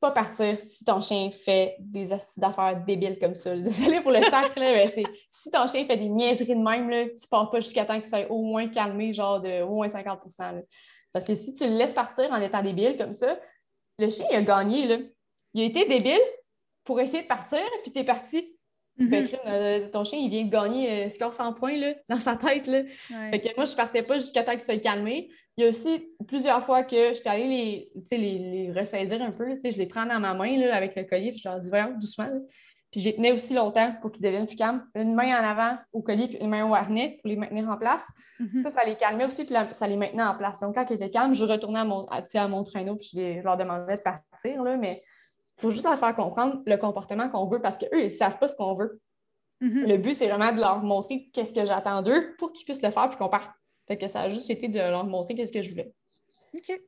pas 0.00 0.10
partir 0.12 0.60
si 0.60 0.84
ton 0.84 1.00
chien 1.00 1.30
fait 1.30 1.76
des 1.80 2.12
affaires 2.12 2.82
débiles 2.84 3.18
comme 3.18 3.34
ça. 3.34 3.56
Désolé 3.56 4.00
pour 4.00 4.12
le 4.12 4.22
sac, 4.22 4.52
mais 4.56 4.86
c'est 4.88 5.04
si 5.30 5.50
ton 5.50 5.66
chien 5.66 5.84
fait 5.84 5.96
des 5.96 6.08
niaiseries 6.08 6.54
de 6.54 6.62
même, 6.62 6.88
là, 6.88 7.06
tu 7.06 7.28
pars 7.28 7.50
pas 7.50 7.60
jusqu'à 7.60 7.84
temps 7.84 7.98
qu'il 7.98 8.08
soit 8.08 8.30
au 8.30 8.42
moins 8.42 8.68
calmé, 8.68 9.12
genre 9.12 9.40
de 9.40 9.62
au 9.62 9.74
moins 9.74 9.88
50% 9.88 10.62
Parce 11.12 11.26
que 11.26 11.34
si 11.34 11.52
tu 11.52 11.64
le 11.64 11.76
laisses 11.76 11.94
partir 11.94 12.30
en 12.30 12.40
étant 12.40 12.62
débile 12.62 12.96
comme 12.96 13.12
ça, 13.12 13.38
le 13.98 14.08
chien 14.10 14.26
a 14.30 14.42
gagné. 14.42 14.86
Là. 14.86 14.98
Il 15.54 15.62
a 15.62 15.64
été 15.64 15.86
débile 15.86 16.20
pour 16.84 17.00
essayer 17.00 17.22
de 17.22 17.28
partir, 17.28 17.60
puis 17.82 17.92
tu 17.92 17.98
es 17.98 18.04
parti. 18.04 18.57
Mhm. 18.98 19.28
Euh, 19.46 19.88
ton 19.90 20.04
chien, 20.04 20.18
il 20.18 20.28
vient 20.28 20.44
de 20.44 20.50
gagner 20.50 21.06
euh, 21.06 21.08
score 21.08 21.32
100 21.32 21.54
points 21.54 21.76
là, 21.76 21.94
dans 22.08 22.20
sa 22.20 22.36
tête. 22.36 22.66
Là. 22.66 22.82
que 22.82 23.56
moi, 23.56 23.64
je 23.64 23.74
partais 23.74 24.02
pas 24.02 24.16
jusqu'à 24.16 24.42
temps 24.42 24.52
qu'il 24.52 24.60
soit 24.60 24.78
calmé. 24.78 25.30
Il 25.56 25.62
y 25.62 25.66
a 25.66 25.70
aussi 25.70 26.12
plusieurs 26.26 26.64
fois 26.64 26.82
que 26.82 27.14
j'étais 27.14 27.28
allée 27.28 27.90
les, 28.10 28.16
les, 28.16 28.38
les 28.38 28.72
ressaisir 28.72 29.22
un 29.22 29.30
peu. 29.30 29.56
Je 29.56 29.76
les 29.76 29.86
prends 29.86 30.06
dans 30.06 30.20
ma 30.20 30.34
main 30.34 30.58
là, 30.58 30.74
avec 30.74 30.94
le 30.96 31.04
collier, 31.04 31.30
puis 31.32 31.40
je 31.42 31.48
leur 31.48 31.58
dis 31.58 31.68
voyons 31.68 31.96
doucement. 31.98 32.28
Puis 32.90 33.02
j'ai 33.02 33.14
tenu 33.14 33.32
aussi 33.32 33.52
longtemps 33.52 33.94
pour 34.00 34.10
qu'ils 34.12 34.22
deviennent 34.22 34.46
plus 34.46 34.56
calmes. 34.56 34.82
Une 34.94 35.14
main 35.14 35.38
en 35.38 35.44
avant 35.44 35.76
au 35.92 36.00
collier, 36.00 36.28
puis 36.28 36.38
une 36.38 36.48
main 36.48 36.64
au 36.64 36.74
harnais 36.74 37.18
pour 37.20 37.28
les 37.28 37.36
maintenir 37.36 37.68
en 37.68 37.76
place. 37.76 38.08
Mhm. 38.40 38.62
Ça, 38.62 38.70
ça 38.70 38.84
les 38.84 38.96
calmait 38.96 39.26
aussi, 39.26 39.44
puis 39.44 39.54
ça 39.72 39.86
les 39.86 39.96
maintenait 39.96 40.22
en 40.22 40.36
place. 40.36 40.58
Donc, 40.60 40.74
quand 40.74 40.86
ils 40.88 40.94
étaient 40.94 41.10
calmes, 41.10 41.34
je 41.34 41.44
retournais 41.44 41.80
à 41.80 41.84
mon, 41.84 42.06
à, 42.06 42.48
mon 42.48 42.64
traîneau, 42.64 42.96
puis 42.96 43.10
je, 43.12 43.42
leur 43.42 43.58
demandais 43.58 43.96
de 43.96 44.02
partir. 44.02 44.62
Là, 44.62 44.76
mais 44.76 45.02
il 45.58 45.62
faut 45.62 45.70
juste 45.70 45.84
leur 45.84 45.98
faire 45.98 46.14
comprendre 46.14 46.62
le 46.64 46.76
comportement 46.76 47.28
qu'on 47.28 47.46
veut 47.46 47.60
parce 47.60 47.76
qu'eux, 47.76 47.88
ils 47.92 48.04
ne 48.04 48.08
savent 48.08 48.38
pas 48.38 48.46
ce 48.46 48.54
qu'on 48.54 48.74
veut. 48.74 49.00
Mm-hmm. 49.60 49.88
Le 49.88 49.96
but, 49.98 50.14
c'est 50.14 50.28
vraiment 50.28 50.52
de 50.52 50.60
leur 50.60 50.82
montrer 50.82 51.28
qu'est-ce 51.32 51.52
que 51.52 51.64
j'attends 51.64 52.00
d'eux 52.00 52.34
pour 52.38 52.52
qu'ils 52.52 52.64
puissent 52.64 52.82
le 52.82 52.90
faire 52.90 53.08
puis 53.08 53.18
qu'on 53.18 53.28
parte. 53.28 53.50
Fait 53.88 53.98
que 53.98 54.06
ça 54.06 54.22
a 54.22 54.28
juste 54.28 54.50
été 54.50 54.68
de 54.68 54.78
leur 54.78 55.04
montrer 55.04 55.34
qu'est-ce 55.34 55.52
que 55.52 55.62
je 55.62 55.70
voulais. 55.70 55.92
OK. 56.54 56.80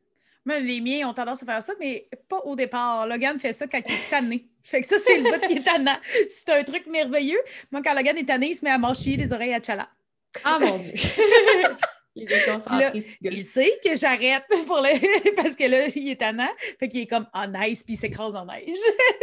Les 0.46 0.80
miens 0.80 1.09
ont 1.09 1.14
tendance 1.14 1.42
à 1.42 1.46
faire 1.46 1.62
ça, 1.62 1.72
mais 1.78 2.09
pas 2.28 2.38
au 2.44 2.56
départ. 2.56 3.06
Logan 3.06 3.38
fait 3.38 3.52
ça 3.52 3.66
quand 3.66 3.80
il 3.87 3.92
est 3.92 4.11
tanné. 4.11 4.48
Fait 4.62 4.80
que 4.80 4.87
ça, 4.87 4.98
c'est 4.98 5.18
le 5.18 5.24
bout 5.24 5.46
qui 5.46 5.54
est 5.54 5.64
tannant. 5.64 5.96
C'est 6.28 6.50
un 6.50 6.62
truc 6.62 6.87
merveilleux. 6.87 7.40
Moi, 7.70 7.83
quand 7.83 7.94
Logan 7.94 8.16
est 8.16 8.24
tanné, 8.24 8.48
il 8.48 8.54
se 8.54 8.64
met 8.64 8.70
à 8.70 8.78
manger 8.78 9.16
les 9.16 9.33
oreilles 9.33 9.54
à 9.54 9.62
Chala. 9.62 9.88
Ah 10.44 10.59
mon 10.59 10.78
Dieu! 10.78 10.94
Il 12.16 13.44
sait 13.44 13.79
que 13.85 13.96
j'arrête 13.96 14.44
pour 14.66 14.79
le... 14.79 15.35
parce 15.37 15.55
que 15.55 15.64
là, 15.64 15.87
il 15.88 16.11
est 16.11 16.16
tannant. 16.16 16.51
Fait 16.79 16.88
qu'il 16.88 17.01
est 17.01 17.07
comme 17.07 17.27
en 17.33 17.46
neige 17.46 17.85
puis 17.85 17.94
il 17.94 17.96
s'écrase 17.96 18.35
en 18.35 18.46
neige. 18.46 18.79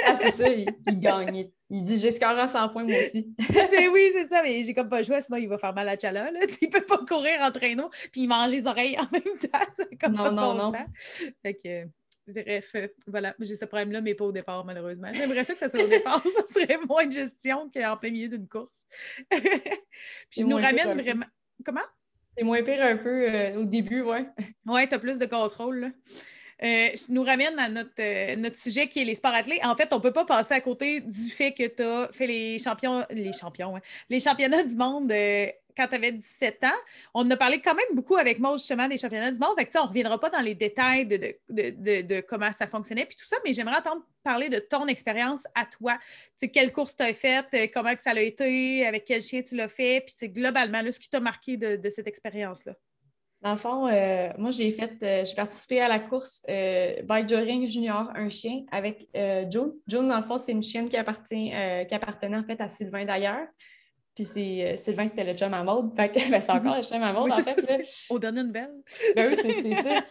ah, 0.05 0.15
c'est 0.15 0.31
ça, 0.31 0.47
il, 0.47 0.67
gagne. 0.99 1.49
Il 1.69 1.83
dit 1.83 1.99
j'ai 1.99 2.11
score 2.11 2.29
à 2.29 2.47
100 2.47 2.69
points, 2.69 2.85
moi 2.85 2.95
aussi. 2.97 3.27
mais 3.71 3.87
oui, 3.91 4.09
c'est 4.13 4.27
ça, 4.27 4.41
mais 4.41 4.63
j'ai 4.63 4.73
comme 4.73 4.89
pas 4.89 5.03
joué, 5.03 5.19
sinon 5.19 5.37
il 5.37 5.49
va 5.49 5.57
faire 5.57 5.73
mal 5.73 5.89
à 5.89 5.97
Chala. 5.97 6.31
Là. 6.31 6.39
Il 6.61 6.69
peut 6.69 6.85
pas 6.85 6.99
courir 6.99 7.41
en 7.41 7.51
traîneau 7.51 7.89
puis 8.11 8.21
il 8.21 8.27
mange 8.27 8.51
les 8.51 8.65
oreilles 8.65 8.97
en 8.97 9.07
même 9.11 9.37
temps. 9.37 9.85
comme 9.99 10.13
non, 10.13 10.23
pas 10.23 10.31
non, 10.31 10.53
non. 10.55 10.73
Fait 11.41 11.53
que. 11.55 11.85
Bref, 12.29 12.75
voilà, 13.05 13.33
j'ai 13.39 13.55
ce 13.55 13.63
problème-là, 13.63 14.01
mais 14.01 14.13
pas 14.13 14.25
au 14.25 14.33
départ, 14.33 14.65
malheureusement. 14.65 15.07
J'aimerais 15.13 15.45
ça 15.45 15.53
que 15.53 15.59
ça 15.59 15.69
soit 15.69 15.85
au 15.85 15.87
départ, 15.87 16.21
ça 16.35 16.45
serait 16.53 16.77
moins 16.85 17.05
de 17.05 17.13
gestion 17.13 17.71
qu'en 17.73 17.95
plein 17.95 18.11
milieu 18.11 18.27
d'une 18.27 18.49
course. 18.49 18.85
puis 19.29 20.41
je 20.41 20.43
nous 20.43 20.57
ramène 20.57 20.99
vraiment. 20.99 21.25
Comment? 21.63 21.79
C'est 22.37 22.43
moins 22.43 22.61
pire 22.61 22.83
un 22.83 22.97
peu 22.97 23.27
euh, 23.29 23.61
au 23.61 23.63
début, 23.65 24.01
ouais. 24.01 24.25
Ouais, 24.67 24.87
tu 24.87 24.93
as 24.93 24.99
plus 24.99 25.17
de 25.17 25.25
contrôle. 25.25 25.79
Là. 25.79 25.87
Euh, 26.63 26.89
je 26.95 27.11
nous 27.11 27.23
ramène 27.23 27.57
à 27.57 27.69
notre, 27.69 27.91
euh, 27.99 28.35
notre 28.35 28.55
sujet 28.55 28.87
qui 28.87 29.01
est 29.01 29.05
les 29.05 29.15
sports 29.15 29.33
athlètes. 29.33 29.63
En 29.63 29.75
fait, 29.75 29.87
on 29.91 29.97
ne 29.97 30.01
peut 30.01 30.11
pas 30.11 30.25
passer 30.25 30.53
à 30.53 30.61
côté 30.61 31.01
du 31.01 31.29
fait 31.29 31.53
que 31.53 31.67
tu 31.67 31.83
as 31.83 32.09
fait 32.11 32.27
les 32.27 32.59
champions, 32.59 33.03
les 33.09 33.33
champions, 33.33 33.73
les 34.09 34.19
championnats 34.19 34.63
du 34.63 34.75
monde 34.75 35.11
quand 35.77 35.87
tu 35.87 35.95
avais 35.95 36.11
17 36.11 36.63
ans. 36.63 36.79
On 37.13 37.29
a 37.29 37.37
parlé 37.37 37.61
quand 37.61 37.75
même 37.75 37.85
beaucoup 37.93 38.15
avec 38.15 38.39
moi 38.39 38.53
justement 38.57 38.87
des 38.87 38.97
championnats 38.97 39.31
du 39.31 39.39
monde. 39.39 39.51
Fait 39.57 39.69
on 39.77 39.83
ne 39.83 39.87
reviendra 39.87 40.19
pas 40.19 40.29
dans 40.29 40.41
les 40.41 40.55
détails 40.55 41.05
de, 41.05 42.21
comment 42.21 42.51
ça 42.51 42.67
fonctionnait 42.67 43.05
puis 43.05 43.15
tout 43.15 43.25
ça, 43.25 43.37
mais 43.45 43.53
j'aimerais 43.53 43.77
entendre 43.77 44.01
parler 44.23 44.49
de 44.49 44.59
ton 44.59 44.87
expérience 44.87 45.47
à 45.55 45.65
toi. 45.65 45.97
C'est 46.37 46.49
quelle 46.49 46.71
course 46.71 46.97
tu 46.97 47.03
as 47.03 47.13
faite, 47.13 47.47
euh, 47.53 47.67
comment 47.73 47.95
que 47.95 48.01
ça 48.01 48.11
a 48.11 48.19
été, 48.19 48.85
avec 48.85 49.05
quel 49.05 49.21
chien 49.21 49.41
tu 49.41 49.55
l'as 49.55 49.69
fait, 49.69 50.05
puis 50.05 50.29
globalement 50.29 50.81
ce 50.91 50.99
qui 50.99 51.09
t'a 51.09 51.19
marqué 51.19 51.55
de, 51.55 51.89
cette 51.89 52.07
expérience-là? 52.07 52.73
Dans 53.41 53.51
le 53.51 53.57
fond, 53.57 53.87
euh, 53.87 54.29
moi, 54.37 54.49
j'ai 54.49 54.71
fait, 54.71 54.91
euh, 55.03 55.23
j'ai 55.23 55.35
participé 55.35 55.79
à 55.79 55.87
la 55.87 55.99
course 55.99 56.43
Bike 56.47 57.29
Joring 57.29 57.67
Junior, 57.67 58.09
un 58.15 58.29
chien, 58.29 58.65
avec 58.71 59.07
June. 59.13 59.73
June, 59.87 60.07
dans 60.07 60.17
le 60.17 60.23
fond, 60.23 60.37
c'est 60.37 60.51
une 60.51 60.63
chienne 60.63 60.89
qui, 60.89 60.97
appartient, 60.97 61.51
qui 61.87 61.95
appartenait 61.95 62.37
en 62.37 62.43
fait 62.43 62.59
à 62.59 62.67
Sylvain 62.67 63.05
d'ailleurs. 63.05 63.47
Puis 64.17 64.25
c'est, 64.25 64.73
euh, 64.73 64.75
Sylvain, 64.77 65.07
c'était 65.07 65.23
le 65.23 65.37
chum 65.37 65.53
à 65.53 65.63
mode. 65.63 65.95
Fait 65.95 66.09
que 66.09 66.15
ben, 66.31 66.41
c'est 66.41 66.51
encore 66.51 66.75
le 66.75 66.81
chum 66.81 67.03
à 67.03 67.13
mode, 67.13 67.31
en 67.31 67.35
fait. 67.35 67.61
Ça, 67.61 67.77
Au 68.09 68.17
dernier 68.17 68.45
belle. 68.45 68.73
Ben 69.15 69.29
oui, 69.29 69.37
c'est, 69.39 69.75
ça. 69.75 70.03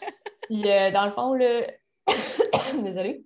Puis 0.43 0.71
euh, 0.71 0.93
dans 0.93 1.07
le 1.07 1.11
fond, 1.11 1.35
là... 1.35 1.67
désolée. 2.85 3.25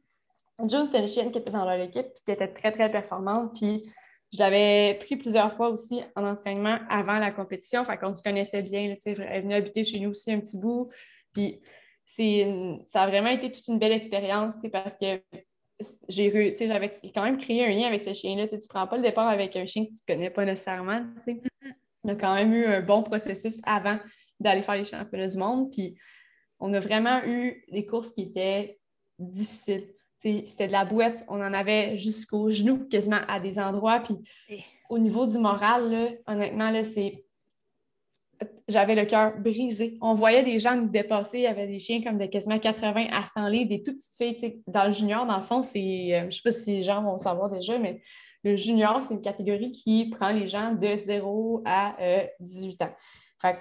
June, 0.67 0.89
c'est 0.91 1.01
une 1.01 1.09
chienne 1.09 1.31
qui 1.31 1.39
était 1.39 1.51
dans 1.51 1.67
leur 1.67 1.79
équipe 1.79 2.07
puis 2.15 2.23
qui 2.25 2.33
était 2.33 2.49
très, 2.49 2.73
très 2.73 2.91
performante. 2.91 3.53
Puis 3.61 3.83
je 4.33 4.39
l'avais 4.39 4.99
pris 5.01 5.17
plusieurs 5.17 5.55
fois 5.55 5.69
aussi 5.69 6.01
en 6.17 6.25
entraînement 6.25 6.79
avant 6.89 7.19
la 7.19 7.31
compétition. 7.31 7.85
Fait 7.85 7.99
qu'on 7.99 8.15
se 8.15 8.23
connaissait 8.23 8.63
bien. 8.63 8.89
Là, 8.89 8.95
elle 9.05 9.21
est 9.21 9.41
venue 9.43 9.55
habiter 9.55 9.85
chez 9.85 10.01
nous 10.01 10.11
aussi 10.11 10.33
un 10.33 10.41
petit 10.41 10.57
bout. 10.57 10.89
Puis 11.35 11.61
c'est 12.07 12.81
ça 12.87 13.03
a 13.03 13.07
vraiment 13.07 13.29
été 13.29 13.53
toute 13.53 13.69
une 13.69 13.79
belle 13.79 13.93
expérience 13.93 14.55
parce 14.73 14.97
que 14.97 15.21
j'ai 16.09 16.55
j'avais 16.57 16.93
quand 17.15 17.23
même 17.23 17.39
créé 17.39 17.65
un 17.65 17.71
lien 17.71 17.87
avec 17.87 18.03
ce 18.03 18.13
chien-là. 18.13 18.49
Tu 18.49 18.57
ne 18.57 18.61
prends 18.69 18.87
pas 18.87 18.97
le 18.97 19.03
départ 19.03 19.29
avec 19.29 19.57
un 19.57 19.67
chien 19.67 19.85
que 19.85 19.91
tu 19.91 19.97
ne 20.09 20.15
connais 20.15 20.31
pas 20.31 20.45
nécessairement. 20.45 21.01
Mm-hmm. 21.27 21.73
On 22.05 22.09
a 22.11 22.15
quand 22.15 22.35
même 22.35 22.53
eu 22.55 22.65
un 22.65 22.81
bon 22.81 23.03
processus 23.03 23.61
avant 23.65 23.99
d'aller 24.39 24.63
faire 24.63 24.77
les 24.77 24.85
championnats 24.85 25.29
du 25.29 25.39
monde. 25.39 25.71
Puis 25.71 25.97
on 26.59 26.73
a 26.73 26.81
vraiment 26.81 27.23
eu 27.25 27.65
des 27.71 27.87
courses 27.87 28.13
qui 28.13 28.23
étaient 28.23 28.79
difficiles. 29.19 29.89
C'était 30.19 30.67
de 30.67 30.73
la 30.73 30.85
boîte, 30.85 31.25
on 31.29 31.41
en 31.41 31.55
avait 31.55 31.97
jusqu'aux 31.97 32.51
genoux 32.51 32.87
quasiment 32.89 33.21
à 33.27 33.41
des 33.41 33.59
endroits. 33.59 34.01
Puis 34.01 34.17
au 34.91 34.99
niveau 34.99 35.25
du 35.25 35.39
moral, 35.39 35.91
là, 35.91 36.09
honnêtement, 36.27 36.71
là, 36.71 36.85
c'est 36.85 37.25
j'avais 38.71 38.95
le 38.95 39.05
cœur 39.05 39.39
brisé. 39.39 39.99
On 40.01 40.15
voyait 40.15 40.43
des 40.43 40.59
gens 40.59 40.77
nous 40.77 40.89
dépasser. 40.89 41.39
Il 41.39 41.45
y 41.45 41.47
avait 41.47 41.67
des 41.67 41.79
chiens 41.79 42.03
comme 42.03 42.19
de 42.19 42.27
quasiment 42.27 42.59
80 42.59 43.09
à 43.13 43.27
100 43.27 43.49
livres, 43.49 43.69
des 43.69 43.83
tout 43.83 43.95
petites 43.95 44.17
filles. 44.17 44.63
Dans 44.67 44.85
le 44.85 44.93
junior, 44.93 45.27
dans 45.27 45.39
le 45.39 45.45
fond, 45.45 45.63
c'est, 45.63 45.79
euh, 45.81 46.21
je 46.23 46.27
ne 46.27 46.31
sais 46.31 46.43
pas 46.43 46.51
si 46.51 46.77
les 46.77 46.83
gens 46.83 47.03
vont 47.03 47.19
savoir 47.19 47.51
déjà, 47.51 47.79
mais 47.79 48.01
le 48.43 48.57
junior, 48.57 49.03
c'est 49.03 49.15
une 49.15 49.21
catégorie 49.21 49.71
qui 49.71 50.09
prend 50.09 50.31
les 50.31 50.47
gens 50.47 50.73
de 50.73 50.97
0 50.97 51.63
à 51.67 51.97
18 52.41 52.81
euh, 52.81 52.85
ans. 52.87 53.53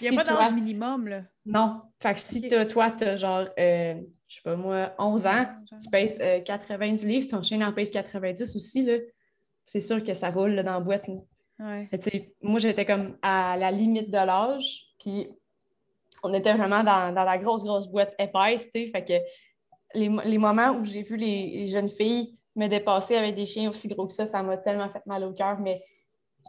Il 0.00 0.10
n'y 0.10 0.18
a 0.18 0.22
pas 0.22 0.30
d'âge 0.30 0.52
minimum, 0.52 1.08
là. 1.08 1.22
Non. 1.46 1.82
Fait 2.00 2.14
que 2.14 2.20
si 2.20 2.48
toi, 2.68 2.90
tu 2.90 3.04
as 3.04 3.16
genre, 3.16 3.46
euh, 3.58 3.94
je 4.26 4.34
sais 4.34 4.42
pas 4.42 4.56
moi, 4.56 4.94
11 4.98 5.26
ans, 5.26 5.46
tu 5.82 5.90
pèses 5.90 6.18
90 6.44 7.04
euh, 7.04 7.08
livres, 7.08 7.28
ton 7.28 7.42
chien 7.42 7.66
en 7.66 7.72
pèse 7.72 7.90
90 7.90 8.56
aussi, 8.56 8.82
là, 8.82 8.94
c'est 9.64 9.80
sûr 9.80 10.02
que 10.02 10.14
ça 10.14 10.30
roule 10.30 10.56
dans 10.56 10.72
la 10.72 10.80
boîte. 10.80 11.08
Moi, 11.60 12.58
j'étais 12.58 12.84
comme 12.84 13.16
à 13.22 13.56
la 13.56 13.70
limite 13.70 14.10
de 14.10 14.16
l'âge, 14.16 14.86
puis 14.98 15.28
on 16.22 16.32
était 16.32 16.54
vraiment 16.54 16.82
dans, 16.82 17.12
la 17.12 17.38
grosse, 17.38 17.64
grosse 17.64 17.88
boîte 17.88 18.14
épaisse, 18.18 18.64
tu 18.64 18.84
sais. 18.84 18.90
Fait 18.90 19.04
que 19.04 19.14
les, 19.94 20.38
moments 20.38 20.70
où 20.70 20.84
j'ai 20.84 21.02
vu 21.02 21.16
les, 21.16 21.68
jeunes 21.68 21.88
filles 21.88 22.36
me 22.54 22.66
dépasser 22.66 23.16
avec 23.16 23.34
des 23.34 23.46
chiens 23.46 23.70
aussi 23.70 23.88
gros 23.88 24.06
que 24.06 24.12
ça, 24.12 24.26
ça 24.26 24.42
m'a 24.42 24.56
tellement 24.56 24.88
fait 24.90 25.04
mal 25.06 25.24
au 25.24 25.32
cœur, 25.32 25.58
mais 25.60 25.82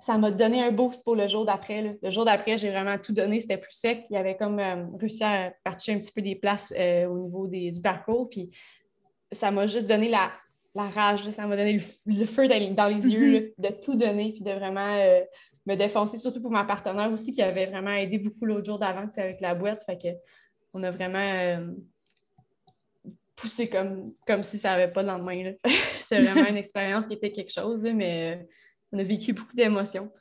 ça 0.03 0.17
m'a 0.17 0.31
donné 0.31 0.63
un 0.63 0.71
boost 0.71 1.03
pour 1.03 1.15
le 1.15 1.27
jour 1.27 1.45
d'après. 1.45 1.97
Le 2.01 2.09
jour 2.09 2.25
d'après, 2.25 2.57
j'ai 2.57 2.69
vraiment 2.69 2.97
tout 2.97 3.13
donné, 3.13 3.39
c'était 3.39 3.57
plus 3.57 3.71
sec. 3.71 4.05
Il 4.09 4.13
y 4.13 4.17
avait 4.17 4.37
comme 4.37 4.59
euh, 4.59 4.85
réussi 4.97 5.23
à 5.23 5.53
partir 5.63 5.95
un 5.95 5.99
petit 5.99 6.11
peu 6.11 6.21
des 6.21 6.35
places 6.35 6.73
euh, 6.77 7.07
au 7.07 7.17
niveau 7.17 7.47
des, 7.47 7.71
du 7.71 7.81
parcours, 7.81 8.29
puis 8.29 8.49
ça 9.31 9.51
m'a 9.51 9.67
juste 9.67 9.87
donné 9.87 10.09
la, 10.09 10.31
rage, 10.75 11.29
ça 11.31 11.45
m'a 11.47 11.55
donné 11.55 11.73
le, 12.05 12.25
feu 12.25 12.47
dans, 12.47 12.87
les 12.87 13.11
yeux, 13.11 13.39
mm-hmm. 13.39 13.53
de 13.57 13.81
tout 13.81 13.95
donner, 13.95 14.31
puis 14.33 14.41
de 14.41 14.51
vraiment 14.51 14.95
euh, 14.95 15.21
me 15.65 15.75
défoncer, 15.75 16.17
surtout 16.17 16.41
pour 16.41 16.51
ma 16.51 16.63
partenaire 16.63 17.11
aussi, 17.11 17.33
qui 17.33 17.41
avait 17.41 17.65
vraiment 17.65 17.93
aidé 17.93 18.17
beaucoup 18.17 18.45
l'autre 18.45 18.65
jour 18.65 18.79
d'avant 18.79 19.07
avec 19.17 19.41
la 19.41 19.55
boîte. 19.55 19.83
Fait 19.85 19.97
que 19.97 20.09
on 20.73 20.83
a 20.83 20.91
vraiment 20.91 21.19
euh, 21.19 21.71
poussé 23.35 23.69
comme, 23.69 24.13
comme 24.27 24.43
si 24.43 24.57
ça 24.57 24.71
n'avait 24.71 24.91
pas 24.91 25.03
de 25.03 25.07
lendemain. 25.07 25.53
C'est 26.05 26.19
vraiment 26.19 26.47
une 26.47 26.57
expérience 26.57 27.07
qui 27.07 27.13
était 27.13 27.31
quelque 27.31 27.51
chose, 27.51 27.83
mais 27.83 28.35
euh, 28.35 28.43
on 28.91 28.99
a 28.99 29.03
vécu 29.03 29.33
beaucoup 29.33 29.55
d'émotions. 29.55 30.11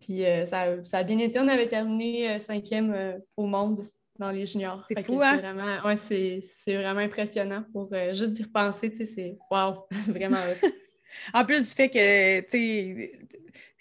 Puis 0.00 0.24
euh, 0.24 0.46
ça, 0.46 0.76
a 0.92 1.02
bien 1.02 1.18
été. 1.18 1.38
On 1.38 1.48
avait 1.48 1.68
terminé 1.68 2.38
cinquième 2.38 3.20
au 3.36 3.46
monde 3.46 3.88
dans 4.18 4.30
les 4.30 4.46
juniors. 4.46 4.84
C'est 4.88 5.02
fou, 5.02 5.20
hein? 5.22 5.36
Vraiment, 5.36 5.84
ouais, 5.84 5.96
c'est 5.96 6.76
vraiment 6.76 7.00
impressionnant 7.00 7.64
pour 7.72 7.90
juste 8.12 8.38
y 8.38 8.42
repenser. 8.42 8.90
C'est 8.90 9.36
wow, 9.50 9.86
vraiment. 10.08 10.38
en 11.34 11.44
plus 11.44 11.68
du 11.68 11.74
fait 11.74 11.88
que, 11.88 12.40
tu 12.50 13.10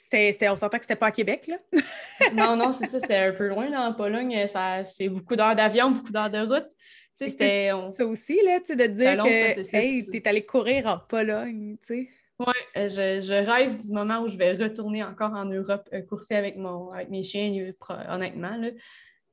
c'était, 0.10 0.50
on 0.50 0.56
s'entend 0.56 0.78
que 0.78 0.86
c'était 0.86 0.96
pas 0.96 1.08
à 1.08 1.12
Québec, 1.12 1.48
là? 1.48 1.58
non, 2.34 2.56
non, 2.56 2.72
c'est 2.72 2.88
ça, 2.88 3.00
c'était 3.00 3.16
un 3.16 3.34
peu 3.34 3.48
loin, 3.48 3.70
là, 3.70 3.90
en 3.90 3.94
Pologne. 3.94 4.48
c'est 4.86 5.10
beaucoup 5.10 5.36
d'heures 5.36 5.56
d'avion, 5.56 5.92
beaucoup 5.92 6.12
d'heures 6.12 6.30
de 6.30 6.40
route. 6.40 6.68
C'était, 7.16 7.72
Ça 7.96 8.06
aussi, 8.06 8.40
là, 8.46 8.60
de 8.60 8.88
dire 8.88 9.24
que 9.24 9.76
hey, 9.76 10.06
t'es 10.06 10.28
allé 10.28 10.46
courir 10.46 10.86
en 10.86 11.00
Pologne, 11.00 11.78
tu 11.82 11.88
sais. 11.88 12.10
Oui, 12.40 12.54
euh, 12.78 12.88
je, 12.88 13.34
rêve 13.34 13.80
du 13.80 13.88
moment 13.88 14.20
où 14.20 14.28
je 14.28 14.38
vais 14.38 14.54
retourner 14.54 15.04
encore 15.04 15.34
en 15.34 15.46
Europe 15.46 15.90
euh, 15.92 16.04
courser 16.04 16.36
avec, 16.36 16.56
mon, 16.56 16.92
avec 16.92 17.10
mes 17.10 17.24
chiens, 17.24 17.72
honnêtement. 18.10 18.56
Là. 18.58 18.70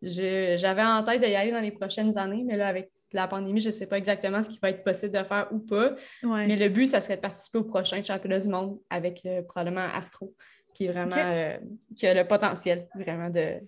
J'avais 0.05 0.83
en 0.83 1.03
tête 1.03 1.21
d'y 1.21 1.35
aller 1.35 1.51
dans 1.51 1.61
les 1.61 1.73
prochaines 1.73 2.17
années, 2.19 2.43
mais 2.45 2.57
là, 2.57 2.69
avec 2.69 2.91
la 3.13 3.29
pandémie, 3.29 3.61
je 3.61 3.69
ne 3.69 3.75
sais 3.75 3.87
pas 3.87 3.97
exactement 3.97 4.43
ce 4.43 4.51
qui 4.51 4.59
va 4.61 4.71
être 4.71 4.83
possible 4.83 5.17
de 5.17 5.23
faire 5.23 5.49
ou 5.53 5.59
pas. 5.59 5.95
Mais 6.23 6.57
le 6.57 6.69
but, 6.69 6.87
ça 6.87 7.01
serait 7.01 7.17
de 7.17 7.21
participer 7.21 7.59
au 7.59 7.65
prochain 7.65 8.03
championnat 8.03 8.41
du 8.41 8.49
monde 8.49 8.79
avec 8.91 9.25
euh, 9.25 9.43
probablement 9.43 9.87
Astro 9.95 10.35
qui 10.75 10.87
est 10.87 10.93
vraiment 10.93 11.17
euh, 11.17 11.57
qui 11.97 12.07
a 12.07 12.15
le 12.15 12.27
potentiel 12.27 12.89
vraiment 12.97 13.31
de, 13.31 13.61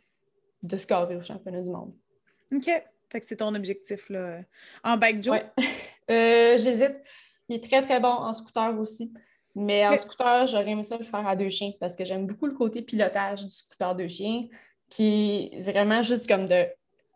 de 0.63 0.77
scorer 0.77 1.17
au 1.17 1.23
championnat 1.23 1.63
du 1.63 1.71
monde. 1.71 1.95
OK. 2.53 2.65
Fait 2.65 3.21
que 3.21 3.27
c'est 3.27 3.37
ton 3.37 3.55
objectif 3.55 4.11
là. 4.11 4.41
En 4.85 4.97
bike 4.97 5.23
Joe? 5.23 5.41
Euh, 6.09 6.57
j'hésite. 6.57 6.99
Il 7.49 7.57
est 7.57 7.69
très, 7.69 7.83
très 7.83 7.99
bon 7.99 8.07
en 8.07 8.33
scooter 8.33 8.79
aussi. 8.79 9.13
Mais 9.57 9.85
en 9.85 9.97
scooter, 9.97 10.47
j'aurais 10.47 10.71
aimé 10.71 10.85
ça 10.85 10.97
le 10.97 11.03
faire 11.03 11.27
à 11.27 11.35
deux 11.35 11.49
chiens 11.49 11.73
parce 11.81 11.97
que 11.97 12.05
j'aime 12.05 12.29
beaucoup 12.29 12.47
le 12.47 12.53
côté 12.53 12.81
pilotage 12.81 13.43
du 13.43 13.51
scooter 13.51 13.93
de 13.97 14.07
chien. 14.07 14.47
Puis 14.91 15.51
vraiment 15.61 16.03
juste 16.03 16.29
comme 16.29 16.47
de 16.47 16.67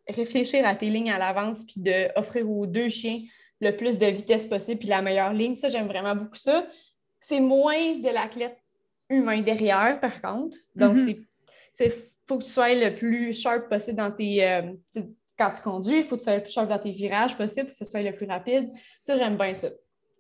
réfléchir 0.09 0.67
à 0.67 0.75
tes 0.75 0.91
lignes 0.91 1.11
à 1.11 1.19
l'avance 1.19 1.65
puis 1.65 1.81
d'offrir 1.81 2.51
aux 2.51 2.67
deux 2.67 2.89
chiens 2.89 3.21
le 3.61 3.77
plus 3.77 3.99
de 3.99 4.07
vitesse 4.07 4.47
possible 4.47 4.81
puis 4.81 4.89
la 4.89 5.03
meilleure 5.03 5.33
ligne. 5.33 5.57
Ça, 5.57 5.69
j'aime 5.69 5.87
vraiment 5.87 6.17
beaucoup 6.17 6.37
ça. 6.37 6.67
C'est 7.21 7.41
moins 7.41 7.97
de 7.97 8.09
l'athlète 8.09 8.57
humain 9.11 9.43
derrière, 9.43 10.01
par 10.01 10.21
contre. 10.23 10.57
Donc, 10.75 10.99
il 10.99 11.17
mhm. 11.17 11.93
faut 12.27 12.39
que 12.39 12.45
tu 12.45 12.51
sois 12.51 12.75
le 12.75 12.95
plus 12.95 13.39
sharp 13.39 13.69
possible 13.69 13.99
dans 13.99 14.11
tes. 14.11 14.45
Euh, 14.45 14.73
quand 15.37 15.51
tu 15.53 15.63
conduis, 15.63 15.99
il 15.99 16.05
faut 16.05 16.17
que 16.17 16.21
tu 16.21 16.25
sois 16.25 16.37
le 16.37 16.43
plus 16.43 16.53
sharp 16.53 16.69
dans 16.69 16.79
tes 16.79 16.93
virages 16.93 17.37
possible, 17.37 17.67
pour 17.67 17.73
que 17.73 17.85
ce 17.85 17.85
soit 17.85 18.03
le 18.03 18.13
plus 18.13 18.27
rapide. 18.27 18.71
Ça, 19.03 19.17
j'aime 19.17 19.37
bien 19.37 19.53
ça. 19.55 19.69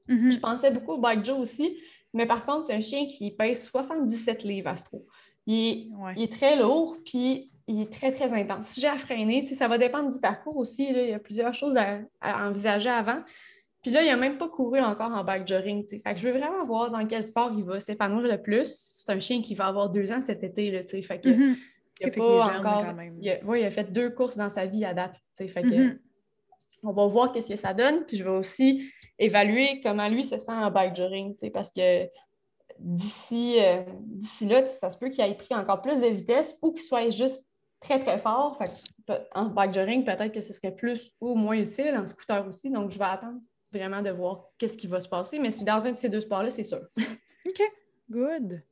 Mhm. 0.08 0.32
Je 0.32 0.38
pensais 0.38 0.70
beaucoup 0.70 0.92
au 0.92 0.98
Bike 0.98 1.24
Joe 1.24 1.38
aussi, 1.38 1.78
mais 2.12 2.26
par 2.26 2.44
contre, 2.44 2.66
c'est 2.66 2.74
un 2.74 2.80
chien 2.80 3.06
qui 3.06 3.30
pèse 3.30 3.68
77 3.68 4.42
livres 4.44 4.68
astro. 4.68 5.06
Il 5.50 5.92
il 6.16 6.22
est 6.22 6.32
très 6.32 6.56
lourd, 6.56 6.96
puis 7.04 7.50
il 7.66 7.82
est 7.82 7.92
très, 7.92 8.12
très 8.12 8.32
intense. 8.32 8.68
Si 8.68 8.80
j'ai 8.80 8.88
à 8.88 8.98
freiner, 8.98 9.44
ça 9.46 9.68
va 9.68 9.78
dépendre 9.78 10.12
du 10.12 10.18
parcours 10.20 10.56
aussi. 10.56 10.88
il 10.90 11.10
y 11.10 11.12
a 11.12 11.18
plusieurs 11.18 11.54
choses 11.54 11.76
à, 11.76 12.00
envisager 12.20 12.88
avant. 12.88 13.22
Puis 13.82 13.90
là, 13.90 14.02
il 14.02 14.06
n'a 14.06 14.16
même 14.16 14.38
pas 14.38 14.48
couru 14.48 14.80
encore 14.80 15.12
en 15.12 15.24
bike 15.24 15.46
jogging. 15.46 15.86
Fait 15.88 16.00
que 16.02 16.16
je 16.16 16.28
veux 16.28 16.38
vraiment 16.38 16.64
voir 16.66 16.90
dans 16.90 17.06
quel 17.06 17.24
sport 17.24 17.52
il 17.56 17.64
va 17.64 17.80
s'épanouir 17.80 18.30
le 18.30 18.42
plus. 18.42 18.68
C'est 18.68 19.10
un 19.10 19.20
chien 19.20 19.40
qui 19.40 19.54
va 19.54 19.66
avoir 19.66 19.88
deux 19.88 20.12
ans 20.12 20.20
cet 20.20 20.42
été. 20.42 20.70
Là, 20.70 20.82
fait 20.84 21.20
que, 21.20 21.28
mm-hmm. 21.28 21.56
Il 22.00 22.06
a 22.06 22.10
pas 22.10 22.58
encore. 22.58 22.86
Il 23.20 23.30
a, 23.30 23.56
il 23.58 23.64
a 23.64 23.70
fait 23.70 23.92
deux 23.92 24.10
courses 24.10 24.36
dans 24.36 24.50
sa 24.50 24.66
vie 24.66 24.84
à 24.84 24.92
date. 24.92 25.16
Fait 25.34 25.48
que, 25.48 25.60
mm-hmm. 25.60 25.98
On 26.82 26.92
va 26.92 27.06
voir 27.06 27.32
qu'est-ce 27.32 27.50
que 27.50 27.56
ça 27.56 27.74
donne. 27.74 28.04
Puis 28.06 28.16
je 28.16 28.24
vais 28.24 28.30
aussi 28.30 28.90
évaluer 29.18 29.80
comment 29.82 30.08
lui 30.08 30.24
se 30.24 30.38
sent 30.38 30.52
en 30.52 30.70
bike 30.70 30.96
jogging. 30.96 31.36
Parce 31.52 31.70
que 31.70 32.06
d'ici 32.80 33.56
euh, 33.60 33.82
d'ici 34.04 34.46
là, 34.46 34.66
ça 34.66 34.90
se 34.90 34.98
peut 34.98 35.10
qu'il 35.10 35.24
ait 35.24 35.34
pris 35.34 35.54
encore 35.54 35.82
plus 35.82 36.00
de 36.00 36.06
vitesse 36.06 36.58
ou 36.62 36.72
qu'il 36.72 36.82
soit 36.82 37.10
juste 37.10 37.46
très, 37.80 37.98
très 37.98 38.18
fort. 38.18 38.58
en 39.34 39.46
bike 39.46 39.74
jogging, 39.74 40.04
peut-être 40.04 40.32
que 40.32 40.40
ce 40.40 40.52
serait 40.52 40.74
plus 40.74 41.12
ou 41.20 41.34
moins 41.34 41.56
utile, 41.56 41.96
en 41.96 42.06
scooter 42.06 42.46
aussi. 42.46 42.70
Donc, 42.70 42.90
je 42.90 42.98
vais 42.98 43.06
attendre 43.06 43.40
vraiment 43.72 44.02
de 44.02 44.10
voir 44.10 44.44
qu'est-ce 44.58 44.76
qui 44.76 44.86
va 44.86 45.00
se 45.00 45.08
passer. 45.08 45.38
Mais 45.38 45.50
c'est 45.50 45.64
dans 45.64 45.86
un 45.86 45.92
de 45.92 45.98
ces 45.98 46.08
deux 46.08 46.20
sports-là, 46.20 46.50
c'est 46.50 46.62
sûr. 46.62 46.80
OK, 47.46 47.62
good. 48.10 48.62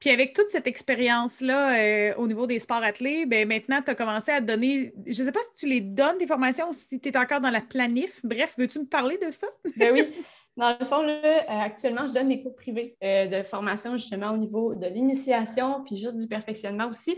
Puis 0.00 0.10
avec 0.10 0.32
toute 0.32 0.48
cette 0.50 0.68
expérience-là 0.68 1.76
euh, 1.76 2.14
au 2.16 2.28
niveau 2.28 2.46
des 2.46 2.60
sports 2.60 2.82
athlés, 2.82 3.26
ben 3.26 3.48
maintenant, 3.48 3.82
tu 3.82 3.90
as 3.90 3.94
commencé 3.96 4.30
à 4.30 4.40
donner, 4.40 4.92
je 5.06 5.20
ne 5.20 5.26
sais 5.26 5.32
pas 5.32 5.40
si 5.40 5.60
tu 5.60 5.66
les 5.66 5.80
donnes 5.80 6.18
des 6.18 6.26
formations 6.26 6.70
ou 6.70 6.72
si 6.72 7.00
tu 7.00 7.08
es 7.08 7.16
encore 7.16 7.40
dans 7.40 7.50
la 7.50 7.60
planif. 7.60 8.20
Bref, 8.22 8.54
veux-tu 8.56 8.78
me 8.78 8.86
parler 8.86 9.18
de 9.18 9.32
ça? 9.32 9.48
ben 9.76 9.92
oui. 9.92 10.14
Dans 10.58 10.76
le 10.76 10.84
fond, 10.84 11.02
là, 11.02 11.20
euh, 11.24 11.42
actuellement, 11.46 12.04
je 12.08 12.12
donne 12.12 12.28
des 12.28 12.42
cours 12.42 12.56
privés 12.56 12.96
euh, 13.04 13.28
de 13.28 13.44
formation 13.44 13.96
justement 13.96 14.32
au 14.32 14.36
niveau 14.36 14.74
de 14.74 14.86
l'initiation, 14.86 15.84
puis 15.84 15.96
juste 15.96 16.16
du 16.16 16.26
perfectionnement 16.26 16.88
aussi. 16.88 17.12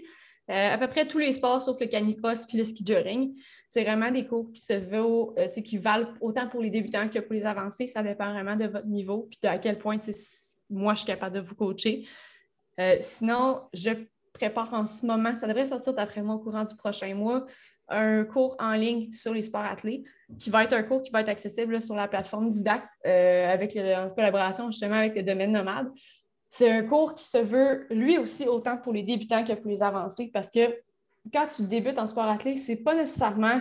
Euh, 0.51 0.75
à 0.75 0.77
peu 0.77 0.89
près 0.89 1.07
tous 1.07 1.19
les 1.19 1.33
sports 1.33 1.63
sauf 1.63 1.81
le 1.81 1.87
canicross 1.87 2.45
puis 2.45 2.59
le 2.59 2.65
ski 2.65 2.85
jogging. 2.85 3.35
C'est 3.69 3.83
vraiment 3.83 4.11
des 4.11 4.27
cours 4.27 4.53
qui 4.53 4.61
se 4.61 5.61
qui 5.61 5.79
valent 5.79 6.13
autant 6.21 6.49
pour 6.49 6.61
les 6.61 6.69
débutants 6.69 7.09
que 7.09 7.19
pour 7.19 7.33
les 7.33 7.45
avancés. 7.45 7.87
Ça 7.87 8.03
dépend 8.03 8.31
vraiment 8.31 8.57
de 8.57 8.67
votre 8.67 8.89
niveau 8.89 9.29
puis 9.31 9.39
de 9.43 9.49
à 9.49 9.59
quel 9.59 9.79
point 9.79 9.97
moi 10.69 10.95
je 10.95 10.99
suis 10.99 11.07
capable 11.07 11.37
de 11.37 11.41
vous 11.41 11.55
coacher. 11.55 12.07
Sinon, 13.01 13.61
je 13.73 13.91
prépare 14.41 14.73
en 14.73 14.87
ce 14.87 15.05
moment, 15.05 15.35
ça 15.35 15.47
devrait 15.47 15.67
sortir 15.67 15.95
d'après 15.95 16.23
moi 16.23 16.37
au 16.37 16.39
courant 16.39 16.65
du 16.65 16.75
prochain 16.75 17.15
mois, 17.15 17.47
un 17.89 18.25
cours 18.25 18.57
en 18.59 18.73
ligne 18.73 19.13
sur 19.13 19.35
les 19.35 19.43
sports 19.43 19.65
athlètes 19.65 20.05
qui 20.39 20.49
va 20.51 20.65
être 20.65 20.73
un 20.73 20.83
cours 20.83 21.03
qui 21.03 21.11
va 21.11 21.21
être 21.21 21.29
accessible 21.29 21.83
sur 21.83 21.97
la 21.97 22.07
plateforme 22.09 22.51
Didact 22.51 22.89
avec 23.05 23.77
en 23.77 24.09
collaboration 24.15 24.71
justement 24.71 24.97
avec 24.97 25.17
le 25.17 25.25
domaine 25.25 25.51
nomade 25.51 25.91
c'est 26.51 26.69
un 26.69 26.83
cours 26.83 27.15
qui 27.15 27.25
se 27.25 27.39
veut, 27.39 27.87
lui 27.91 28.19
aussi, 28.19 28.47
autant 28.47 28.77
pour 28.77 28.93
les 28.93 29.05
débutants 29.05 29.45
que 29.45 29.53
pour 29.53 29.71
les 29.71 29.83
avancés, 29.83 30.31
parce 30.33 30.51
que 30.51 30.77
quand 31.33 31.47
tu 31.55 31.63
débutes 31.63 31.99
en 31.99 32.09
sport 32.09 32.25
athlète, 32.25 32.59
c'est 32.59 32.77
pas 32.77 32.95
nécessairement, 32.95 33.61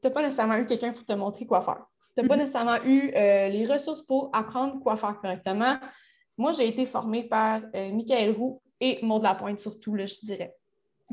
tu 0.00 0.08
n'as 0.08 0.10
pas 0.10 0.22
nécessairement 0.22 0.56
eu 0.56 0.64
quelqu'un 0.64 0.92
pour 0.92 1.04
te 1.04 1.12
montrer 1.12 1.46
quoi 1.46 1.60
faire. 1.60 1.84
Tu 2.16 2.22
n'as 2.22 2.28
pas 2.28 2.34
mhm. 2.34 2.40
nécessairement 2.40 2.82
eu 2.84 3.12
euh, 3.14 3.48
les 3.48 3.66
ressources 3.66 4.02
pour 4.02 4.30
apprendre 4.32 4.80
quoi 4.80 4.96
faire 4.96 5.20
correctement. 5.20 5.76
Moi, 6.38 6.52
j'ai 6.52 6.66
été 6.66 6.86
formée 6.86 7.24
par 7.24 7.60
euh, 7.74 7.92
Michael 7.92 8.30
Roux 8.30 8.61
et 8.82 8.98
Maud 9.02 9.22
Lapointe, 9.22 9.58
surtout, 9.58 9.94
là, 9.94 10.06
je 10.06 10.16
dirais. 10.22 10.54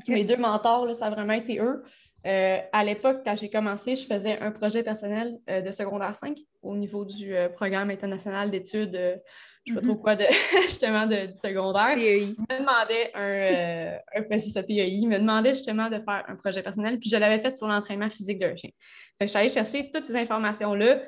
Mes 0.07 0.23
deux 0.23 0.37
mentors, 0.37 0.85
là, 0.85 0.93
ça 0.93 1.05
a 1.05 1.09
vraiment 1.09 1.33
été 1.33 1.59
eux. 1.59 1.83
Euh, 2.25 2.57
à 2.73 2.83
l'époque, 2.83 3.21
quand 3.23 3.35
j'ai 3.35 3.49
commencé, 3.49 3.95
je 3.95 4.05
faisais 4.05 4.39
un 4.41 4.51
projet 4.51 4.83
personnel 4.83 5.39
de 5.47 5.71
secondaire 5.71 6.15
5 6.15 6.37
au 6.61 6.75
niveau 6.75 7.05
du 7.05 7.33
programme 7.55 7.89
international 7.89 8.51
d'études 8.51 9.21
je 9.69 9.73
ne 9.73 9.79
sais 9.79 9.81
pas 9.81 9.87
trop 9.87 9.97
mhm. 9.97 10.01
quoi 10.01 10.15
de 10.15 10.25
justement 10.67 11.05
de, 11.05 11.27
du 11.27 11.33
secondaire. 11.33 11.97
Il 11.97 12.29
me 12.29 12.59
demandait 12.59 13.11
un, 13.13 13.21
euh, 13.21 13.97
un 14.15 14.67
il 14.67 15.07
me 15.07 15.19
demandait 15.19 15.53
justement 15.53 15.89
de 15.89 15.99
faire 15.99 16.23
un 16.27 16.35
projet 16.35 16.63
personnel, 16.63 16.99
puis 16.99 17.09
je 17.09 17.17
l'avais 17.17 17.39
fait 17.39 17.57
sur 17.57 17.67
l'entraînement 17.67 18.09
physique 18.09 18.39
d'un 18.39 18.55
chien. 18.55 18.71
Fait 19.17 19.25
que 19.25 19.25
je 19.25 19.27
suis 19.27 19.37
allée 19.37 19.49
chercher 19.49 19.91
toutes 19.91 20.05
ces 20.05 20.15
informations-là, 20.15 21.01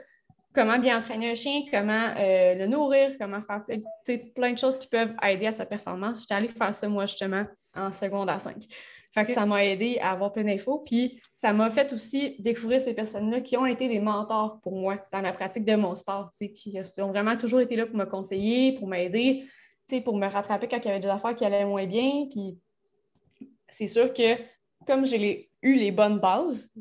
comment 0.53 0.77
bien 0.79 0.97
entraîner 0.97 1.31
un 1.31 1.35
chien, 1.35 1.61
comment 1.71 2.13
euh, 2.17 2.55
le 2.55 2.67
nourrir, 2.67 3.15
comment 3.19 3.41
faire 3.41 3.63
plein 4.35 4.53
de 4.53 4.57
choses 4.57 4.77
qui 4.77 4.87
peuvent 4.87 5.13
aider 5.23 5.47
à 5.47 5.51
sa 5.51 5.65
performance. 5.65 6.21
Je 6.21 6.25
suis 6.25 6.33
allée 6.33 6.49
faire 6.49 6.75
ça, 6.75 6.87
moi, 6.87 7.05
justement, 7.05 7.43
en 7.75 7.91
secondaire 7.91 8.41
5. 8.41 8.55
Fait 9.13 9.25
que 9.25 9.31
ça 9.33 9.45
m'a 9.45 9.65
aidé 9.65 9.99
à 9.99 10.11
avoir 10.11 10.31
plein 10.31 10.45
d'infos. 10.45 10.79
Puis 10.85 11.21
ça 11.35 11.51
m'a 11.51 11.69
fait 11.69 11.91
aussi 11.91 12.37
découvrir 12.39 12.79
ces 12.79 12.93
personnes-là 12.93 13.41
qui 13.41 13.57
ont 13.57 13.65
été 13.65 13.89
des 13.89 13.99
mentors 13.99 14.61
pour 14.61 14.73
moi 14.73 14.99
dans 15.11 15.19
la 15.21 15.33
pratique 15.33 15.65
de 15.65 15.75
mon 15.75 15.95
sport, 15.95 16.29
qui 16.55 16.79
ont 16.99 17.07
vraiment 17.07 17.35
toujours 17.35 17.59
été 17.59 17.75
là 17.75 17.85
pour 17.85 17.97
me 17.97 18.05
conseiller, 18.05 18.77
pour 18.77 18.87
m'aider, 18.87 19.43
pour 20.05 20.15
me 20.15 20.27
rattraper 20.27 20.69
quand 20.69 20.77
il 20.77 20.85
y 20.85 20.91
avait 20.91 21.01
des 21.01 21.09
affaires 21.09 21.35
qui 21.35 21.43
allaient 21.43 21.65
moins 21.65 21.85
bien. 21.85 22.27
Puis 22.29 22.57
c'est 23.67 23.87
sûr 23.87 24.13
que 24.13 24.37
comme 24.87 25.05
j'ai 25.05 25.49
eu 25.61 25.75
les 25.75 25.91
bonnes 25.91 26.19
bases, 26.19 26.71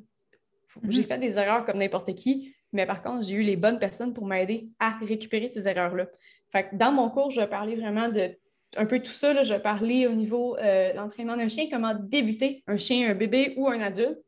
j'ai 0.89 1.03
Mhm. 1.03 1.09
fait 1.09 1.19
des 1.19 1.37
erreurs 1.39 1.65
comme 1.65 1.79
n'importe 1.79 2.15
qui, 2.15 2.55
mais 2.73 2.87
par 2.87 3.03
contre, 3.03 3.25
j'ai 3.27 3.35
eu 3.35 3.43
les 3.43 3.57
bonnes 3.57 3.79
personnes 3.79 4.13
pour 4.13 4.27
m'aider 4.27 4.69
à 4.79 4.99
récupérer 4.99 5.51
ces 5.51 5.67
erreurs-là. 5.69 6.07
Fait 6.53 6.69
que 6.69 6.77
dans 6.77 6.93
mon 6.93 7.11
cours, 7.11 7.31
je 7.31 7.43
parler 7.43 7.77
vraiment 7.77 8.09
de 8.09 8.37
un 8.77 8.87
peu 8.87 9.01
tout 9.01 9.11
ça. 9.11 9.33
là. 9.33 9.43
Je 9.43 9.55
parler 9.55 10.07
au 10.07 10.13
niveau 10.13 10.57
euh, 10.59 10.93
de 10.93 10.97
l'entraînement 10.97 11.37
d'un 11.37 11.49
chien, 11.49 11.67
comment 11.71 11.95
débuter 11.95 12.63
un 12.67 12.77
chien, 12.77 13.11
un 13.11 13.15
bébé 13.15 13.55
ou 13.57 13.69
un 13.69 13.81
adulte. 13.81 14.19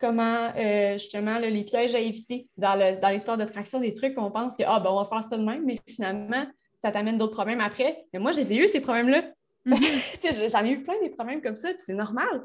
Comment, 0.00 0.50
euh, 0.56 0.94
justement, 0.94 1.38
les 1.38 1.62
pièges 1.64 1.94
à 1.94 2.00
éviter 2.00 2.48
dans, 2.56 2.74
le- 2.74 3.36
de 3.36 3.44
traction, 3.44 3.78
des 3.78 3.94
trucs 3.94 4.14
qu'on 4.14 4.30
pense 4.32 4.56
que, 4.56 4.64
ah, 4.66 4.80
ben, 4.80 4.90
on 4.90 4.96
va 4.96 5.04
faire 5.04 5.22
ça 5.22 5.36
de 5.36 5.44
même, 5.44 5.64
mais 5.64 5.78
finalement, 5.86 6.44
ça 6.78 6.90
t'amène 6.90 7.18
d'autres 7.18 7.34
problèmes 7.34 7.60
après. 7.60 8.04
Mais 8.12 8.18
moi, 8.18 8.32
je 8.32 8.38
les 8.38 8.52
ai 8.52 8.56
eu, 8.56 8.66
ces 8.66 8.80
problèmes-là. 8.80 9.22
Mhm. 9.64 9.76
J'en 10.50 10.64
ai 10.64 10.70
eu 10.70 10.82
plein 10.82 11.00
des 11.02 11.10
problèmes 11.10 11.40
comme 11.40 11.56
ça, 11.56 11.68
puis 11.68 11.78
c'est 11.78 11.94
normal. 11.94 12.44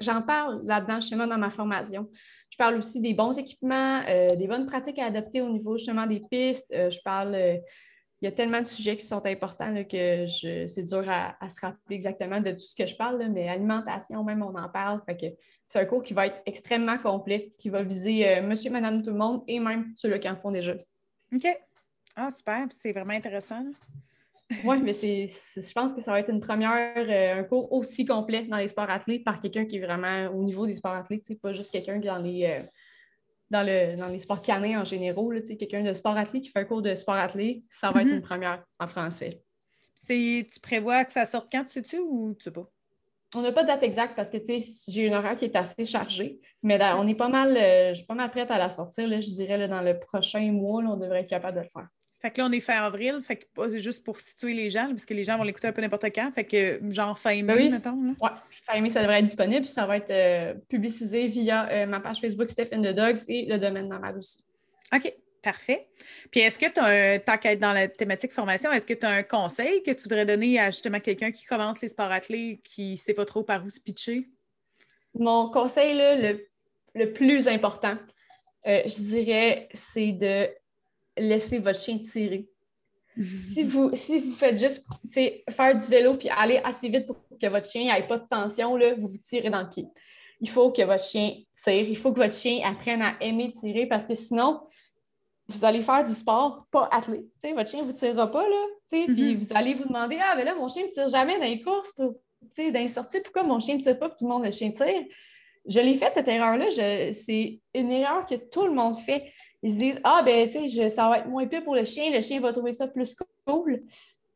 J'en 0.00 0.22
parle 0.22 0.62
là-dedans, 0.64 1.00
justement, 1.00 1.26
dans 1.26 1.38
ma 1.38 1.50
formation. 1.50 2.10
Je 2.50 2.56
parle 2.58 2.76
aussi 2.76 3.00
des 3.00 3.14
bons 3.14 3.38
équipements, 3.38 4.02
euh, 4.08 4.28
des 4.36 4.46
bonnes 4.46 4.66
pratiques 4.66 4.98
à 4.98 5.06
adopter 5.06 5.40
au 5.40 5.48
niveau, 5.48 5.76
justement, 5.78 6.06
des 6.06 6.20
pistes. 6.30 6.70
Euh, 6.72 6.90
je 6.90 7.00
parle... 7.02 7.34
euh, 7.34 7.56
il 8.20 8.26
y 8.26 8.28
a 8.28 8.32
tellement 8.32 8.60
de 8.60 8.66
sujets 8.66 8.96
qui 8.96 9.04
sont 9.04 9.26
importants 9.26 9.70
là, 9.70 9.82
que 9.82 10.28
c'est 10.28 10.82
dur 10.84 11.02
à, 11.10 11.34
à 11.44 11.50
se 11.50 11.60
rappeler 11.60 11.96
exactement 11.96 12.40
de 12.40 12.52
tout 12.52 12.58
ce 12.58 12.76
que 12.76 12.86
je 12.86 12.94
parle, 12.94 13.18
là, 13.18 13.28
mais 13.28 13.48
alimentation, 13.48 14.22
même, 14.22 14.44
on 14.44 14.54
en 14.54 14.68
parle. 14.68 15.02
C'est 15.66 15.80
un 15.80 15.84
cours 15.86 16.04
qui 16.04 16.14
va 16.14 16.28
être 16.28 16.40
extrêmement 16.46 16.98
complet, 16.98 17.52
qui 17.58 17.68
va 17.68 17.82
viser 17.82 18.40
monsieur, 18.42 18.70
madame, 18.70 19.02
tout 19.02 19.10
le 19.10 19.16
monde 19.16 19.42
et 19.48 19.58
même 19.58 19.92
ceux-là 19.96 20.20
qui 20.20 20.28
en 20.28 20.36
font 20.36 20.52
déjà. 20.52 20.74
OK. 21.34 21.48
Ah, 22.14 22.30
super. 22.30 22.68
C'est 22.70 22.92
vraiment 22.92 23.14
intéressant. 23.14 23.58
là. 23.58 23.70
Oui, 24.64 24.78
mais 24.82 24.92
c'est, 24.92 25.26
je 25.26 25.72
pense 25.72 25.94
que 25.94 26.00
ça 26.00 26.12
va 26.12 26.20
être 26.20 26.30
une 26.30 26.40
première, 26.40 26.94
euh, 26.96 27.40
un 27.40 27.44
cours 27.44 27.72
aussi 27.72 28.04
complet 28.04 28.44
dans 28.44 28.56
les 28.56 28.68
sports 28.68 28.90
athlètes 28.90 29.24
par 29.24 29.40
quelqu'un 29.40 29.64
qui 29.64 29.76
est 29.76 29.80
vraiment 29.80 30.26
au 30.28 30.42
niveau 30.42 30.66
des 30.66 30.74
sports 30.74 30.92
athlètes, 30.92 31.22
sais, 31.26 31.36
pas 31.36 31.52
juste 31.52 31.70
quelqu'un 31.70 32.00
qui 32.00 32.06
est 32.06 32.10
dans 32.10 32.18
les, 32.18 32.44
euh, 32.44 32.62
dans, 33.50 33.66
le, 33.66 33.96
dans 33.96 34.08
les 34.08 34.20
sports 34.20 34.42
canins 34.42 34.80
en 34.80 34.84
général, 34.84 35.44
sais, 35.44 35.56
quelqu'un 35.56 35.82
de 35.82 35.92
sport 35.94 36.16
athlète 36.16 36.42
qui 36.42 36.50
fait 36.50 36.60
un 36.60 36.64
cours 36.64 36.82
de 36.82 36.94
sport 36.94 37.14
athlète, 37.14 37.58
ça 37.70 37.90
va 37.90 38.02
être 38.02 38.10
une 38.10 38.22
première 38.22 38.64
en 38.78 38.86
français. 38.86 39.42
C'est, 39.94 40.46
tu 40.52 40.60
prévois 40.60 41.04
que 41.04 41.12
ça 41.12 41.24
sorte 41.24 41.50
quand, 41.52 41.64
tu 41.64 41.72
sais-tu, 41.72 41.98
ou 41.98 42.34
tu 42.34 42.44
sais 42.44 42.50
pas? 42.50 42.68
On 43.34 43.40
n'a 43.40 43.52
pas 43.52 43.62
de 43.62 43.68
date 43.68 43.82
exacte 43.82 44.14
parce 44.14 44.28
que 44.28 44.36
tu 44.36 44.60
sais, 44.60 44.90
j'ai 44.90 45.06
une 45.06 45.14
horaire 45.14 45.36
qui 45.36 45.46
est 45.46 45.56
assez 45.56 45.86
chargée, 45.86 46.38
mais 46.62 46.78
on 46.96 47.06
est 47.08 47.14
pas 47.14 47.28
mal, 47.28 47.56
euh, 47.56 47.90
je 47.90 47.98
suis 47.98 48.06
pas 48.06 48.14
mal 48.14 48.30
prête 48.30 48.50
à 48.50 48.58
la 48.58 48.68
sortir, 48.68 49.08
là, 49.08 49.20
je 49.20 49.30
dirais 49.30 49.56
là, 49.56 49.68
dans 49.68 49.80
le 49.80 49.98
prochain 49.98 50.52
mois, 50.52 50.82
on 50.82 50.96
devrait 50.96 51.20
être 51.20 51.30
capable 51.30 51.56
de 51.56 51.62
le 51.62 51.68
faire. 51.68 51.88
Fait 52.22 52.30
que 52.30 52.40
là, 52.40 52.46
on 52.48 52.52
est 52.52 52.60
fin 52.60 52.80
avril, 52.80 53.20
fait 53.26 53.34
que 53.36 53.44
c'est 53.68 53.80
juste 53.80 54.04
pour 54.04 54.20
situer 54.20 54.54
les 54.54 54.70
gens, 54.70 54.86
parce 54.90 55.04
que 55.04 55.12
les 55.12 55.24
gens 55.24 55.36
vont 55.36 55.42
l'écouter 55.42 55.66
un 55.66 55.72
peu 55.72 55.82
n'importe 55.82 56.04
quand. 56.14 56.30
Fait 56.32 56.44
que 56.44 56.80
genre 56.90 57.18
fin 57.18 57.34
mai, 57.34 57.42
Ben 57.42 57.56
oui. 57.56 57.68
mettons. 57.70 58.00
Là. 58.00 58.12
Ouais, 58.20 58.30
fin 58.64 58.80
mai, 58.80 58.90
ça 58.90 59.00
devrait 59.00 59.18
être 59.18 59.26
disponible, 59.26 59.62
puis 59.62 59.70
ça 59.70 59.86
va 59.86 59.96
être 59.96 60.10
euh, 60.12 60.54
publicisé 60.68 61.26
via 61.26 61.68
euh, 61.68 61.86
ma 61.86 61.98
page 61.98 62.20
Facebook 62.20 62.48
Steph 62.48 62.68
and 62.72 62.82
the 62.82 62.94
Dogs 62.94 63.18
et 63.28 63.46
le 63.46 63.58
domaine 63.58 63.88
nomade 63.88 64.16
aussi. 64.18 64.44
OK, 64.94 65.12
parfait. 65.42 65.88
Puis 66.30 66.40
est-ce 66.42 66.60
que 66.60 66.66
tu 66.72 66.78
as 66.78 67.14
un, 67.14 67.18
tant 67.18 67.36
qu'à 67.38 67.52
être 67.52 67.58
dans 67.58 67.72
la 67.72 67.88
thématique 67.88 68.30
formation, 68.30 68.70
est-ce 68.70 68.86
que 68.86 68.94
tu 68.94 69.04
as 69.04 69.10
un 69.10 69.22
conseil 69.24 69.82
que 69.82 69.90
tu 69.90 70.04
voudrais 70.04 70.24
donner 70.24 70.60
à 70.60 70.70
justement 70.70 71.00
quelqu'un 71.00 71.32
qui 71.32 71.44
commence 71.44 71.82
les 71.82 71.88
sports 71.88 72.12
athlètes, 72.12 72.62
qui 72.62 72.92
ne 72.92 72.96
sait 72.96 73.14
pas 73.14 73.24
trop 73.24 73.42
par 73.42 73.64
où 73.64 73.68
se 73.68 73.80
pitcher? 73.80 74.28
Mon 75.14 75.50
conseil, 75.50 75.96
là, 75.96 76.14
le, 76.14 76.46
le 76.94 77.12
plus 77.12 77.48
important, 77.48 77.96
euh, 78.68 78.82
je 78.84 79.02
dirais, 79.02 79.68
c'est 79.72 80.12
de 80.12 80.48
laisser 81.16 81.58
votre 81.58 81.78
chien 81.78 81.98
tirer. 81.98 82.48
Si 83.42 83.62
vous, 83.62 83.90
si 83.94 84.20
vous 84.20 84.32
faites 84.32 84.58
juste 84.58 84.88
faire 85.50 85.76
du 85.76 85.86
vélo 85.86 86.16
puis 86.16 86.30
aller 86.30 86.60
assez 86.64 86.88
vite 86.88 87.06
pour 87.06 87.16
que 87.40 87.46
votre 87.46 87.68
chien 87.68 87.92
n'ait 87.92 88.06
pas 88.06 88.18
de 88.18 88.26
tension, 88.26 88.74
là, 88.76 88.94
vous 88.94 89.08
vous 89.08 89.18
tirez 89.18 89.50
dans 89.50 89.62
le 89.62 89.68
pied. 89.68 89.86
Il 90.40 90.48
faut 90.48 90.70
que 90.70 90.82
votre 90.82 91.04
chien 91.04 91.34
tire. 91.62 91.88
Il 91.88 91.96
faut 91.96 92.12
que 92.12 92.20
votre 92.20 92.34
chien 92.34 92.60
apprenne 92.64 93.02
à 93.02 93.14
aimer 93.20 93.52
tirer 93.52 93.86
parce 93.86 94.06
que 94.06 94.14
sinon, 94.14 94.60
vous 95.48 95.64
allez 95.64 95.82
faire 95.82 96.02
du 96.04 96.12
sport 96.12 96.66
pas 96.70 96.88
sais, 97.40 97.52
votre 97.52 97.70
chien 97.70 97.82
ne 97.82 97.86
vous 97.86 97.92
tirera 97.92 98.30
pas, 98.30 98.48
là. 98.48 98.66
Mhm. 98.92 99.36
vous 99.36 99.46
allez 99.54 99.74
vous 99.74 99.84
demander 99.84 100.18
Ah, 100.20 100.34
ben 100.36 100.44
là, 100.44 100.54
mon 100.54 100.68
chien 100.68 100.84
ne 100.84 100.90
tire 100.90 101.08
jamais 101.08 101.38
dans 101.38 101.44
les 101.44 101.60
courses, 101.60 101.92
pour, 101.92 102.14
dans 102.56 102.74
les 102.74 102.88
sorties. 102.88 103.20
Pourquoi 103.20 103.42
mon 103.42 103.60
chien 103.60 103.76
ne 103.76 103.80
tire 103.80 103.98
pas 103.98 104.08
tout 104.08 104.24
le 104.24 104.28
monde, 104.28 104.44
le 104.44 104.50
chien 104.50 104.70
tire? 104.70 105.02
Je 105.66 105.80
l'ai 105.80 105.94
fait, 105.94 106.12
cette 106.14 106.28
erreur-là. 106.28 106.70
C'est 107.12 107.60
une 107.74 107.92
erreur 107.92 108.26
que 108.26 108.34
tout 108.34 108.66
le 108.66 108.72
monde 108.72 108.98
fait. 108.98 109.32
Ils 109.62 109.72
se 109.74 109.78
disent 109.78 110.00
Ah, 110.04 110.22
ben, 110.24 110.48
tu 110.48 110.68
sais, 110.68 110.88
ça 110.90 111.08
va 111.08 111.18
être 111.18 111.28
moins 111.28 111.46
pire 111.46 111.62
pour 111.64 111.74
le 111.74 111.84
chien. 111.84 112.10
Le 112.10 112.20
chien 112.22 112.40
va 112.40 112.52
trouver 112.52 112.72
ça 112.72 112.88
plus 112.88 113.16
cool. 113.46 113.82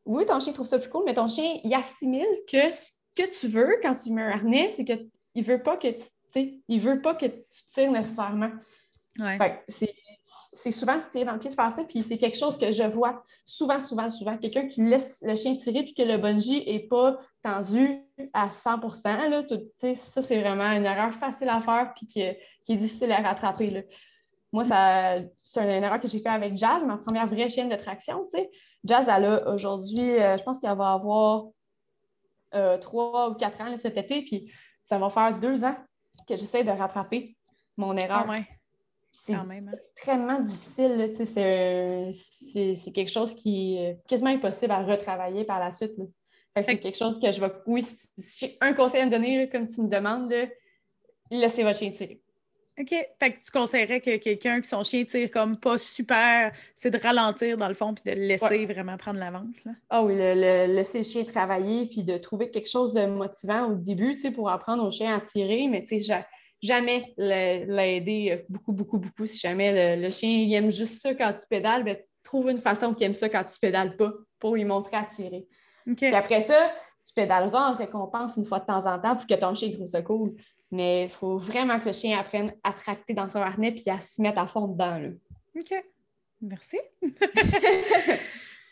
Oui, 0.05 0.25
ton 0.25 0.39
chien 0.39 0.53
trouve 0.53 0.65
ça 0.65 0.79
plus 0.79 0.89
cool, 0.89 1.03
mais 1.05 1.13
ton 1.13 1.27
chien, 1.27 1.59
il 1.63 1.73
assimile 1.73 2.25
que 2.49 2.75
ce 2.75 2.91
que 3.15 3.29
tu 3.39 3.47
veux 3.47 3.77
quand 3.81 3.93
tu 3.95 4.11
mets 4.11 4.21
un 4.21 4.29
harnais, 4.31 4.71
c'est 4.71 4.85
qu'il 4.85 5.09
ne 5.35 5.43
veut 5.43 5.61
pas 5.61 5.77
que 5.77 5.87
tu 5.89 6.03
il 6.67 6.79
veut 6.79 7.01
pas 7.01 7.15
que 7.15 7.25
tu 7.25 7.63
tires 7.73 7.91
nécessairement. 7.91 8.51
Ouais. 9.19 9.63
C'est, 10.53 10.71
souvent 10.71 10.99
se 10.99 11.05
tirer 11.09 11.25
dans 11.25 11.33
le 11.33 11.39
pied 11.39 11.49
de 11.49 11.55
faire 11.55 11.71
ça, 11.71 11.83
puis 11.83 12.03
c'est 12.03 12.17
quelque 12.17 12.37
chose 12.37 12.57
que 12.59 12.71
je 12.71 12.83
vois 12.83 13.23
souvent, 13.45 13.79
souvent, 13.79 14.09
souvent. 14.09 14.37
Quelqu'un 14.37 14.67
qui 14.67 14.83
laisse 14.83 15.23
le 15.25 15.35
chien 15.35 15.55
tirer 15.55 15.83
puis 15.83 15.93
que 15.95 16.03
le 16.03 16.17
bungee 16.17 16.63
n'est 16.67 16.87
pas 16.87 17.17
tendu 17.41 17.89
à 18.33 18.49
100 18.49 18.77
là, 19.29 19.43
tout- 19.43 19.61
ça, 19.95 20.21
c'est 20.21 20.39
vraiment 20.39 20.69
une 20.71 20.85
erreur 20.85 21.13
facile 21.13 21.49
à 21.49 21.59
faire 21.61 21.93
puis 21.95 22.05
que- 22.07 22.35
qui 22.63 22.73
est 22.73 22.77
difficile 22.77 23.11
à 23.11 23.21
rattraper. 23.21 23.69
là. 23.71 23.81
Moi, 24.53 24.63
ça, 24.63 25.17
c'est 25.43 25.61
une 25.61 25.83
erreur 25.83 25.99
que 25.99 26.07
j'ai 26.07 26.19
fait 26.19 26.29
avec 26.29 26.55
Jazz, 26.57 26.83
ma 26.85 26.97
première 26.97 27.27
vraie 27.27 27.49
chienne 27.49 27.69
de 27.69 27.75
traction. 27.75 28.25
Jazz, 28.85 29.07
elle 29.09 29.25
a 29.25 29.49
aujourd'hui, 29.53 30.09
euh, 30.21 30.37
je 30.37 30.43
pense 30.43 30.59
qu'elle 30.59 30.77
va 30.77 30.93
avoir 30.93 31.47
euh, 32.55 32.77
trois 32.77 33.29
ou 33.29 33.33
quatre 33.35 33.59
ans 33.61 33.69
là, 33.69 33.77
cet 33.77 33.97
été, 33.97 34.23
puis 34.23 34.51
ça 34.83 34.97
va 34.97 35.09
faire 35.09 35.37
deux 35.37 35.65
ans 35.65 35.75
que 36.27 36.35
j'essaie 36.37 36.63
de 36.63 36.71
rattraper 36.71 37.35
mon 37.75 37.95
erreur. 37.97 38.23
Ah 38.25 38.29
ouais, 38.31 38.47
C'est 39.11 39.35
même. 39.43 39.67
hein. 39.67 39.77
extrêmement 39.95 40.39
difficile. 40.39 41.11
C'est, 41.13 42.11
c'est, 42.11 42.75
c'est 42.75 42.91
quelque 42.93 43.11
chose 43.11 43.35
qui 43.35 43.77
est 43.77 43.99
quasiment 44.07 44.29
impossible 44.29 44.71
à 44.71 44.81
retravailler 44.81 45.43
par 45.43 45.59
la 45.59 45.71
suite. 45.73 45.97
là. 45.97 46.05
Fait 46.55 46.61
que 46.61 46.65
Fait 46.65 46.71
c'est 46.71 46.79
quelque 46.79 46.97
chose 46.97 47.19
que 47.19 47.31
je 47.31 47.39
vais. 47.41 47.51
Oui, 47.67 47.83
si 47.83 48.39
j'ai 48.47 48.57
un 48.61 48.73
conseil 48.73 49.01
à 49.01 49.05
me 49.05 49.11
donner, 49.11 49.37
là, 49.37 49.47
comme 49.47 49.67
tu 49.67 49.81
me 49.81 49.89
demandes, 49.89 50.33
laissez 51.29 51.63
votre 51.63 51.77
chien 51.77 51.91
tirer. 51.91 52.21
OK. 52.79 52.89
Fait 52.89 53.31
que 53.33 53.43
tu 53.43 53.51
conseillerais 53.51 53.99
que 54.01 54.17
quelqu'un 54.17 54.61
qui 54.61 54.69
son 54.69 54.83
chien 54.83 55.03
tire 55.03 55.31
comme 55.31 55.57
pas 55.57 55.79
super, 55.79 56.51
c'est 56.75 56.91
de 56.91 56.97
ralentir 56.99 57.57
dans 57.57 57.67
le 57.67 57.73
fond 57.73 57.93
puis 57.93 58.03
de 58.05 58.11
le 58.19 58.27
laisser 58.27 58.45
Ouais. 58.45 58.65
vraiment 58.65 58.97
prendre 58.97 59.19
l'avance. 59.19 59.63
Ah 59.89 60.03
oui, 60.03 60.15
le, 60.15 60.33
le- 60.35 60.73
laisser 60.73 60.99
le 60.99 61.03
chien 61.03 61.23
travailler 61.23 61.87
puis 61.87 62.03
de 62.03 62.17
trouver 62.17 62.49
quelque 62.51 62.69
chose 62.69 62.93
de 62.93 63.05
motivant 63.07 63.71
au 63.71 63.73
début 63.75 64.15
tu 64.15 64.21
sais, 64.21 64.31
pour 64.31 64.49
apprendre 64.49 64.83
au 64.85 64.91
chien 64.91 65.15
à 65.15 65.21
tirer, 65.21 65.67
mais 65.67 65.81
tu 65.81 65.87
sais, 65.97 65.99
ja- 65.99 66.25
jamais 66.61 67.01
l'aider 67.17 68.31
euh, 68.31 68.45
beaucoup, 68.49 68.71
beaucoup, 68.73 68.97
beaucoup. 68.97 69.25
Si 69.25 69.39
jamais 69.39 69.95
le, 69.97 70.01
le 70.03 70.09
chien 70.11 70.29
il 70.29 70.53
aime 70.53 70.71
juste 70.71 71.01
ça 71.01 71.13
quand 71.15 71.33
tu 71.33 71.45
pédales, 71.49 71.83
ben, 71.83 71.97
trouve 72.23 72.49
une 72.49 72.61
façon 72.61 72.93
qu'il 72.93 73.05
aime 73.05 73.15
ça 73.15 73.29
quand 73.29 73.43
tu 73.43 73.57
pédales 73.59 73.95
pas 73.95 74.11
pour 74.39 74.55
lui 74.55 74.65
montrer 74.65 74.97
à 74.97 75.07
tirer. 75.15 75.47
OK. 75.89 75.95
Puis 75.97 76.13
après 76.13 76.41
ça, 76.41 76.71
tu 77.05 77.13
pédaleras 77.13 77.71
en 77.71 77.75
récompense 77.75 78.37
une 78.37 78.45
fois 78.45 78.59
de 78.59 78.65
temps 78.65 78.85
en 78.85 78.99
temps 78.99 79.15
pour 79.15 79.25
que 79.25 79.33
ton 79.35 79.55
chien 79.55 79.69
trouve 79.71 79.87
ça 79.87 80.01
cool. 80.01 80.35
Mais 80.71 81.05
il 81.05 81.09
faut 81.09 81.37
vraiment 81.37 81.79
que 81.79 81.85
le 81.85 81.93
chien 81.93 82.19
apprenne 82.19 82.51
à 82.63 82.73
tracter 82.73 83.13
dans 83.13 83.29
son 83.29 83.39
harnais 83.41 83.71
puis 83.71 83.89
à 83.89 84.01
se 84.01 84.21
mettre 84.21 84.39
à 84.39 84.47
fond 84.47 84.67
dedans. 84.67 84.97
là. 84.99 85.09
OK. 85.57 85.83
Merci. 86.41 86.77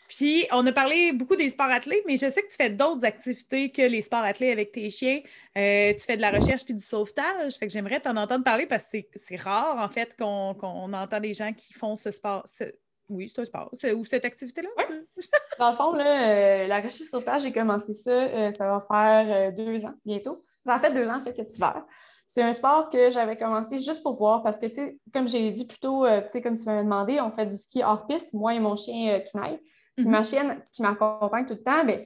Puis, 0.08 0.46
on 0.52 0.64
a 0.66 0.72
parlé 0.72 1.12
beaucoup 1.12 1.34
des 1.34 1.50
sports 1.50 1.66
athlètes, 1.66 2.04
mais 2.06 2.16
je 2.16 2.30
sais 2.30 2.40
que 2.40 2.46
tu 2.48 2.54
fais 2.56 2.70
d'autres 2.70 3.04
activités 3.04 3.70
que 3.70 3.82
les 3.82 4.02
sports 4.02 4.22
athlètes 4.22 4.52
avec 4.52 4.70
tes 4.70 4.88
chiens. 4.88 5.20
Euh, 5.58 5.92
tu 5.92 6.04
fais 6.04 6.16
de 6.16 6.22
la 6.22 6.30
recherche 6.30 6.64
puis 6.64 6.74
du 6.74 6.82
sauvetage. 6.82 7.54
Fait 7.56 7.66
que 7.66 7.72
j'aimerais 7.72 7.98
t'en 7.98 8.16
entendre 8.16 8.44
parler 8.44 8.66
parce 8.66 8.90
que 8.92 8.98
c'est- 9.16 9.36
rare, 9.36 9.76
en 9.84 9.88
fait, 9.92 10.16
qu'on 10.16 10.54
qu'on 10.54 10.92
entend 10.92 11.18
des 11.20 11.34
gens 11.34 11.52
qui 11.52 11.72
font 11.74 11.96
ce 11.96 12.12
sport. 12.12 12.44
ce- 12.46 12.72
Oui, 13.08 13.28
c'est 13.28 13.40
un 13.42 13.44
sport. 13.46 13.74
Ou 13.96 14.04
cette 14.04 14.24
activité-là? 14.24 14.68
Dans 15.58 15.70
le 15.70 15.76
fond, 15.76 15.92
là, 15.92 16.28
euh, 16.30 16.66
la 16.68 16.76
recherche 16.76 17.10
sauvetage, 17.10 17.42
j'ai 17.42 17.52
commencé 17.52 17.92
ça, 17.92 18.10
euh, 18.10 18.52
ça 18.52 18.68
va 18.70 18.78
faire 18.80 19.26
euh, 19.28 19.50
deux 19.50 19.84
ans 19.86 19.94
bientôt. 20.04 20.44
Ça 20.66 20.76
en 20.76 20.80
fait 20.80 20.92
deux 20.92 21.08
ans, 21.08 21.18
en 21.20 21.24
fait, 21.24 21.34
cet 21.34 21.56
hiver. 21.56 21.84
C'est 22.26 22.42
un 22.42 22.52
sport 22.52 22.90
que 22.90 23.10
j'avais 23.10 23.36
commencé 23.36 23.78
juste 23.78 24.02
pour 24.02 24.14
voir 24.14 24.42
parce 24.42 24.58
que, 24.58 24.66
comme 25.12 25.28
j'ai 25.28 25.52
dit 25.52 25.66
plus 25.66 25.78
tôt, 25.78 26.04
euh, 26.04 26.20
tu 26.22 26.30
sais, 26.30 26.42
comme 26.42 26.56
tu 26.56 26.64
m'avais 26.66 26.82
demandé, 26.82 27.20
on 27.20 27.30
fait 27.30 27.46
du 27.46 27.56
ski 27.56 27.84
hors 27.84 28.06
piste, 28.06 28.34
moi 28.34 28.52
et 28.52 28.58
mon 28.58 28.76
chien 28.76 29.14
euh, 29.14 29.20
Kinaï. 29.20 29.60
Puis 29.96 30.04
Mhm. 30.04 30.10
Ma 30.10 30.24
chienne 30.24 30.62
qui 30.72 30.82
m'accompagne 30.82 31.46
tout 31.46 31.54
le 31.54 31.62
temps, 31.62 31.84
ben, 31.84 32.04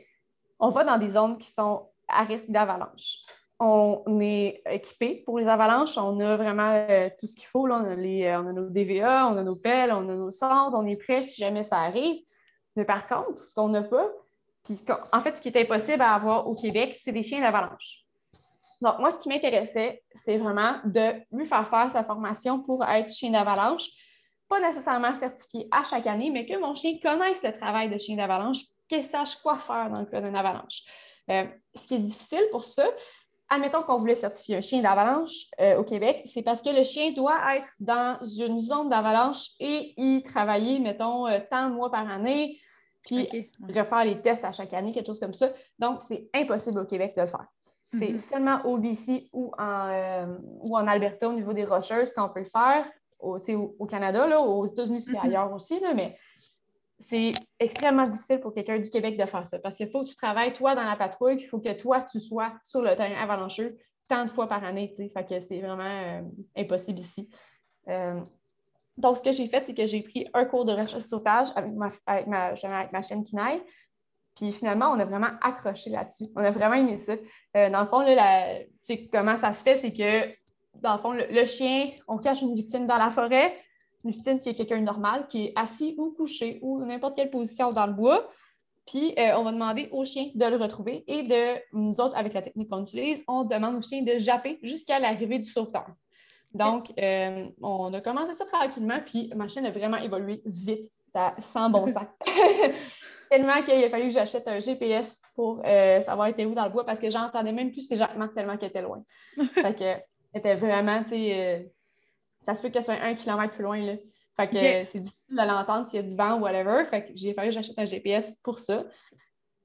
on 0.58 0.68
va 0.68 0.84
dans 0.84 0.98
des 0.98 1.10
zones 1.10 1.38
qui 1.38 1.50
sont 1.50 1.88
à 2.08 2.22
risque 2.22 2.50
d'avalanche. 2.50 3.18
On 3.58 4.20
est 4.20 4.62
équipé 4.70 5.22
pour 5.26 5.38
les 5.38 5.46
avalanches, 5.46 5.98
on 5.98 6.18
a 6.20 6.36
vraiment 6.36 6.86
euh, 6.88 7.10
tout 7.18 7.26
ce 7.26 7.36
qu'il 7.36 7.46
faut. 7.46 7.66
Là. 7.66 7.82
On, 7.84 7.90
a 7.90 7.94
les, 7.94 8.24
euh, 8.24 8.40
on 8.40 8.46
a 8.46 8.52
nos 8.52 8.70
DVA, 8.70 9.26
on 9.26 9.36
a 9.36 9.42
nos 9.42 9.56
pelles, 9.56 9.92
on 9.92 10.08
a 10.08 10.14
nos 10.14 10.30
sondes, 10.30 10.74
on 10.74 10.86
est 10.86 10.96
prêt 10.96 11.24
si 11.24 11.40
jamais 11.40 11.62
ça 11.62 11.78
arrive. 11.78 12.22
Mais 12.76 12.84
par 12.84 13.06
contre, 13.06 13.44
ce 13.44 13.54
qu'on 13.54 13.68
n'a 13.68 13.82
pas, 13.82 14.08
puis 14.64 14.80
en 15.12 15.20
fait, 15.20 15.36
ce 15.36 15.42
qui 15.42 15.48
est 15.48 15.60
impossible 15.60 16.00
à 16.00 16.14
avoir 16.14 16.48
au 16.48 16.54
Québec, 16.54 16.96
c'est 16.98 17.12
des 17.12 17.22
chiens 17.22 17.40
d'avalanche. 17.40 18.04
Donc, 18.80 18.98
moi, 18.98 19.10
ce 19.10 19.18
qui 19.18 19.28
m'intéressait, 19.28 20.02
c'est 20.12 20.38
vraiment 20.38 20.76
de 20.84 21.12
lui 21.32 21.46
faire 21.46 21.68
faire 21.68 21.90
sa 21.90 22.02
formation 22.02 22.60
pour 22.60 22.84
être 22.84 23.12
chien 23.12 23.30
d'avalanche. 23.30 23.88
Pas 24.48 24.60
nécessairement 24.60 25.12
certifié 25.12 25.68
à 25.70 25.84
chaque 25.84 26.06
année, 26.06 26.30
mais 26.30 26.46
que 26.46 26.58
mon 26.58 26.74
chien 26.74 26.98
connaisse 27.02 27.42
le 27.42 27.52
travail 27.52 27.90
de 27.90 27.98
chien 27.98 28.16
d'avalanche, 28.16 28.58
qu'il 28.88 29.04
sache 29.04 29.36
quoi 29.36 29.58
faire 29.58 29.90
dans 29.90 30.00
le 30.00 30.06
cas 30.06 30.20
d'une 30.20 30.34
avalanche. 30.34 30.82
Euh, 31.30 31.44
ce 31.74 31.86
qui 31.86 31.94
est 31.94 31.98
difficile 31.98 32.44
pour 32.50 32.64
ça, 32.64 32.86
admettons 33.50 33.82
qu'on 33.82 33.98
voulait 33.98 34.14
certifier 34.14 34.56
un 34.56 34.60
chien 34.60 34.80
d'avalanche 34.80 35.46
euh, 35.60 35.76
au 35.76 35.84
Québec, 35.84 36.22
c'est 36.24 36.42
parce 36.42 36.62
que 36.62 36.70
le 36.70 36.82
chien 36.82 37.12
doit 37.12 37.56
être 37.56 37.68
dans 37.78 38.18
une 38.22 38.60
zone 38.60 38.88
d'avalanche 38.88 39.50
et 39.60 39.94
y 39.96 40.22
travailler, 40.22 40.78
mettons, 40.78 41.26
euh, 41.26 41.38
tant 41.50 41.68
de 41.68 41.74
mois 41.74 41.90
par 41.90 42.10
année, 42.10 42.58
puis 43.04 43.50
refaire 43.62 44.04
les 44.04 44.20
tests 44.20 44.44
à 44.44 44.52
chaque 44.52 44.72
année, 44.72 44.92
quelque 44.92 45.06
chose 45.06 45.20
comme 45.20 45.34
ça. 45.34 45.50
Donc, 45.78 46.02
c'est 46.02 46.28
impossible 46.34 46.80
au 46.80 46.84
Québec 46.84 47.14
de 47.16 47.22
le 47.22 47.28
faire. 47.28 47.46
C'est 47.92 48.10
mhm. 48.10 48.16
seulement 48.16 48.64
au 48.64 48.78
BC 48.78 49.28
ou 49.32 49.52
en, 49.58 49.88
euh, 49.88 50.26
ou 50.60 50.76
en 50.76 50.86
Alberta, 50.86 51.28
au 51.28 51.32
niveau 51.32 51.52
des 51.52 51.64
rocheuses, 51.64 52.12
qu'on 52.12 52.28
peut 52.28 52.40
le 52.40 52.46
faire. 52.46 52.86
Au, 53.18 53.38
au 53.78 53.86
Canada, 53.86 54.26
là, 54.26 54.40
aux 54.40 54.64
États-Unis, 54.64 55.00
c'est 55.00 55.12
mhm. 55.12 55.24
ailleurs 55.24 55.52
aussi, 55.52 55.78
là, 55.80 55.92
mais 55.94 56.16
c'est 57.00 57.32
extrêmement 57.58 58.06
difficile 58.06 58.40
pour 58.40 58.52
quelqu'un 58.52 58.78
du 58.78 58.90
Québec 58.90 59.18
de 59.18 59.24
faire 59.24 59.46
ça 59.46 59.58
parce 59.58 59.76
qu'il 59.76 59.88
faut 59.88 60.02
que 60.04 60.08
tu 60.08 60.16
travailles, 60.16 60.52
toi, 60.52 60.74
dans 60.74 60.84
la 60.84 60.96
patrouille, 60.96 61.36
il 61.38 61.46
faut 61.46 61.58
que 61.58 61.72
toi, 61.72 62.02
tu 62.02 62.20
sois 62.20 62.52
sur 62.62 62.82
le 62.82 62.94
terrain 62.94 63.20
avalancheux 63.20 63.76
tant 64.08 64.24
de 64.24 64.30
fois 64.30 64.48
par 64.48 64.64
année. 64.64 64.92
Fait 64.96 65.24
que 65.24 65.40
c'est 65.40 65.60
vraiment 65.60 65.82
euh, 65.84 66.20
impossible 66.56 66.98
ici. 66.98 67.30
Euh, 67.88 68.20
donc, 68.96 69.16
ce 69.16 69.22
que 69.22 69.32
j'ai 69.32 69.46
fait, 69.46 69.64
c'est 69.64 69.74
que 69.74 69.86
j'ai 69.86 70.02
pris 70.02 70.28
un 70.34 70.44
cours 70.44 70.64
de 70.64 70.72
recherche 70.72 71.04
sautage 71.04 71.48
avec 71.54 71.72
ma, 71.72 71.90
avec 72.06 72.26
ma, 72.26 72.46
avec 72.48 72.92
ma 72.92 73.02
chaîne 73.02 73.24
Kinaï. 73.24 73.62
Puis 74.36 74.52
finalement, 74.52 74.90
on 74.90 74.98
a 74.98 75.04
vraiment 75.04 75.30
accroché 75.40 75.90
là-dessus. 75.90 76.24
On 76.36 76.42
a 76.42 76.50
vraiment 76.50 76.74
aimé 76.74 76.96
ça. 76.96 77.14
Euh, 77.56 77.70
dans 77.70 77.80
le 77.80 77.86
fond, 77.86 78.00
là, 78.00 78.58
comment 79.12 79.36
ça 79.36 79.52
se 79.52 79.62
fait, 79.62 79.76
c'est 79.76 79.92
que, 79.92 80.28
dans 80.80 80.94
le 80.94 81.00
fond, 81.00 81.12
le, 81.12 81.44
chien, 81.44 81.90
on 82.06 82.18
cache 82.18 82.42
une 82.42 82.54
victime 82.54 82.86
dans 82.86 82.96
la 82.96 83.10
forêt, 83.10 83.56
une 84.04 84.10
victime 84.10 84.40
qui 84.40 84.50
est 84.50 84.54
quelqu'un 84.54 84.78
de 84.78 84.84
normal, 84.84 85.26
qui 85.28 85.46
est 85.46 85.52
assis 85.56 85.94
ou 85.98 86.12
couché 86.12 86.58
ou 86.62 86.84
n'importe 86.84 87.16
quelle 87.16 87.30
position 87.30 87.70
dans 87.70 87.86
le 87.86 87.92
bois. 87.92 88.28
Puis, 88.86 89.14
euh, 89.18 89.36
on 89.36 89.44
va 89.44 89.52
demander 89.52 89.88
au 89.92 90.04
chien 90.04 90.30
de 90.34 90.46
le 90.46 90.56
retrouver 90.56 91.04
et 91.06 91.22
de, 91.22 91.60
nous 91.72 92.00
autres, 92.00 92.16
avec 92.16 92.32
la 92.32 92.42
technique 92.42 92.70
qu'on 92.70 92.82
utilise, 92.82 93.22
on 93.28 93.44
demande 93.44 93.76
au 93.76 93.82
chien 93.82 94.02
de 94.02 94.16
japper 94.18 94.58
jusqu'à 94.62 94.98
l'arrivée 94.98 95.38
du 95.38 95.48
sauveteur. 95.48 95.86
Donc, 96.52 96.92
euh, 96.98 97.46
on 97.62 97.92
a 97.94 98.00
commencé 98.00 98.34
ça 98.34 98.44
tranquillement, 98.46 99.00
puis 99.04 99.30
ma 99.36 99.46
chaîne 99.48 99.66
a 99.66 99.70
vraiment 99.70 99.98
évolué 99.98 100.42
vite, 100.44 100.90
ça, 101.14 101.34
sans 101.38 101.70
bon 101.70 101.86
sens. 101.92 102.06
tellement 103.30 103.62
qu'il 103.62 103.82
a 103.82 103.88
fallu 103.88 104.08
que 104.08 104.14
j'achète 104.14 104.46
un 104.48 104.58
GPS 104.58 105.22
pour 105.34 105.62
euh, 105.64 106.00
savoir 106.00 106.28
était 106.28 106.44
où 106.44 106.54
dans 106.54 106.64
le 106.64 106.70
bois 106.70 106.84
parce 106.84 107.00
que 107.00 107.08
j'entendais 107.08 107.52
même 107.52 107.70
plus 107.70 107.82
ses 107.82 107.96
jappements 107.96 108.28
tellement 108.28 108.56
qu'il 108.56 108.68
était 108.68 108.82
loin. 108.82 109.02
fait 109.54 109.78
que, 109.78 110.38
était 110.38 110.56
vraiment, 110.56 111.02
tu 111.04 111.10
sais, 111.10 111.72
ça 112.42 112.54
se 112.54 112.62
peut 112.62 112.68
qu'elle 112.68 112.84
soit 112.84 113.00
un 113.00 113.14
kilomètre 113.14 113.54
plus 113.54 113.62
loin. 113.62 113.78
Là. 113.78 113.94
Fait 114.36 114.48
que 114.48 114.90
c'est 114.90 115.00
difficile 115.00 115.36
de 115.36 115.42
l'entendre 115.42 115.88
s'il 115.88 116.00
y 116.00 116.04
a 116.04 116.06
du 116.06 116.16
vent 116.16 116.38
ou 116.38 116.42
whatever. 116.42 116.84
Fait 116.84 117.04
que 117.04 117.10
j'ai 117.14 117.34
fallu 117.34 117.48
que 117.48 117.54
j'achète 117.54 117.78
un 117.78 117.84
GPS 117.84 118.34
pour 118.42 118.58
ça. 118.58 118.84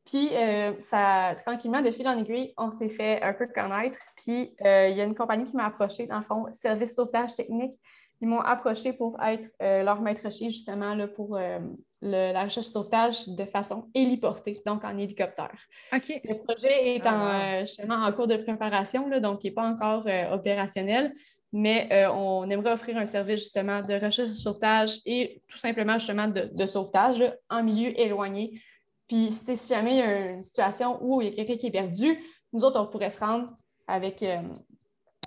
Puis, 0.05 0.29
euh, 0.35 0.77
ça, 0.77 1.35
tranquillement, 1.43 1.81
de 1.81 1.89
fil 1.89 2.07
en 2.07 2.17
aiguille, 2.17 2.53
on 2.57 2.69
s'est 2.69 2.89
fait 2.89 3.21
un 3.23 3.33
peu 3.33 3.47
connaître. 3.47 3.97
Puis, 4.17 4.55
euh, 4.63 4.89
il 4.89 4.97
y 4.97 5.01
a 5.01 5.03
une 5.03 5.15
compagnie 5.15 5.45
qui 5.45 5.55
m'a 5.55 5.65
approché, 5.65 6.05
dans 6.05 6.17
le 6.17 6.23
fond, 6.23 6.45
Service 6.51 6.93
Sauvetage 6.93 7.33
Technique. 7.35 7.73
Ils 8.21 8.27
m'ont 8.27 8.41
approché 8.41 8.93
pour 8.93 9.21
être 9.21 9.47
euh, 9.61 9.83
leur 9.83 10.01
maître 10.01 10.31
chien, 10.31 10.49
justement, 10.49 10.95
là, 10.95 11.07
pour 11.07 11.37
la 12.01 12.43
recherche 12.43 12.67
sauvetage 12.67 13.27
de 13.27 13.45
façon 13.45 13.89
héliportée, 13.95 14.53
donc 14.65 14.83
en 14.83 14.97
hélicoptère. 14.97 15.57
Le 15.91 16.43
projet 16.43 16.95
est 16.95 17.01
ah, 17.03 17.61
justement 17.61 17.95
en 17.95 18.11
cours 18.13 18.27
de 18.27 18.37
préparation, 18.37 19.07
là, 19.09 19.19
donc 19.19 19.43
il 19.43 19.47
n'est 19.47 19.53
pas 19.53 19.67
encore 19.67 20.05
opérationnel, 20.31 21.13
mais 21.55 21.87
euh, 21.93 22.11
on 22.11 22.49
aimerait 22.49 22.73
offrir 22.73 22.97
un 22.97 23.05
service 23.05 23.39
justement 23.39 23.81
de 23.81 23.93
recherche 23.93 24.27
de 24.27 24.33
sauvetage 24.33 24.99
et 25.05 25.41
tout 25.47 25.57
simplement 25.57 25.97
justement 25.97 26.27
de, 26.27 26.65
sauvetage 26.65 27.23
en 27.49 27.63
milieu 27.63 27.97
éloigné. 27.97 28.59
Puis 29.07 29.31
si 29.31 29.55
jamais 29.55 29.95
il 29.95 29.97
y 29.99 30.01
a 30.01 30.31
une 30.31 30.41
situation 30.41 30.97
où 31.01 31.21
il 31.21 31.29
y 31.29 31.31
a 31.31 31.33
quelqu'un 31.33 31.55
qui 31.55 31.67
est 31.67 31.71
perdu, 31.71 32.19
nous 32.51 32.65
autres, 32.65 32.77
on 32.77 32.87
pourrait 32.87 33.09
se 33.09 33.21
rendre 33.21 33.53
avec 33.87 34.21
euh, 34.21 34.41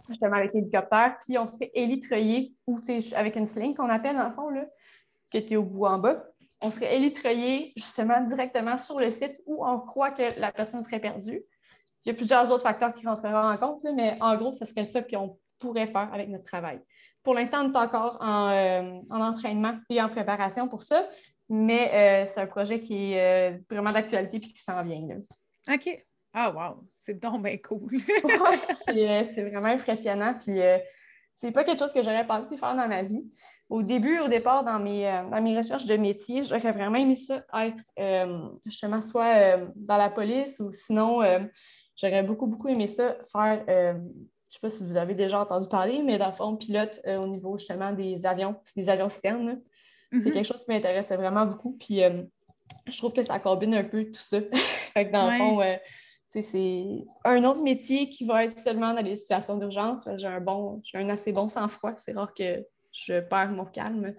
justement 0.08 0.36
avec 0.36 0.52
l'hélicoptère, 0.52 1.18
puis 1.20 1.38
on 1.38 1.46
serait 1.46 1.70
élitreillé 1.74 2.54
ou 2.66 2.80
avec 3.14 3.36
une 3.36 3.46
sling 3.46 3.74
qu'on 3.74 3.88
appelle 3.88 4.16
dans 4.16 4.28
le 4.28 4.34
fond, 4.34 4.50
là, 4.50 4.64
qui 5.30 5.38
est 5.38 5.56
au 5.56 5.62
bout 5.62 5.86
en 5.86 5.98
bas. 5.98 6.24
On 6.60 6.70
serait 6.70 6.96
élitreillé 6.96 7.72
justement 7.76 8.20
directement 8.22 8.76
sur 8.78 8.98
le 8.98 9.10
site 9.10 9.36
où 9.46 9.64
on 9.64 9.78
croit 9.78 10.10
que 10.10 10.38
la 10.38 10.50
personne 10.50 10.82
serait 10.82 11.00
perdue. 11.00 11.42
Il 12.04 12.08
y 12.08 12.10
a 12.10 12.14
plusieurs 12.14 12.50
autres 12.50 12.62
facteurs 12.62 12.94
qui 12.94 13.06
rentreront 13.06 13.48
en 13.48 13.56
compte, 13.56 13.84
mais 13.94 14.16
en 14.20 14.36
gros, 14.36 14.52
ce 14.52 14.64
serait 14.64 14.84
ça 14.84 15.02
qu'on 15.02 15.38
pourrait 15.58 15.86
faire 15.86 16.10
avec 16.12 16.28
notre 16.28 16.44
travail. 16.44 16.80
Pour 17.22 17.34
l'instant, 17.34 17.64
on 17.64 17.72
est 17.72 17.76
encore 17.76 18.16
en, 18.20 18.48
euh, 18.50 19.00
entraînement 19.10 19.74
et 19.90 20.00
en 20.00 20.08
préparation 20.08 20.68
pour 20.68 20.82
ça, 20.82 21.08
mais 21.48 22.22
euh, 22.22 22.26
c'est 22.26 22.40
un 22.40 22.46
projet 22.46 22.80
qui 22.80 23.12
est 23.12 23.52
euh, 23.52 23.58
vraiment 23.70 23.92
d'actualité 23.92 24.38
et 24.38 24.40
qui 24.40 24.56
s'en 24.56 24.82
vient. 24.82 25.06
OK. 25.70 26.07
Ah, 26.32 26.50
wow! 26.50 26.84
C'est 26.98 27.20
donc 27.20 27.42
bien 27.42 27.56
cool. 27.58 27.98
c'est 28.86 29.42
vraiment 29.42 29.68
impressionnant. 29.68 30.34
Puis, 30.34 30.58
c'est 31.34 31.52
pas 31.52 31.64
quelque 31.64 31.78
chose 31.78 31.92
que 31.92 32.02
j'aurais 32.02 32.26
pensé 32.26 32.56
faire 32.56 32.76
dans 32.76 32.88
ma 32.88 33.02
vie. 33.02 33.24
Au 33.68 33.82
début, 33.82 34.18
au 34.20 34.28
départ, 34.28 34.64
dans 34.64 34.78
mes, 34.78 35.04
dans 35.30 35.42
mes 35.42 35.56
recherches 35.56 35.86
de 35.86 35.96
métier, 35.96 36.42
j'aurais 36.42 36.72
vraiment 36.72 36.96
aimé 36.96 37.16
ça 37.16 37.44
être 37.54 37.82
justement 38.64 39.02
soit 39.02 39.58
dans 39.76 39.96
la 39.96 40.10
police 40.10 40.60
ou 40.60 40.72
sinon, 40.72 41.20
j'aurais 41.96 42.22
beaucoup, 42.22 42.46
beaucoup 42.46 42.68
aimé 42.68 42.86
ça 42.86 43.16
faire 43.32 43.64
je 44.48 44.54
ne 44.54 44.54
sais 44.54 44.60
pas 44.62 44.70
si 44.70 44.90
vous 44.90 44.96
avez 44.96 45.14
déjà 45.14 45.40
entendu 45.40 45.68
parler, 45.68 46.02
mais 46.02 46.16
dans 46.16 46.28
le 46.28 46.32
fond, 46.32 46.56
pilote 46.56 47.02
euh, 47.06 47.18
au 47.18 47.26
niveau 47.26 47.58
justement 47.58 47.92
des 47.92 48.24
avions, 48.24 48.56
c'est 48.64 48.80
des 48.80 48.88
avions 48.88 49.10
citernes. 49.10 49.60
C'est 50.10 50.16
mhm. 50.16 50.32
quelque 50.32 50.46
chose 50.46 50.64
qui 50.64 50.70
m'intéressait 50.70 51.16
vraiment 51.16 51.44
beaucoup. 51.44 51.76
Puis 51.78 52.02
euh, 52.02 52.22
je 52.86 52.96
trouve 52.96 53.12
que 53.12 53.22
ça 53.22 53.38
combine 53.40 53.74
un 53.74 53.84
peu 53.84 54.06
tout 54.06 54.20
ça. 54.20 54.40
fait 54.94 55.06
que 55.06 55.12
dans 55.12 55.30
le 55.30 55.36
fond, 55.36 55.60
c'est 56.30 57.04
un 57.24 57.44
autre 57.44 57.62
métier 57.62 58.10
qui 58.10 58.24
va 58.24 58.44
être 58.44 58.56
seulement 58.56 58.94
dans 58.94 59.02
les 59.02 59.16
situations 59.16 59.56
d'urgence. 59.56 60.08
J'ai 60.16 60.26
un 60.26 60.40
bon, 60.40 60.80
j'ai 60.84 60.98
un 60.98 61.08
assez 61.08 61.32
bon 61.32 61.48
sang-froid. 61.48 61.94
C'est 61.96 62.12
rare 62.12 62.34
que 62.34 62.64
je 62.92 63.20
perds 63.20 63.50
mon 63.50 63.64
calme. 63.64 64.14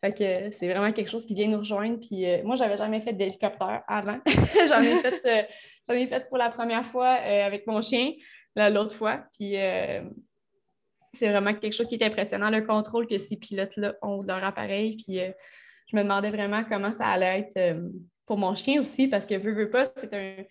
Fait 0.00 0.12
que 0.12 0.50
c'est 0.50 0.68
vraiment 0.68 0.92
quelque 0.92 1.10
chose 1.10 1.26
qui 1.26 1.34
vient 1.34 1.48
nous 1.48 1.58
rejoindre. 1.58 2.00
Puis 2.00 2.26
euh, 2.26 2.42
moi, 2.44 2.56
j'avais 2.56 2.76
jamais 2.76 3.00
fait 3.00 3.12
d'hélicoptère 3.12 3.82
avant. 3.86 4.18
j'en 4.68 4.82
ai 4.82 4.94
fait, 4.96 5.48
ai 5.90 6.06
fait 6.06 6.28
pour 6.28 6.38
la 6.38 6.50
première 6.50 6.86
fois 6.86 7.10
avec 7.10 7.66
mon 7.66 7.82
chien 7.82 8.12
l'autre 8.56 8.94
fois. 8.94 9.24
Puis 9.32 9.56
euh, 9.56 10.02
c'est 11.12 11.28
vraiment 11.28 11.54
quelque 11.54 11.74
chose 11.74 11.86
qui 11.86 11.96
est 11.96 12.04
impressionnant, 12.04 12.50
le 12.50 12.62
contrôle 12.62 13.06
que 13.06 13.18
ces 13.18 13.36
pilotes-là 13.36 13.94
ont 14.02 14.22
de 14.22 14.28
leur 14.28 14.44
appareil. 14.44 14.96
Puis 14.96 15.20
euh, 15.20 15.30
je 15.88 15.96
me 15.96 16.02
demandais 16.02 16.28
vraiment 16.28 16.64
comment 16.64 16.92
ça 16.92 17.06
allait 17.06 17.40
être 17.40 17.56
euh, 17.56 17.88
pour 18.26 18.38
mon 18.38 18.54
chien 18.54 18.80
aussi, 18.80 19.08
parce 19.08 19.26
que 19.26 19.34
veux, 19.34 19.52
veux 19.52 19.70
pas, 19.70 19.86
c'est 19.96 20.12
un. 20.14 20.44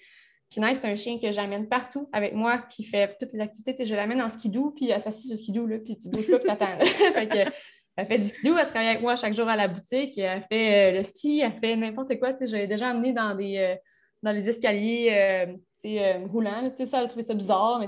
C'est 0.51 0.85
un 0.85 0.95
chien 0.95 1.17
que 1.19 1.31
j'amène 1.31 1.67
partout 1.67 2.09
avec 2.11 2.33
moi, 2.33 2.59
qui 2.59 2.83
fait 2.83 3.15
toutes 3.19 3.33
les 3.33 3.39
activités. 3.39 3.85
Je 3.85 3.95
l'amène 3.95 4.21
en 4.21 4.29
skidoo, 4.29 4.71
puis 4.71 4.89
elle 4.89 4.99
s'assied 4.99 5.29
sur 5.29 5.37
skidoo, 5.37 5.65
là, 5.65 5.79
puis 5.79 5.97
tu 5.97 6.09
bouges 6.09 6.29
pas, 6.29 6.39
puis 6.39 6.47
t'attends. 6.47 6.77
elle 7.97 8.05
fait 8.05 8.19
du 8.19 8.27
skidoo, 8.27 8.57
elle 8.57 8.67
travaille 8.67 8.89
avec 8.89 9.01
moi 9.01 9.15
chaque 9.15 9.33
jour 9.33 9.47
à 9.47 9.55
la 9.55 9.67
boutique, 9.67 10.17
elle 10.17 10.43
fait 10.49 10.91
le 10.91 11.03
ski, 11.03 11.39
elle 11.39 11.59
fait 11.59 11.75
n'importe 11.75 12.19
quoi. 12.19 12.33
J'avais 12.41 12.67
déjà 12.67 12.89
amené 12.89 13.13
dans 13.13 13.35
des 13.35 13.77
dans 14.23 14.31
les 14.31 14.49
escaliers 14.49 15.55
euh, 15.85 16.27
roulant. 16.27 16.63
Ça, 16.73 16.99
elle 16.99 17.05
a 17.05 17.07
trouvé 17.07 17.23
ça 17.23 17.33
bizarre, 17.33 17.79
mais 17.79 17.87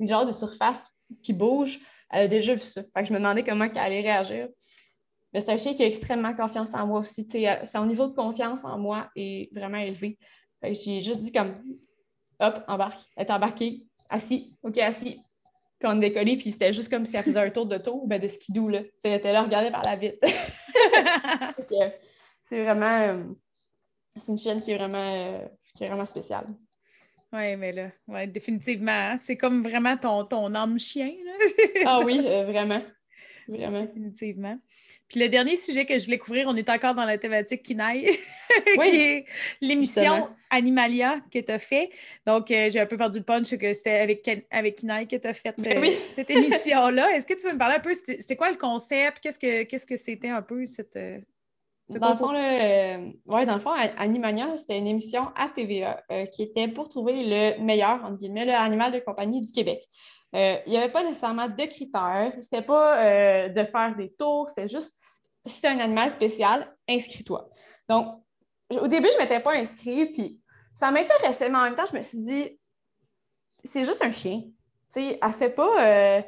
les 0.00 0.06
genres 0.06 0.26
de 0.26 0.32
surface 0.32 0.88
qui 1.22 1.32
bougent, 1.32 1.80
elle 2.10 2.22
a 2.22 2.28
déjà 2.28 2.54
vu 2.54 2.62
ça. 2.62 2.82
Fait 2.82 3.02
que 3.02 3.08
je 3.08 3.12
me 3.12 3.18
demandais 3.18 3.42
comment 3.42 3.64
elle 3.64 3.78
allait 3.78 4.00
réagir. 4.00 4.48
Mais 5.32 5.40
c'est 5.40 5.50
un 5.50 5.58
chien 5.58 5.74
qui 5.74 5.82
a 5.82 5.86
extrêmement 5.86 6.34
confiance 6.34 6.74
en 6.74 6.86
moi 6.86 7.00
aussi. 7.00 7.26
Son 7.64 7.84
niveau 7.86 8.06
de 8.06 8.14
confiance 8.14 8.64
en 8.64 8.78
moi 8.78 9.10
est 9.16 9.52
vraiment 9.54 9.78
élevé. 9.78 10.18
J'ai 10.62 11.02
juste 11.02 11.20
dit 11.20 11.32
comme 11.32 11.54
hop, 12.40 12.64
embarque. 12.68 13.00
Elle 13.16 13.26
est 13.26 13.30
embarquée, 13.30 13.84
assis, 14.08 14.54
OK, 14.62 14.78
assis. 14.78 15.20
Puis 15.78 15.88
on 15.88 15.96
décollé, 15.96 16.36
puis 16.36 16.52
c'était 16.52 16.72
juste 16.72 16.90
comme 16.90 17.04
si 17.04 17.16
elle 17.16 17.22
faisait 17.22 17.40
un 17.40 17.50
tour 17.50 17.66
de 17.66 17.76
tour 17.76 18.06
ben, 18.06 18.20
de 18.20 18.28
skidoo. 18.28 18.68
Là. 18.68 18.80
elle 19.02 19.12
était 19.12 19.32
là, 19.32 19.42
regardée 19.42 19.70
par 19.70 19.82
la 19.82 19.96
vitre. 19.96 20.18
c'est 22.48 22.62
vraiment. 22.62 23.00
Euh, 23.00 23.24
c'est 24.16 24.32
une 24.32 24.38
chaîne 24.38 24.62
qui 24.62 24.70
est 24.70 24.78
vraiment, 24.78 25.14
euh, 25.14 25.46
qui 25.74 25.84
est 25.84 25.88
vraiment 25.88 26.06
spéciale. 26.06 26.46
Oui, 27.32 27.56
mais 27.56 27.72
là, 27.72 27.90
ouais, 28.08 28.26
définitivement. 28.26 28.92
Hein. 28.92 29.18
C'est 29.20 29.36
comme 29.36 29.62
vraiment 29.62 29.96
ton, 29.98 30.24
ton 30.24 30.54
âme 30.54 30.78
chien. 30.78 31.12
ah 31.84 32.00
oui, 32.00 32.22
euh, 32.24 32.44
vraiment. 32.44 32.82
Vraiment. 33.48 33.84
Définitivement. 33.84 34.58
Puis 35.08 35.20
le 35.20 35.28
dernier 35.28 35.56
sujet 35.56 35.86
que 35.86 35.98
je 35.98 36.04
voulais 36.04 36.18
couvrir, 36.18 36.46
on 36.48 36.56
est 36.56 36.68
encore 36.68 36.94
dans 36.94 37.04
la 37.04 37.16
thématique 37.18 37.62
Kinaï, 37.62 38.18
oui, 38.78 38.90
qui 38.90 38.96
est 38.96 39.24
l'émission 39.60 40.28
Animalia 40.50 41.20
que 41.32 41.38
tu 41.38 41.52
as 41.52 41.58
fait. 41.58 41.90
Donc, 42.26 42.50
euh, 42.50 42.68
j'ai 42.70 42.80
un 42.80 42.86
peu 42.86 42.96
perdu 42.96 43.18
le 43.18 43.24
punch 43.24 43.56
que 43.56 43.72
c'était 43.74 43.98
avec, 43.98 44.46
avec 44.50 44.76
Kinaï 44.76 45.06
que 45.06 45.16
tu 45.16 45.28
as 45.28 45.34
fait 45.34 45.54
ben 45.58 45.84
euh, 45.84 45.90
cette 46.14 46.30
émission-là. 46.30 47.10
Est-ce 47.16 47.26
que 47.26 47.34
tu 47.34 47.46
veux 47.46 47.52
me 47.52 47.58
parler 47.58 47.76
un 47.76 47.80
peu, 47.80 47.94
c'était 47.94 48.36
quoi 48.36 48.50
le 48.50 48.56
concept? 48.56 49.20
Qu'est-ce 49.20 49.38
que 49.38 49.62
qu'est-ce 49.62 49.86
que 49.86 49.96
c'était 49.96 50.28
un 50.28 50.42
peu 50.42 50.66
cette, 50.66 50.98
dans 51.88 52.10
le, 52.10 52.16
fond, 52.16 52.34
euh, 52.34 53.12
ouais, 53.26 53.46
dans 53.46 53.54
le 53.54 53.60
fond, 53.60 53.70
Animania, 53.70 54.56
c'était 54.56 54.76
une 54.76 54.88
émission 54.88 55.22
à 55.36 55.48
TVA 55.48 56.02
euh, 56.10 56.26
qui 56.26 56.42
était 56.42 56.66
pour 56.66 56.88
trouver 56.88 57.24
le 57.24 57.62
meilleur, 57.62 58.04
entre 58.04 58.18
guillemets, 58.18 58.44
le 58.44 58.54
animal 58.54 58.92
de 58.92 58.98
compagnie 58.98 59.40
du 59.40 59.52
Québec. 59.52 59.84
Euh, 60.34 60.58
il 60.66 60.70
n'y 60.70 60.76
avait 60.76 60.90
pas 60.90 61.04
nécessairement 61.04 61.48
de 61.48 61.64
critères. 61.66 62.32
C'était 62.40 62.62
pas 62.62 63.48
de 63.48 63.64
faire 63.64 63.94
des 63.96 64.12
tours, 64.18 64.48
c'était 64.48 64.68
juste 64.68 64.98
si 65.46 65.60
tu 65.60 65.68
un 65.68 65.78
animal 65.78 66.10
spécial, 66.10 66.74
inscris-toi. 66.88 67.48
Donc, 67.88 68.20
au 68.80 68.88
début, 68.88 69.08
je 69.12 69.16
ne 69.16 69.22
m'étais 69.22 69.38
pas 69.38 69.54
inscrit, 69.54 70.06
puis 70.06 70.40
ça 70.74 70.90
m'intéressait, 70.90 71.48
mais 71.48 71.58
en 71.58 71.62
même 71.62 71.76
temps, 71.76 71.86
je 71.88 71.96
me 71.96 72.02
suis 72.02 72.18
dit, 72.18 72.58
c'est 73.62 73.84
juste 73.84 74.02
un 74.02 74.10
chien. 74.10 74.42
Tu 74.92 75.00
sais, 75.00 75.18
elle 75.22 75.32
fait 75.32 75.50
pas. 75.50 76.22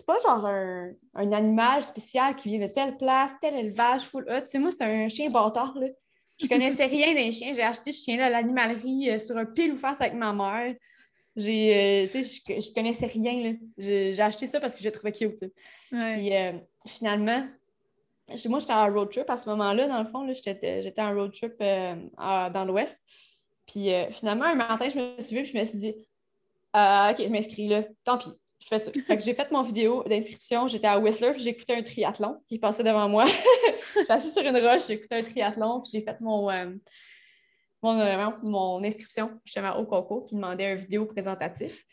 C'est 0.00 0.06
pas 0.06 0.16
genre 0.18 0.46
un, 0.46 0.92
animal 1.14 1.82
spécial 1.82 2.34
qui 2.34 2.48
vient 2.48 2.66
de 2.66 2.72
telle 2.72 2.96
place, 2.96 3.32
tel 3.42 3.54
élevage, 3.54 4.02
full 4.02 4.24
hot. 4.28 4.40
Tu 4.42 4.46
sais, 4.48 4.58
moi, 4.58 4.70
c'est 4.70 4.82
un 4.82 5.08
chien 5.08 5.28
bâtard, 5.28 5.76
là. 5.78 5.88
Je 6.38 6.48
connaissais 6.48 6.86
rien 6.86 7.14
d'un 7.14 7.30
chien. 7.30 7.52
J'ai 7.52 7.62
acheté 7.62 7.92
ce 7.92 8.04
chien-là 8.04 8.26
à 8.26 8.30
l'animalerie 8.30 9.20
sur 9.20 9.36
un 9.36 9.44
pile 9.44 9.72
ou 9.72 9.76
face 9.76 10.00
avec 10.00 10.14
ma 10.14 10.32
mère. 10.32 10.74
J'ai, 11.36 12.06
euh, 12.06 12.22
je, 12.22 12.60
je 12.60 12.74
connaissais 12.74 13.06
rien. 13.06 13.56
J'ai 13.76 14.20
acheté 14.20 14.46
ça 14.46 14.58
parce 14.58 14.74
que 14.74 14.80
je 14.80 14.86
le 14.86 14.92
trouvais 14.92 15.12
cute. 15.12 15.38
Puis 15.90 16.34
euh, 16.34 16.52
finalement, 16.86 17.46
moi, 18.46 18.58
j'étais 18.58 18.72
en 18.72 18.90
road 18.90 19.10
trip 19.10 19.28
à 19.28 19.36
ce 19.36 19.48
moment-là, 19.50 19.86
dans 19.86 20.02
le 20.02 20.08
fond. 20.08 20.26
J'étais 20.32 21.02
en 21.02 21.14
road 21.14 21.32
trip 21.32 21.52
euh, 21.60 21.94
dans 22.16 22.64
l'Ouest. 22.64 22.98
Puis 23.66 23.90
finalement, 24.12 24.46
un 24.46 24.54
matin, 24.54 24.88
je 24.88 24.98
me 24.98 25.20
suis 25.20 25.36
vue 25.36 25.42
et 25.42 25.44
je 25.44 25.58
me 25.58 25.64
suis 25.64 25.78
dit 25.78 25.94
OK, 26.72 27.16
je 27.18 27.28
m'inscris 27.28 27.68
là. 27.68 27.84
Tant 28.04 28.16
pis, 28.16 28.30
ça. 28.60 28.90
J'ai 29.18 29.34
fait 29.34 29.50
mon 29.50 29.62
vidéo 29.62 30.04
d'inscription. 30.04 30.68
J'étais 30.68 30.86
à 30.86 30.98
Whistler, 30.98 31.32
écouté 31.46 31.74
un 31.74 31.82
triathlon 31.82 32.40
qui 32.46 32.58
passait 32.58 32.82
devant 32.82 33.08
moi. 33.08 33.24
J'étais 33.96 34.12
assise 34.12 34.32
sur 34.32 34.42
une 34.42 34.56
roche, 34.56 34.88
écouté 34.90 35.16
un 35.16 35.22
triathlon, 35.22 35.80
puis 35.80 35.90
j'ai 35.92 36.02
fait 36.02 36.20
mon, 36.20 36.50
mon, 37.82 38.34
mon 38.42 38.84
inscription 38.84 39.30
justement 39.44 39.76
au 39.76 39.86
concours 39.86 40.24
qui 40.24 40.34
demandait 40.34 40.66
un 40.66 40.74
vidéo 40.74 41.06
présentatif. 41.06 41.84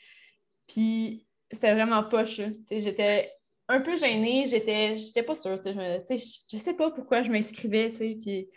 Puis 0.67 1.25
c'était 1.51 1.73
vraiment 1.73 2.03
poche. 2.03 2.41
J'étais 2.69 3.31
un 3.69 3.81
peu 3.81 3.97
gênée, 3.97 4.45
j'étais, 4.47 4.97
j'étais 4.97 5.23
pas 5.23 5.35
sûre. 5.35 5.59
Je, 5.63 5.69
ne 5.69 6.17
je 6.51 6.57
sais 6.57 6.73
pas 6.75 6.91
pourquoi 6.91 7.23
je 7.23 7.31
m'inscrivais. 7.31 7.89
Puis 7.89 8.49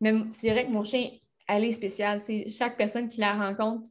même 0.00 0.30
c'est 0.32 0.50
vrai 0.50 0.66
que 0.66 0.70
mon 0.70 0.84
chien, 0.84 1.10
elle 1.48 1.64
est 1.64 1.72
spéciale. 1.72 2.22
Chaque 2.48 2.76
personne 2.76 3.08
qui 3.08 3.20
la 3.20 3.34
rencontre 3.34 3.90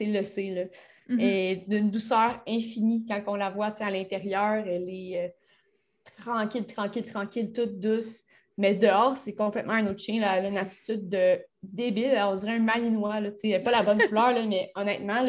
le 0.00 0.22
sait. 0.22 0.50
Là. 0.50 0.64
Mm-hmm. 1.08 1.20
Et 1.20 1.64
d'une 1.66 1.90
douceur 1.90 2.42
infinie 2.46 3.06
quand 3.06 3.22
on 3.28 3.36
la 3.36 3.50
voit 3.50 3.74
à 3.80 3.90
l'intérieur. 3.90 4.64
Elle 4.66 4.88
est 4.88 5.24
euh, 5.24 5.28
tranquille, 6.22 6.66
tranquille, 6.66 7.04
tranquille, 7.04 7.52
toute 7.52 7.80
douce. 7.80 8.24
Mais 8.58 8.74
dehors, 8.74 9.16
c'est 9.16 9.34
complètement 9.34 9.74
un 9.74 9.86
autre 9.86 10.00
chien. 10.00 10.16
Elle 10.16 10.46
a 10.46 10.48
une 10.48 10.58
attitude 10.58 11.08
de 11.08 11.40
débile. 11.62 12.18
On 12.20 12.34
dirait 12.34 12.56
un 12.56 12.58
malinois. 12.58 13.20
Là, 13.20 13.30
elle 13.42 13.50
n'a 13.50 13.60
pas 13.60 13.70
la 13.70 13.82
bonne 13.82 13.98
couleur, 13.98 14.34
mais 14.46 14.70
honnêtement, 14.74 15.24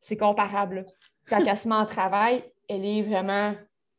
c'est 0.00 0.16
comparable. 0.16 0.86
Quand 1.28 1.44
elle 1.44 1.56
se 1.56 1.68
met 1.68 1.74
en 1.74 1.86
travail, 1.86 2.42
elle 2.68 2.84
est 2.84 3.02
vraiment. 3.02 3.54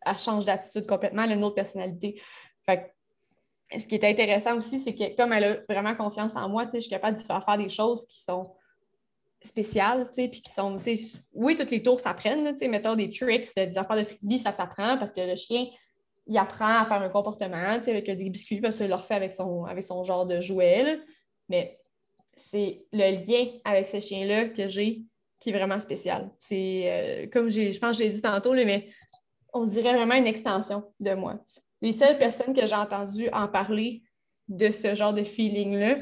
Elle 0.05 0.17
change 0.17 0.45
d'attitude 0.45 0.87
complètement. 0.87 1.23
Elle 1.23 1.31
a 1.31 1.35
une 1.35 1.43
autre 1.43 1.55
personnalité. 1.55 2.19
Ce 2.67 3.87
qui 3.87 3.95
est 3.95 4.03
intéressant 4.03 4.57
aussi, 4.57 4.79
c'est 4.79 4.93
que 4.93 5.15
comme 5.15 5.31
elle 5.33 5.43
a 5.43 5.57
vraiment 5.69 5.95
confiance 5.95 6.35
en 6.35 6.49
moi, 6.49 6.65
je 6.71 6.79
suis 6.79 6.89
capable 6.89 7.17
de 7.17 7.23
faire 7.23 7.43
faire 7.43 7.57
des 7.57 7.69
choses 7.69 8.05
qui 8.05 8.19
sont 8.19 8.51
spéciales, 9.45 10.09
puis 10.13 10.41
qui 10.41 10.51
sont, 10.51 10.79
oui, 11.33 11.55
toutes 11.55 11.71
les 11.71 11.83
tours 11.83 11.99
s'apprennent, 11.99 12.55
mettons 12.69 12.95
des 12.95 13.09
tricks, 13.09 13.47
des 13.55 13.77
affaires 13.77 13.97
de 13.97 14.03
frisbee, 14.03 14.39
ça 14.39 14.51
s'apprend 14.51 14.97
parce 14.97 15.13
que 15.13 15.21
le 15.21 15.35
chien, 15.35 15.67
il 16.27 16.37
apprend 16.37 16.79
à 16.79 16.85
faire 16.85 17.01
un 17.01 17.09
comportement, 17.09 17.55
avec 17.55 18.05
des 18.05 18.29
biscuits, 18.29 18.61
parce 18.61 18.77
qu'il 18.77 18.87
le 18.87 18.95
refait 18.95 19.15
avec 19.15 19.33
son, 19.33 19.65
avec 19.65 19.83
son 19.83 20.03
genre 20.03 20.25
de 20.25 20.41
jouet. 20.41 20.99
Mais 21.49 21.79
c'est 22.35 22.85
le 22.91 23.25
lien 23.25 23.47
avec 23.63 23.87
ce 23.87 23.99
chien-là 23.99 24.49
que 24.49 24.67
j'ai 24.67 25.03
qui 25.39 25.49
est 25.49 25.53
vraiment 25.53 25.79
spécial. 25.79 26.31
C'est 26.39 26.83
euh, 26.85 27.27
comme 27.31 27.49
je 27.49 27.77
pense 27.77 27.97
que 27.97 28.03
j'ai 28.03 28.09
dit 28.09 28.21
tantôt, 28.21 28.53
mais 28.53 28.89
on 29.53 29.65
dirait 29.65 29.93
vraiment 29.93 30.15
une 30.15 30.27
extension 30.27 30.83
de 30.99 31.13
moi. 31.13 31.39
Les 31.81 31.91
seules 31.91 32.17
personnes 32.17 32.53
que 32.53 32.65
j'ai 32.65 32.75
entendues 32.75 33.29
en 33.31 33.47
parler 33.47 34.01
de 34.47 34.69
ce 34.71 34.95
genre 34.95 35.13
de 35.13 35.23
feeling-là, 35.23 35.97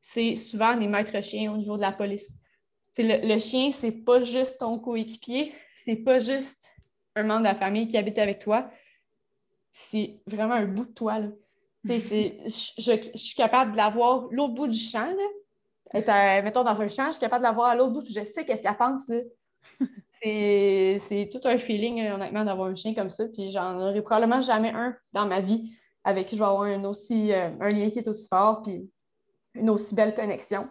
c'est 0.00 0.36
souvent 0.36 0.76
des 0.76 0.86
maîtres 0.86 1.22
chiens 1.22 1.52
au 1.52 1.56
niveau 1.56 1.76
de 1.76 1.82
la 1.82 1.92
police. 1.92 2.36
Le, 2.98 3.26
le, 3.26 3.38
chien, 3.38 3.72
c'est 3.72 3.92
pas 3.92 4.22
juste 4.22 4.60
ton 4.60 4.78
coéquipier, 4.78 5.52
c'est 5.78 5.96
pas 5.96 6.18
juste 6.18 6.74
un 7.16 7.24
membre 7.24 7.40
de 7.40 7.44
la 7.44 7.54
famille 7.54 7.88
qui 7.88 7.96
habite 7.96 8.18
avec 8.18 8.38
toi, 8.38 8.70
c'est 9.72 10.20
vraiment 10.26 10.54
un 10.54 10.66
bout 10.66 10.84
de 10.84 10.92
toi. 10.92 11.20
je, 11.84 12.30
je, 12.46 13.18
suis 13.18 13.34
capable 13.34 13.72
de 13.72 13.76
l'avoir 13.76 14.28
l'autre 14.30 14.54
bout 14.54 14.68
du 14.68 14.78
champ. 14.78 15.12
Là. 15.92 16.42
mettons, 16.42 16.62
dans 16.62 16.80
un 16.80 16.88
champ, 16.88 17.06
je 17.06 17.12
suis 17.12 17.20
capable 17.20 17.42
de 17.42 17.48
l'avoir 17.48 17.70
à 17.70 17.74
l'autre 17.74 17.92
bout, 17.92 18.02
puis 18.02 18.14
je 18.14 18.24
sais 18.24 18.44
qu'est-ce 18.44 18.62
qu'elle 18.62 18.76
pense. 18.76 19.10
C'est 20.22 21.28
tout 21.30 21.40
un 21.44 21.58
feeling, 21.58 22.08
honnêtement, 22.08 22.44
d'avoir 22.44 22.68
un 22.68 22.74
chien 22.74 22.94
comme 22.94 23.10
ça. 23.10 23.24
Puis 23.28 23.50
j'en 23.50 23.78
aurai 23.78 24.00
probablement 24.00 24.40
jamais 24.40 24.70
un 24.70 24.96
dans 25.12 25.26
ma 25.26 25.40
vie 25.40 25.76
avec 26.04 26.28
qui 26.28 26.36
je 26.36 26.40
vais 26.40 26.46
avoir 26.46 26.68
un, 26.68 26.84
aussi, 26.84 27.32
euh, 27.32 27.50
un 27.60 27.68
lien 27.70 27.90
qui 27.90 27.98
est 27.98 28.08
aussi 28.08 28.28
fort, 28.28 28.62
puis 28.62 28.88
une 29.54 29.70
aussi 29.70 29.94
belle 29.94 30.14
connexion. 30.14 30.68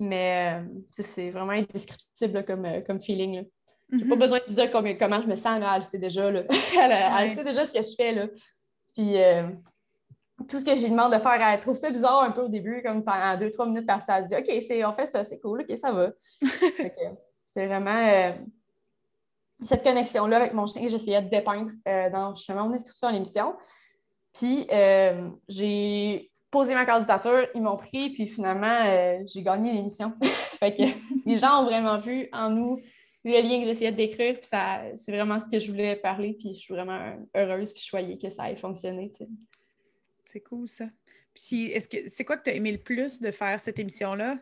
Mais 0.00 0.60
euh, 0.60 1.02
c'est 1.02 1.30
vraiment 1.30 1.52
indescriptible 1.52 2.44
comme, 2.44 2.64
euh, 2.64 2.80
comme 2.80 3.00
feeling. 3.00 3.44
J'ai 3.92 4.04
pas 4.06 4.14
mhm. 4.14 4.18
besoin 4.18 4.40
de 4.46 4.52
dire 4.52 4.70
comment, 4.70 5.20
je 5.20 5.26
me 5.26 5.36
sens, 5.36 5.60
là, 5.60 5.74
elle 5.76 5.84
sait 5.84 5.98
déjà. 5.98 6.30
Là. 6.30 6.42
elle, 7.20 7.30
sait 7.30 7.44
déjà 7.44 7.64
ce 7.64 7.72
que 7.72 7.82
je 7.82 7.94
fais. 7.96 8.12
Là. 8.12 8.26
Puis 8.92 9.22
euh, 9.22 9.48
tout 10.48 10.58
ce 10.58 10.64
que 10.64 10.76
j'ai 10.76 10.88
demandé 10.88 11.16
de 11.16 11.22
faire, 11.22 11.40
elle 11.40 11.60
trouve 11.60 11.76
ça 11.76 11.90
bizarre 11.90 12.22
un 12.22 12.30
peu 12.30 12.42
au 12.42 12.48
début, 12.48 12.82
comme 12.82 13.04
pendant 13.04 13.36
deux, 13.36 13.50
trois 13.50 13.66
minutes, 13.66 13.86
parce 13.86 14.08
elle 14.08 14.26
dit 14.26 14.34
OK, 14.34 14.86
on 14.86 14.92
fait 14.92 15.06
ça, 15.06 15.24
c'est 15.24 15.38
cool, 15.38 15.62
OK, 15.62 15.76
ça 15.76 15.92
va. 15.92 16.10
c'est 17.44 17.66
vraiment 17.66 18.06
euh, 18.08 18.32
cette 19.62 19.82
connexion-là 19.82 20.36
avec 20.36 20.54
mon 20.54 20.66
chien 20.66 20.82
que 20.82 20.88
j'essayais 20.88 21.22
de 21.22 21.28
dépeindre 21.28 21.70
euh, 21.86 22.10
dans 22.10 22.34
justement 22.34 22.68
mon 22.68 22.74
inscription 22.74 23.08
à 23.08 23.12
l'émission. 23.12 23.54
Puis 24.32 24.66
j'ai 25.48 26.32
posé 26.54 26.72
ma 26.72 26.86
candidature, 26.86 27.48
ils 27.52 27.60
m'ont 27.60 27.76
pris, 27.76 28.10
puis 28.10 28.28
finalement, 28.28 29.24
j'ai 29.26 29.42
gagné 29.42 29.72
l'émission. 29.72 30.12
fait 30.60 30.72
que 30.72 30.82
les 31.26 31.36
gens 31.36 31.62
ont 31.62 31.64
vraiment 31.64 31.98
vu 31.98 32.28
en 32.32 32.48
nous 32.48 32.80
le 33.24 33.40
lien 33.40 33.58
que 33.58 33.64
j'essayais 33.64 33.90
de 33.90 33.96
décrire, 33.96 34.38
puis 34.38 34.48
c'est 34.96 35.10
vraiment 35.10 35.40
ce 35.40 35.50
que 35.50 35.58
je 35.58 35.68
voulais 35.68 35.96
parler, 35.96 36.34
puis 36.38 36.54
je 36.54 36.60
suis 36.60 36.74
vraiment 36.74 37.16
heureuse 37.34 37.72
puis 37.72 37.82
choyée 37.82 38.18
que 38.18 38.30
ça 38.30 38.52
ait 38.52 38.56
fonctionné. 38.56 39.12
C'est 40.26 40.42
cool 40.42 40.68
ça. 40.68 40.84
Puis 41.34 41.72
est-ce 41.72 41.88
que 41.88 42.08
c'est 42.08 42.24
quoi 42.24 42.36
que 42.36 42.44
tu 42.44 42.50
as 42.50 42.54
aimé 42.54 42.70
le 42.70 42.78
plus 42.78 43.20
de 43.20 43.32
faire 43.32 43.60
cette 43.60 43.80
émission-là? 43.80 44.38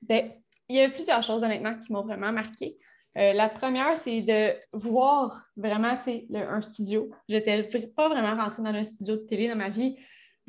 Ben, 0.00 0.30
il 0.70 0.76
y 0.76 0.80
a 0.80 0.88
plusieurs 0.88 1.22
choses 1.22 1.42
honnêtement 1.44 1.74
qui 1.74 1.92
m'ont 1.92 2.02
vraiment 2.02 2.32
marqué. 2.32 2.78
Euh, 3.18 3.34
la 3.34 3.50
première, 3.50 3.96
c'est 3.98 4.22
de 4.22 4.54
voir 4.72 5.44
vraiment 5.56 5.98
un 6.32 6.62
studio. 6.62 7.10
J'étais 7.28 7.64
pas 7.88 8.08
vraiment 8.08 8.42
rentrée 8.42 8.62
dans 8.62 8.70
un 8.70 8.84
studio 8.84 9.16
de 9.16 9.26
télé 9.26 9.48
dans 9.48 9.56
ma 9.56 9.68
vie. 9.68 9.98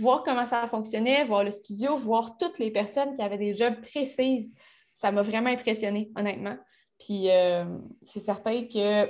Voir 0.02 0.24
comment 0.24 0.46
ça 0.46 0.68
fonctionnait, 0.68 1.26
voir 1.26 1.44
le 1.44 1.52
studio, 1.52 1.98
voir 1.98 2.38
toutes 2.38 2.58
les 2.60 2.72
personnes 2.72 3.14
qui 3.14 3.22
avaient 3.22 3.38
des 3.38 3.54
jobs 3.54 3.80
précises, 3.82 4.54
ça 4.94 5.12
m'a 5.12 5.22
vraiment 5.22 5.50
impressionnée, 5.50 6.12
honnêtement. 6.16 6.58
Puis 7.00 7.30
euh, 7.30 7.78
c'est 8.04 8.20
certain 8.20 8.66
que 8.66 9.10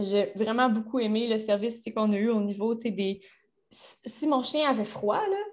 j'ai 0.00 0.32
vraiment 0.34 0.68
beaucoup 0.68 1.00
aimé 1.00 1.26
le 1.26 1.38
service 1.38 1.82
qu'on 1.94 2.12
a 2.12 2.16
eu 2.16 2.28
au 2.28 2.40
niveau 2.40 2.74
des. 2.74 3.20
Si 3.70 4.26
mon 4.26 4.42
chien 4.42 4.68
avait 4.68 4.84
froid, 4.84 5.20
là, 5.20 5.44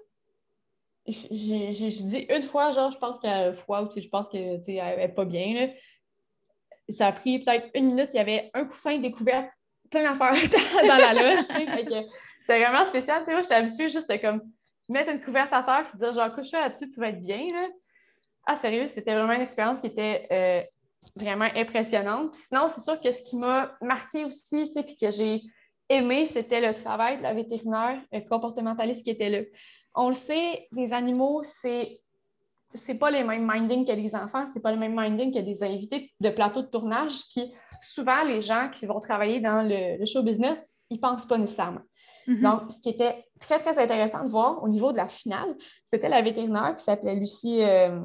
j'ai 1.06 1.70
dit 1.70 2.26
une 2.28 2.42
fois, 2.42 2.72
genre, 2.72 2.90
je 2.90 2.98
pense 2.98 3.18
qu'elle 3.18 3.30
a 3.30 3.52
froid 3.54 3.82
ou 3.82 4.00
je 4.00 4.08
pense 4.08 4.28
qu'elle 4.28 4.60
n'est 4.66 5.08
pas 5.08 5.24
bien. 5.24 5.54
Là. 5.54 5.72
Ça 6.88 7.06
a 7.06 7.12
pris 7.12 7.38
peut-être 7.38 7.68
une 7.74 7.86
minute, 7.86 8.10
il 8.12 8.16
y 8.16 8.20
avait 8.20 8.50
un 8.52 8.64
coussin 8.64 8.98
découvert, 8.98 9.48
plein 9.90 10.02
d'affaires 10.02 10.32
dans, 10.86 10.96
la 10.96 11.14
loge. 11.14 11.44
C'est 12.46 12.58
vraiment 12.58 12.84
spécial. 12.84 13.22
Moi, 13.26 13.42
j'étais 13.42 13.54
habituée 13.54 13.88
juste 13.88 14.10
de 14.10 14.16
comme, 14.16 14.42
mettre 14.88 15.10
une 15.10 15.20
couverte 15.20 15.52
à 15.52 15.62
terre 15.62 15.86
et 15.94 15.96
dire 15.96 16.12
genre, 16.12 16.34
couche-toi 16.34 16.60
là-dessus, 16.60 16.88
tu 16.90 17.00
vas 17.00 17.08
être 17.08 17.22
bien. 17.22 17.52
Là. 17.52 17.68
Ah, 18.46 18.56
sérieux, 18.56 18.86
c'était 18.86 19.14
vraiment 19.14 19.32
une 19.32 19.42
expérience 19.42 19.80
qui 19.80 19.86
était 19.86 20.26
euh, 20.32 20.62
vraiment 21.16 21.48
impressionnante. 21.54 22.34
sinon, 22.34 22.68
c'est 22.68 22.80
sûr 22.80 23.00
que 23.00 23.12
ce 23.12 23.22
qui 23.22 23.36
m'a 23.36 23.76
marqué 23.80 24.24
aussi, 24.24 24.70
puis 24.72 24.96
que 25.00 25.10
j'ai 25.10 25.42
aimé, 25.88 26.26
c'était 26.26 26.60
le 26.60 26.74
travail 26.74 27.18
de 27.18 27.22
la 27.22 27.34
vétérinaire 27.34 28.00
comportementaliste 28.28 29.04
qui 29.04 29.10
était 29.10 29.28
là. 29.28 29.40
On 29.94 30.08
le 30.08 30.14
sait, 30.14 30.68
les 30.72 30.92
animaux, 30.92 31.42
c'est 31.42 32.00
c'est 32.74 32.94
pas 32.94 33.10
les 33.10 33.24
mêmes 33.24 33.50
mindings 33.50 33.84
que 33.84 33.92
les 33.92 34.14
enfants, 34.14 34.44
c'est 34.46 34.60
pas 34.60 34.72
le 34.72 34.78
même 34.78 34.94
minding 34.96 35.32
que 35.32 35.40
des 35.40 35.64
invités 35.64 36.12
de 36.20 36.30
plateau 36.30 36.62
de 36.62 36.68
tournage. 36.68 37.22
Puis 37.34 37.52
souvent, 37.80 38.22
les 38.22 38.42
gens 38.42 38.68
qui 38.72 38.86
vont 38.86 39.00
travailler 39.00 39.40
dans 39.40 39.68
le, 39.68 40.04
show 40.06 40.22
business, 40.22 40.78
ils 40.88 41.00
pensent 41.00 41.26
pas 41.26 41.38
nécessairement. 41.38 41.80
Mm-hmm. 42.26 42.42
Donc, 42.42 42.72
ce 42.72 42.80
qui 42.80 42.90
était 42.90 43.24
très, 43.38 43.58
très 43.58 43.78
intéressant 43.78 44.24
de 44.24 44.30
voir 44.30 44.62
au 44.62 44.68
niveau 44.68 44.92
de 44.92 44.96
la 44.96 45.08
finale, 45.08 45.56
c'était 45.86 46.08
la 46.08 46.22
vétérinaire 46.22 46.74
qui 46.76 46.84
s'appelait 46.84 47.16
Lucie, 47.16 47.62
euh, 47.62 48.00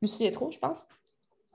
Lucie 0.00 0.24
Etro, 0.26 0.50
je 0.50 0.58
pense, 0.58 0.86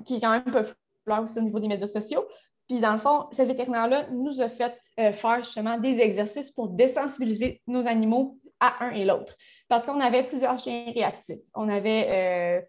qui 0.06 0.16
est 0.16 0.22
quand 0.22 0.32
même 0.32 0.44
populaire 0.44 1.24
aussi 1.24 1.40
au 1.40 1.44
niveau 1.44 1.60
des 1.60 1.68
médias 1.68 1.88
sociaux. 1.88 2.26
Puis, 2.68 2.80
dans 2.80 2.92
le 2.92 2.98
fond, 2.98 3.28
cette 3.32 3.48
vétérinaire-là 3.48 4.10
nous 4.12 4.42
a 4.42 4.50
fait 4.50 4.78
euh, 5.00 5.14
faire 5.14 5.38
justement 5.44 5.78
des 5.78 6.00
exercices 6.00 6.52
pour 6.52 6.70
désensibiliser 6.70 7.62
nos 7.68 7.88
animaux 7.88 8.38
à 8.60 8.86
un 8.86 8.92
et 8.92 9.06
l'autre. 9.06 9.36
Parce 9.70 9.86
qu'on 9.86 10.00
avait 10.00 10.24
plusieurs 10.24 10.58
chiens 10.60 10.92
réactifs. 10.94 11.40
On 11.54 11.70
avait 11.70 12.62
euh, 12.62 12.66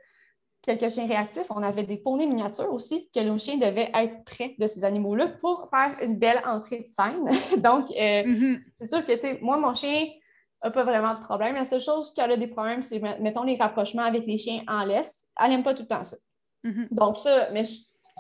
quelques 0.77 0.93
chiens 0.93 1.07
réactifs. 1.07 1.47
On 1.51 1.63
avait 1.63 1.85
des 1.85 1.97
poneys 1.97 2.27
miniatures 2.27 2.73
aussi, 2.73 3.09
que 3.15 3.21
nos 3.21 3.39
chiens 3.39 3.57
devaient 3.57 3.91
être 3.95 4.25
près 4.25 4.55
de 4.59 4.67
ces 4.67 4.85
animaux-là 4.85 5.29
pour 5.41 5.69
faire 5.71 5.97
une 6.03 6.19
belle 6.19 6.43
entrée 6.45 6.81
de 6.81 6.87
scène. 6.87 7.25
Donc, 7.63 7.91
euh, 7.91 8.23
mm-hmm. 8.23 8.61
c'est 8.81 8.89
sûr 8.89 9.05
que, 9.05 9.13
tu 9.13 9.21
sais, 9.21 9.39
moi, 9.41 9.57
mon 9.57 9.75
chien 9.75 10.09
n'a 10.63 10.71
pas 10.71 10.85
vraiment 10.85 11.15
de 11.15 11.21
problème. 11.21 11.55
La 11.55 11.65
seule 11.65 11.81
chose 11.81 12.13
qu'elle 12.13 12.33
a 12.33 12.37
des 12.37 12.49
problèmes, 12.49 12.83
c'est, 12.83 13.01
mettons, 13.21 13.45
les 13.45 13.57
rapprochements 13.57 14.05
avec 14.05 14.27
les 14.27 14.37
chiens 14.37 14.63
en 14.69 14.85
laisse. 14.85 15.25
Elle 15.41 15.51
n'aime 15.51 15.63
pas 15.63 15.75
tout 15.75 15.83
le 15.83 15.89
temps 15.89 16.05
ça. 16.05 16.17
Mm-hmm. 16.65 16.89
Donc, 16.91 17.17
ça, 17.17 17.49
mais 17.53 17.65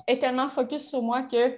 elle 0.07 0.16
est 0.16 0.18
tellement 0.18 0.49
focus 0.49 0.88
sur 0.88 1.03
moi 1.03 1.22
que 1.22 1.57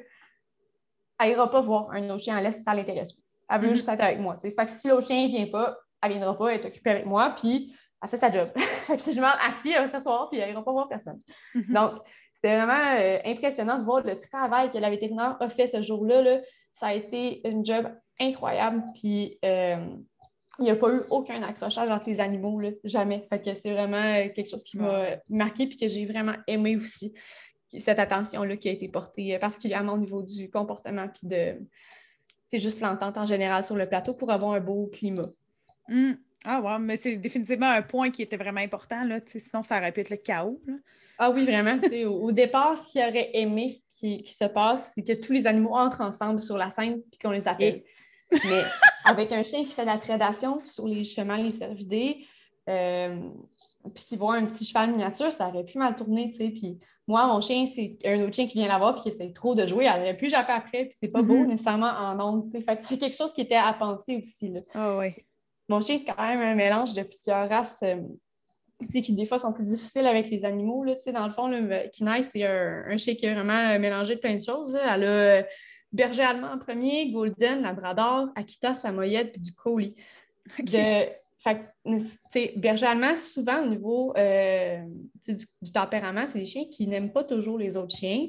elle 1.20 1.30
ira 1.32 1.50
pas 1.50 1.60
voir 1.60 1.90
un 1.90 2.08
autre 2.10 2.22
chien 2.24 2.38
en 2.38 2.40
laisse 2.40 2.56
si 2.56 2.62
ça 2.62 2.74
l'intéresse 2.74 3.12
pas. 3.12 3.22
Elle 3.50 3.60
veut 3.60 3.68
mhm. 3.68 3.74
juste 3.74 3.88
être 3.88 4.00
avec 4.00 4.18
moi. 4.20 4.36
Fait 4.38 4.54
que 4.54 4.70
si 4.70 4.88
l'autre 4.88 5.06
chien 5.06 5.24
ne 5.24 5.28
vient 5.28 5.46
pas, 5.46 5.76
elle 6.02 6.10
ne 6.10 6.14
viendra 6.14 6.38
pas, 6.38 6.54
elle 6.54 6.60
est 6.60 6.66
occupée 6.66 6.90
avec 6.90 7.06
moi, 7.06 7.34
puis 7.36 7.74
elle 8.02 8.08
fait 8.08 8.16
sa 8.16 8.30
job. 8.30 8.48
fait 8.56 8.96
que 8.96 9.02
je 9.02 9.10
elle 9.10 9.82
va 9.82 9.88
s'asseoir, 9.88 10.28
puis 10.30 10.38
elle 10.38 10.50
ira 10.50 10.64
pas 10.64 10.72
voir 10.72 10.88
personne. 10.88 11.20
Mhm. 11.54 11.74
Donc, 11.74 11.92
c'était 12.34 12.56
vraiment 12.56 12.98
euh, 12.98 13.18
impressionnant 13.24 13.78
de 13.78 13.84
voir 13.84 14.02
le 14.02 14.18
travail 14.18 14.70
que 14.70 14.78
la 14.78 14.90
vétérinaire 14.90 15.36
a 15.40 15.48
fait 15.48 15.66
ce 15.66 15.82
jour-là. 15.82 16.22
Là. 16.22 16.40
Ça 16.72 16.86
a 16.86 16.94
été 16.94 17.46
une 17.46 17.64
job 17.64 17.90
incroyable, 18.18 18.82
puis 18.94 19.38
euh, 19.44 19.84
il 20.58 20.64
n'y 20.64 20.70
a 20.70 20.76
pas 20.76 20.90
eu 20.90 21.00
aucun 21.10 21.42
accrochage 21.42 21.88
entre 21.90 22.08
les 22.08 22.20
animaux, 22.20 22.58
là, 22.60 22.70
jamais. 22.84 23.26
Fait 23.28 23.40
que 23.40 23.54
c'est 23.54 23.72
vraiment 23.72 23.96
euh, 23.96 24.28
quelque 24.28 24.50
chose 24.50 24.64
qui 24.64 24.78
m'a 24.78 25.16
marqué, 25.28 25.66
puis 25.66 25.76
que 25.76 25.88
j'ai 25.88 26.06
vraiment 26.06 26.34
aimé 26.46 26.76
aussi 26.76 27.14
cette 27.78 28.00
attention-là 28.00 28.56
qui 28.56 28.68
a 28.68 28.72
été 28.72 28.88
portée, 28.88 29.38
particulièrement 29.38 29.92
au 29.92 29.98
niveau 29.98 30.22
du 30.22 30.50
comportement, 30.50 31.06
puis 31.08 31.28
de 31.28 31.56
c'est 32.48 32.58
juste 32.58 32.80
l'entente 32.80 33.16
en 33.16 33.26
général 33.26 33.62
sur 33.62 33.76
le 33.76 33.88
plateau 33.88 34.12
pour 34.12 34.30
avoir 34.32 34.52
un 34.54 34.60
beau 34.60 34.90
climat. 34.92 35.28
Hmm. 35.88 36.14
Ah 36.44 36.60
ouais, 36.60 36.78
mais 36.78 36.96
c'est 36.96 37.16
définitivement 37.16 37.68
un 37.68 37.82
point 37.82 38.10
qui 38.10 38.22
était 38.22 38.36
vraiment 38.36 38.60
important, 38.60 39.04
là, 39.04 39.18
sinon 39.24 39.62
ça 39.62 39.78
aurait 39.78 39.92
pu 39.92 40.00
être 40.00 40.10
le 40.10 40.16
chaos. 40.16 40.60
Ah 41.18 41.30
oui, 41.30 41.44
vraiment. 41.44 41.78
au, 42.06 42.28
au, 42.28 42.32
départ, 42.32 42.78
ce 42.78 42.90
qu'il 42.90 43.02
aurait 43.02 43.30
aimé 43.34 43.82
qui, 43.90 44.18
se 44.24 44.46
passe, 44.46 44.92
c'est 44.94 45.02
que 45.02 45.12
tous 45.12 45.32
les 45.32 45.46
animaux 45.46 45.74
entrent 45.74 46.00
ensemble 46.00 46.40
sur 46.40 46.56
la 46.56 46.70
scène 46.70 47.02
puis 47.10 47.18
qu'on 47.22 47.30
les 47.30 47.46
appelle. 47.46 47.82
Mais 48.32 48.62
avec 49.04 49.30
un 49.32 49.44
chien 49.44 49.60
qui 49.64 49.72
fait 49.72 49.82
de 49.82 49.88
la 49.88 49.98
prédation 49.98 50.60
sur 50.64 50.86
les 50.86 51.04
chemins, 51.04 51.36
les 51.36 51.50
cervidés, 51.50 52.24
euh, 52.68 53.16
puis 53.94 54.04
qui 54.04 54.16
voit 54.16 54.36
un 54.36 54.46
petit 54.46 54.64
cheval 54.64 54.92
miniature, 54.92 55.32
ça 55.32 55.48
aurait 55.48 55.64
pu 55.64 55.76
mal 55.76 55.94
tourner, 55.94 56.30
tu 56.30 56.38
sais. 56.38 56.50
Puis 56.50 56.78
moi, 57.06 57.26
mon 57.26 57.42
chien, 57.42 57.66
c'est 57.66 57.98
un 58.06 58.22
autre 58.22 58.34
chien 58.34 58.46
qui 58.46 58.54
vient 58.54 58.68
la 58.68 58.78
voir 58.78 58.94
puis 58.94 59.02
qui 59.02 59.08
essaie 59.10 59.32
trop 59.32 59.54
de 59.54 59.66
jouer. 59.66 59.84
Elle 59.84 60.00
aurait 60.00 60.16
pu 60.16 60.30
japper 60.30 60.52
après, 60.52 60.86
puis 60.86 60.96
c'est 60.98 61.12
pas 61.12 61.20
beau 61.20 61.34
mm-hmm. 61.34 61.48
nécessairement 61.48 61.90
en 61.90 62.18
ondes, 62.20 62.50
tu 62.50 62.60
sais. 62.60 62.78
c'est 62.82 62.98
quelque 62.98 63.16
chose 63.16 63.34
qui 63.34 63.42
était 63.42 63.56
à 63.56 63.74
penser 63.74 64.16
aussi, 64.16 64.48
là. 64.48 64.60
Ah 64.72 64.96
oui. 64.98 65.10
Mon 65.70 65.80
chien, 65.80 65.96
c'est 65.98 66.04
quand 66.04 66.20
même 66.20 66.40
un 66.40 66.56
mélange 66.56 66.94
de 66.94 67.04
plusieurs 67.04 67.48
races 67.48 67.84
euh, 67.84 68.00
qui, 68.88 69.14
des 69.14 69.24
fois, 69.24 69.38
sont 69.38 69.52
plus 69.52 69.62
difficiles 69.62 70.04
avec 70.04 70.28
les 70.28 70.44
animaux. 70.44 70.82
Là, 70.82 70.96
dans 71.12 71.24
le 71.24 71.32
fond, 71.32 71.46
le 71.46 71.88
Kinaï, 71.90 72.24
c'est 72.24 72.44
un, 72.44 72.96
chien 72.96 73.14
qui 73.14 73.24
a 73.28 73.34
vraiment 73.34 73.78
mélangé 73.78 74.16
plein 74.16 74.34
de 74.34 74.42
choses. 74.42 74.74
Elle 74.74 75.04
a 75.04 75.06
euh, 75.06 75.42
berger 75.92 76.24
allemand 76.24 76.48
en 76.48 76.58
premier, 76.58 77.12
golden, 77.12 77.62
labrador, 77.62 78.30
Akita, 78.34 78.74
samoyed, 78.74 79.30
puis 79.30 79.40
du 79.40 79.52
collie. 79.52 79.94
berger 82.56 82.86
allemand, 82.86 83.14
souvent 83.14 83.62
au 83.62 83.66
niveau 83.66 84.12
euh, 84.16 84.80
du, 85.28 85.72
tempérament, 85.72 86.26
c'est 86.26 86.40
des 86.40 86.46
chiens 86.46 86.64
qui 86.68 86.88
n'aiment 86.88 87.12
pas 87.12 87.22
toujours 87.22 87.58
les 87.58 87.76
autres 87.76 87.94
chiens. 87.94 88.26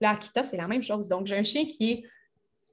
L'Akita, 0.00 0.44
c'est 0.44 0.58
la 0.58 0.68
même 0.68 0.84
chose. 0.84 1.08
Donc, 1.08 1.26
j'ai 1.26 1.36
un 1.36 1.42
chien 1.42 1.64
qui 1.64 1.90
est 1.90 2.04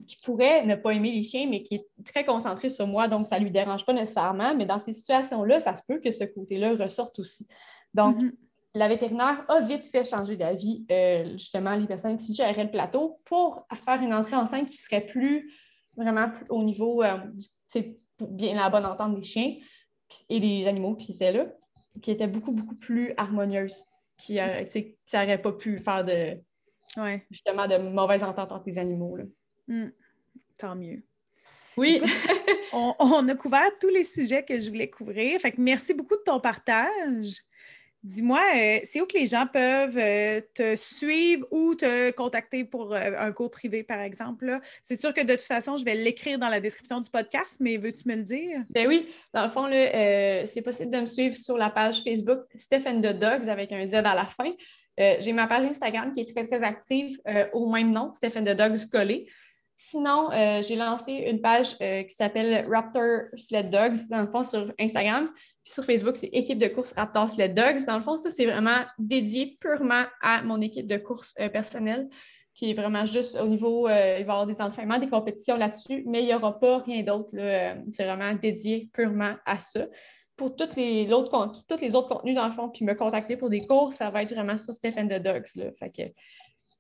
qui 0.05 0.17
pourrait 0.23 0.65
ne 0.65 0.75
pas 0.75 0.91
aimer 0.91 1.11
les 1.11 1.23
chiens, 1.23 1.47
mais 1.49 1.63
qui 1.63 1.75
est 1.75 1.87
très 2.05 2.25
concentré 2.25 2.69
sur 2.69 2.87
moi, 2.87 3.07
donc 3.07 3.27
ça 3.27 3.39
ne 3.39 3.43
lui 3.43 3.51
dérange 3.51 3.85
pas 3.85 3.93
nécessairement. 3.93 4.55
Mais 4.55 4.65
dans 4.65 4.79
ces 4.79 4.91
situations-là, 4.91 5.59
ça 5.59 5.75
se 5.75 5.81
peut 5.87 5.99
que 5.99 6.11
ce 6.11 6.23
côté-là 6.23 6.75
ressorte 6.75 7.19
aussi. 7.19 7.47
Donc, 7.93 8.17
mm-hmm. 8.17 8.31
la 8.75 8.87
vétérinaire 8.87 9.45
a 9.49 9.59
vite 9.61 9.87
fait 9.87 10.03
changer 10.03 10.37
d'avis, 10.37 10.85
euh, 10.91 11.31
justement, 11.33 11.75
les 11.75 11.87
personnes 11.87 12.17
qui 12.17 12.33
géraient 12.33 12.63
le 12.63 12.71
plateau 12.71 13.19
pour 13.25 13.65
faire 13.85 14.01
une 14.01 14.13
entrée 14.13 14.35
en 14.35 14.45
scène 14.45 14.65
qui 14.65 14.77
serait 14.77 15.05
plus 15.05 15.51
vraiment 15.95 16.31
au 16.49 16.63
niveau, 16.63 17.03
euh, 17.03 17.17
c'est 17.67 17.97
bien 18.19 18.55
la 18.55 18.69
bonne 18.69 18.85
entente 18.85 19.15
des 19.15 19.23
chiens 19.23 19.55
et 20.29 20.39
des 20.39 20.67
animaux 20.67 20.95
qui 20.95 21.11
étaient 21.11 21.31
là, 21.31 21.45
qui 22.01 22.11
était 22.11 22.27
beaucoup, 22.27 22.51
beaucoup 22.51 22.75
plus 22.75 23.13
harmonieuse, 23.17 23.83
qui 24.17 24.35
n'aurait 24.35 25.41
pas 25.41 25.51
pu 25.51 25.77
faire 25.77 26.03
de, 26.03 26.39
justement, 27.29 27.67
de 27.67 27.77
mauvaises 27.77 28.23
ententes 28.23 28.51
entre 28.51 28.65
les 28.67 28.77
animaux. 28.77 29.15
Là. 29.17 29.25
Hmm. 29.68 29.89
tant 30.57 30.76
mieux. 30.76 31.03
Oui. 31.78 32.01
on, 32.74 33.28
a 33.28 33.36
couvert 33.36 33.70
tous 33.80 33.89
les 33.89 34.03
sujets 34.03 34.43
que 34.43 34.59
je 34.59 34.70
voulais 34.70 34.89
couvrir. 34.89 35.39
Fait 35.39 35.51
que 35.51 35.61
merci 35.61 35.93
beaucoup 35.93 36.16
de 36.16 36.24
ton 36.24 36.39
partage. 36.39 37.43
Dis-moi, 38.03 38.41
euh, 38.57 38.80
c'est 38.84 38.99
où 38.99 39.05
que 39.05 39.18
les 39.18 39.28
gens 39.28 39.47
peuvent 39.47 39.97
euh, 39.97 40.41
te 40.53 40.76
suivre 40.76 41.47
ou 41.51 41.74
te 41.74 42.11
contacter 42.11 42.66
pour 42.66 42.93
euh, 42.93 43.11
un 43.18 43.32
cours 43.32 43.49
privé, 43.49 43.82
par 43.82 44.01
exemple? 44.01 44.59
C'est 44.84 44.99
sûr 44.99 45.14
que 45.14 45.22
de 45.22 45.36
toute 45.36 45.41
façon, 45.45 45.78
je 45.78 45.86
vais 45.86 45.95
l'écrire 45.95 46.38
dans 46.38 46.49
la 46.49 46.59
description 46.59 46.99
du 46.99 47.09
podcast, 47.09 47.61
mais 47.61 47.78
veux-tu 47.78 48.05
me 48.09 48.16
le 48.16 48.24
dire? 48.24 48.59
Ben 48.72 48.89
oui, 48.89 49.07
dans 49.34 49.43
le 49.43 49.49
fond, 49.49 49.70
c'est 49.72 50.61
possible 50.61 50.91
de 50.91 50.99
me 50.99 51.05
suivre 51.05 51.38
sur 51.38 51.57
la 51.57 51.70
page 51.70 52.03
Facebook 52.03 52.41
Stephen 52.55 53.01
the 53.01 53.18
Dogs 53.18 53.47
avec 53.47 53.72
un 53.72 53.88
Z 53.88 53.95
à 53.95 54.16
la 54.16 54.26
fin. 54.26 54.51
J'ai 54.97 55.32
ma 55.32 55.47
page 55.47 55.66
Instagram 55.66 56.11
qui 56.11 56.20
est 56.20 56.34
très, 56.34 56.45
très 56.45 56.61
active 56.61 57.18
au 57.53 57.72
même 57.72 57.91
nom, 57.91 58.14
Stephen 58.14 58.43
the 58.43 58.55
Dogs 58.55 58.89
collé. 58.91 59.28
Sinon, 59.76 60.32
euh, 60.32 60.61
j'ai 60.61 60.76
lancé 60.76 61.11
une 61.11 61.41
page 61.41 61.76
euh, 61.82 62.03
qui 62.03 62.13
s'appelle 62.13 62.67
Raptor 62.69 63.24
Sled 63.36 63.71
Dogs, 63.71 64.07
dans 64.09 64.21
le 64.21 64.28
fond, 64.28 64.43
sur 64.43 64.71
Instagram. 64.80 65.32
Puis 65.63 65.74
sur 65.74 65.84
Facebook, 65.84 66.15
c'est 66.15 66.28
équipe 66.28 66.59
de 66.59 66.67
course 66.67 66.93
Raptor 66.93 67.28
Sled 67.30 67.55
Dogs. 67.55 67.84
Dans 67.88 67.97
le 67.97 68.03
fond, 68.03 68.15
ça, 68.15 68.30
c'est 68.30 68.45
vraiment 68.45 68.82
dédié 68.99 69.57
purement 69.59 70.03
à 70.21 70.43
mon 70.43 70.61
équipe 70.61 70.86
de 70.86 70.97
course 70.97 71.34
euh, 71.39 71.49
personnelle, 71.49 72.07
qui 72.53 72.69
est 72.69 72.74
vraiment 72.76 73.05
juste 73.05 73.36
au 73.41 73.47
niveau, 73.47 73.88
il 73.88 73.93
va 73.93 74.19
y 74.19 74.21
avoir 74.21 74.45
des 74.45 74.61
entraînements, 74.61 74.99
des 74.99 75.09
compétitions 75.09 75.55
là-dessus, 75.55 76.03
mais 76.05 76.21
il 76.21 76.28
n'y 76.28 76.36
aura 76.36 76.59
pas 76.59 76.78
rien 76.80 77.01
d'autre. 77.01 77.32
c'est 77.89 78.05
vraiment 78.05 78.36
dédié 78.36 78.91
purement 78.93 79.34
à 79.43 79.57
ça. 79.57 79.88
Pour 80.36 80.55
tous 80.55 80.76
les, 80.76 81.11
autres, 81.11 81.63
tous 81.67 81.82
les 81.82 81.95
autres 81.95 82.09
contenus, 82.09 82.36
dans 82.36 82.45
le 82.45 82.51
fond, 82.51 82.69
puis 82.69 82.86
me 82.86 82.93
contacter 82.93 83.38
pour 83.38 83.49
des 83.49 83.61
courses, 83.61 83.95
ça 83.95 84.11
va 84.11 84.21
être 84.21 84.34
vraiment 84.36 84.59
sur 84.59 84.76
Stephen 84.76 85.09
the 85.09 85.21
Dogs. 85.21 85.49
Là. 85.55 85.71
Fait 85.80 86.13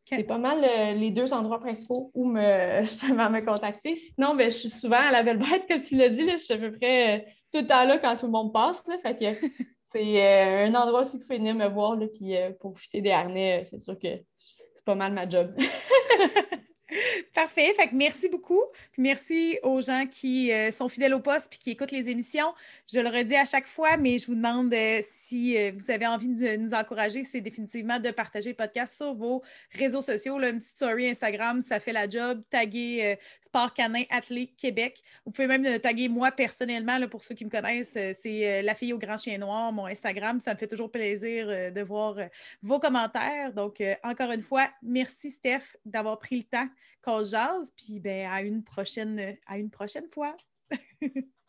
c'est 0.05 0.23
pas 0.23 0.37
mal 0.37 0.63
euh, 0.63 0.93
les 0.93 1.11
deux 1.11 1.33
endroits 1.33 1.59
principaux 1.59 2.11
où 2.13 2.25
me, 2.25 2.81
justement 2.83 3.29
me 3.29 3.41
contacter. 3.41 3.95
Sinon, 3.95 4.35
ben, 4.35 4.51
je 4.51 4.57
suis 4.57 4.69
souvent 4.69 4.99
à 4.99 5.11
la 5.11 5.23
belle 5.23 5.37
bête, 5.37 5.65
comme 5.67 5.81
tu 5.81 5.95
l'as 5.95 6.09
dit. 6.09 6.29
je 6.29 6.37
suis 6.37 6.53
à 6.53 6.57
peu 6.57 6.71
près 6.71 7.17
euh, 7.17 7.21
tout 7.51 7.59
le 7.61 7.67
temps 7.67 7.85
là 7.85 7.97
quand 7.99 8.15
tout 8.15 8.25
le 8.25 8.31
monde 8.31 8.53
passe. 8.53 8.83
fait 9.01 9.15
que 9.15 9.47
c'est 9.91 10.21
euh, 10.21 10.67
un 10.67 10.75
endroit 10.75 11.01
aussi 11.01 11.17
que 11.17 11.21
vous 11.23 11.27
pouvez 11.27 11.39
venir 11.39 11.55
me 11.55 11.67
voir. 11.67 11.95
Là, 11.95 12.07
puis 12.07 12.35
pour 12.59 12.73
profiter 12.73 13.01
des 13.01 13.11
harnais, 13.11 13.65
c'est 13.69 13.79
sûr 13.79 13.97
que 13.97 14.09
c'est 14.39 14.85
pas 14.85 14.95
mal 14.95 15.13
ma 15.13 15.27
job. 15.27 15.55
Parfait. 17.33 17.73
Fait 17.75 17.91
merci 17.91 18.29
beaucoup. 18.29 18.61
merci 18.97 19.57
aux 19.63 19.81
gens 19.81 20.05
qui 20.09 20.51
euh, 20.51 20.71
sont 20.71 20.89
fidèles 20.89 21.13
au 21.13 21.19
poste 21.19 21.55
et 21.55 21.57
qui 21.57 21.71
écoutent 21.71 21.91
les 21.91 22.09
émissions. 22.09 22.53
Je 22.91 22.99
le 22.99 23.09
redis 23.09 23.35
à 23.35 23.45
chaque 23.45 23.67
fois, 23.67 23.97
mais 23.97 24.19
je 24.19 24.27
vous 24.27 24.35
demande 24.35 24.73
euh, 24.73 24.99
si 25.01 25.57
euh, 25.57 25.71
vous 25.75 25.91
avez 25.91 26.07
envie 26.07 26.29
de 26.29 26.55
nous 26.55 26.73
encourager, 26.73 27.23
c'est 27.23 27.41
définitivement 27.41 27.99
de 27.99 28.11
partager 28.11 28.51
le 28.51 28.55
podcast 28.55 28.95
sur 28.95 29.13
vos 29.13 29.43
réseaux 29.71 30.01
sociaux. 30.01 30.37
Là, 30.37 30.49
une 30.49 30.59
petite 30.59 30.75
story 30.75 31.09
Instagram, 31.09 31.61
ça 31.61 31.79
fait 31.79 31.93
la 31.93 32.09
job. 32.09 32.41
Taguer 32.49 33.17
Sport 33.41 33.73
Canin 33.73 34.03
Athlé 34.09 34.47
Québec. 34.57 35.01
Vous 35.25 35.31
pouvez 35.31 35.47
même 35.47 35.79
taguer 35.79 36.09
moi 36.09 36.31
personnellement, 36.31 36.97
là, 36.97 37.07
pour 37.07 37.23
ceux 37.23 37.35
qui 37.35 37.45
me 37.45 37.49
connaissent, 37.49 37.93
c'est 37.93 38.61
La 38.61 38.75
fille 38.75 38.93
au 38.93 38.97
grand 38.97 39.17
chien 39.17 39.37
noir, 39.37 39.71
mon 39.71 39.85
Instagram. 39.85 40.39
Ça 40.39 40.53
me 40.53 40.59
fait 40.59 40.67
toujours 40.67 40.91
plaisir 40.91 41.47
de 41.47 41.81
voir 41.81 42.17
vos 42.61 42.79
commentaires. 42.79 43.53
Donc, 43.53 43.81
encore 44.03 44.31
une 44.31 44.43
fois, 44.43 44.69
merci 44.81 45.31
Steph 45.31 45.77
d'avoir 45.85 46.19
pris 46.19 46.37
le 46.37 46.43
temps 46.43 46.67
qu'on 47.01 47.23
jase, 47.23 47.71
puis 47.71 47.99
ben, 47.99 48.29
à, 48.29 48.41
une 48.41 48.63
prochaine, 48.63 49.37
à 49.45 49.57
une 49.57 49.69
prochaine 49.69 50.07
fois. 50.11 50.35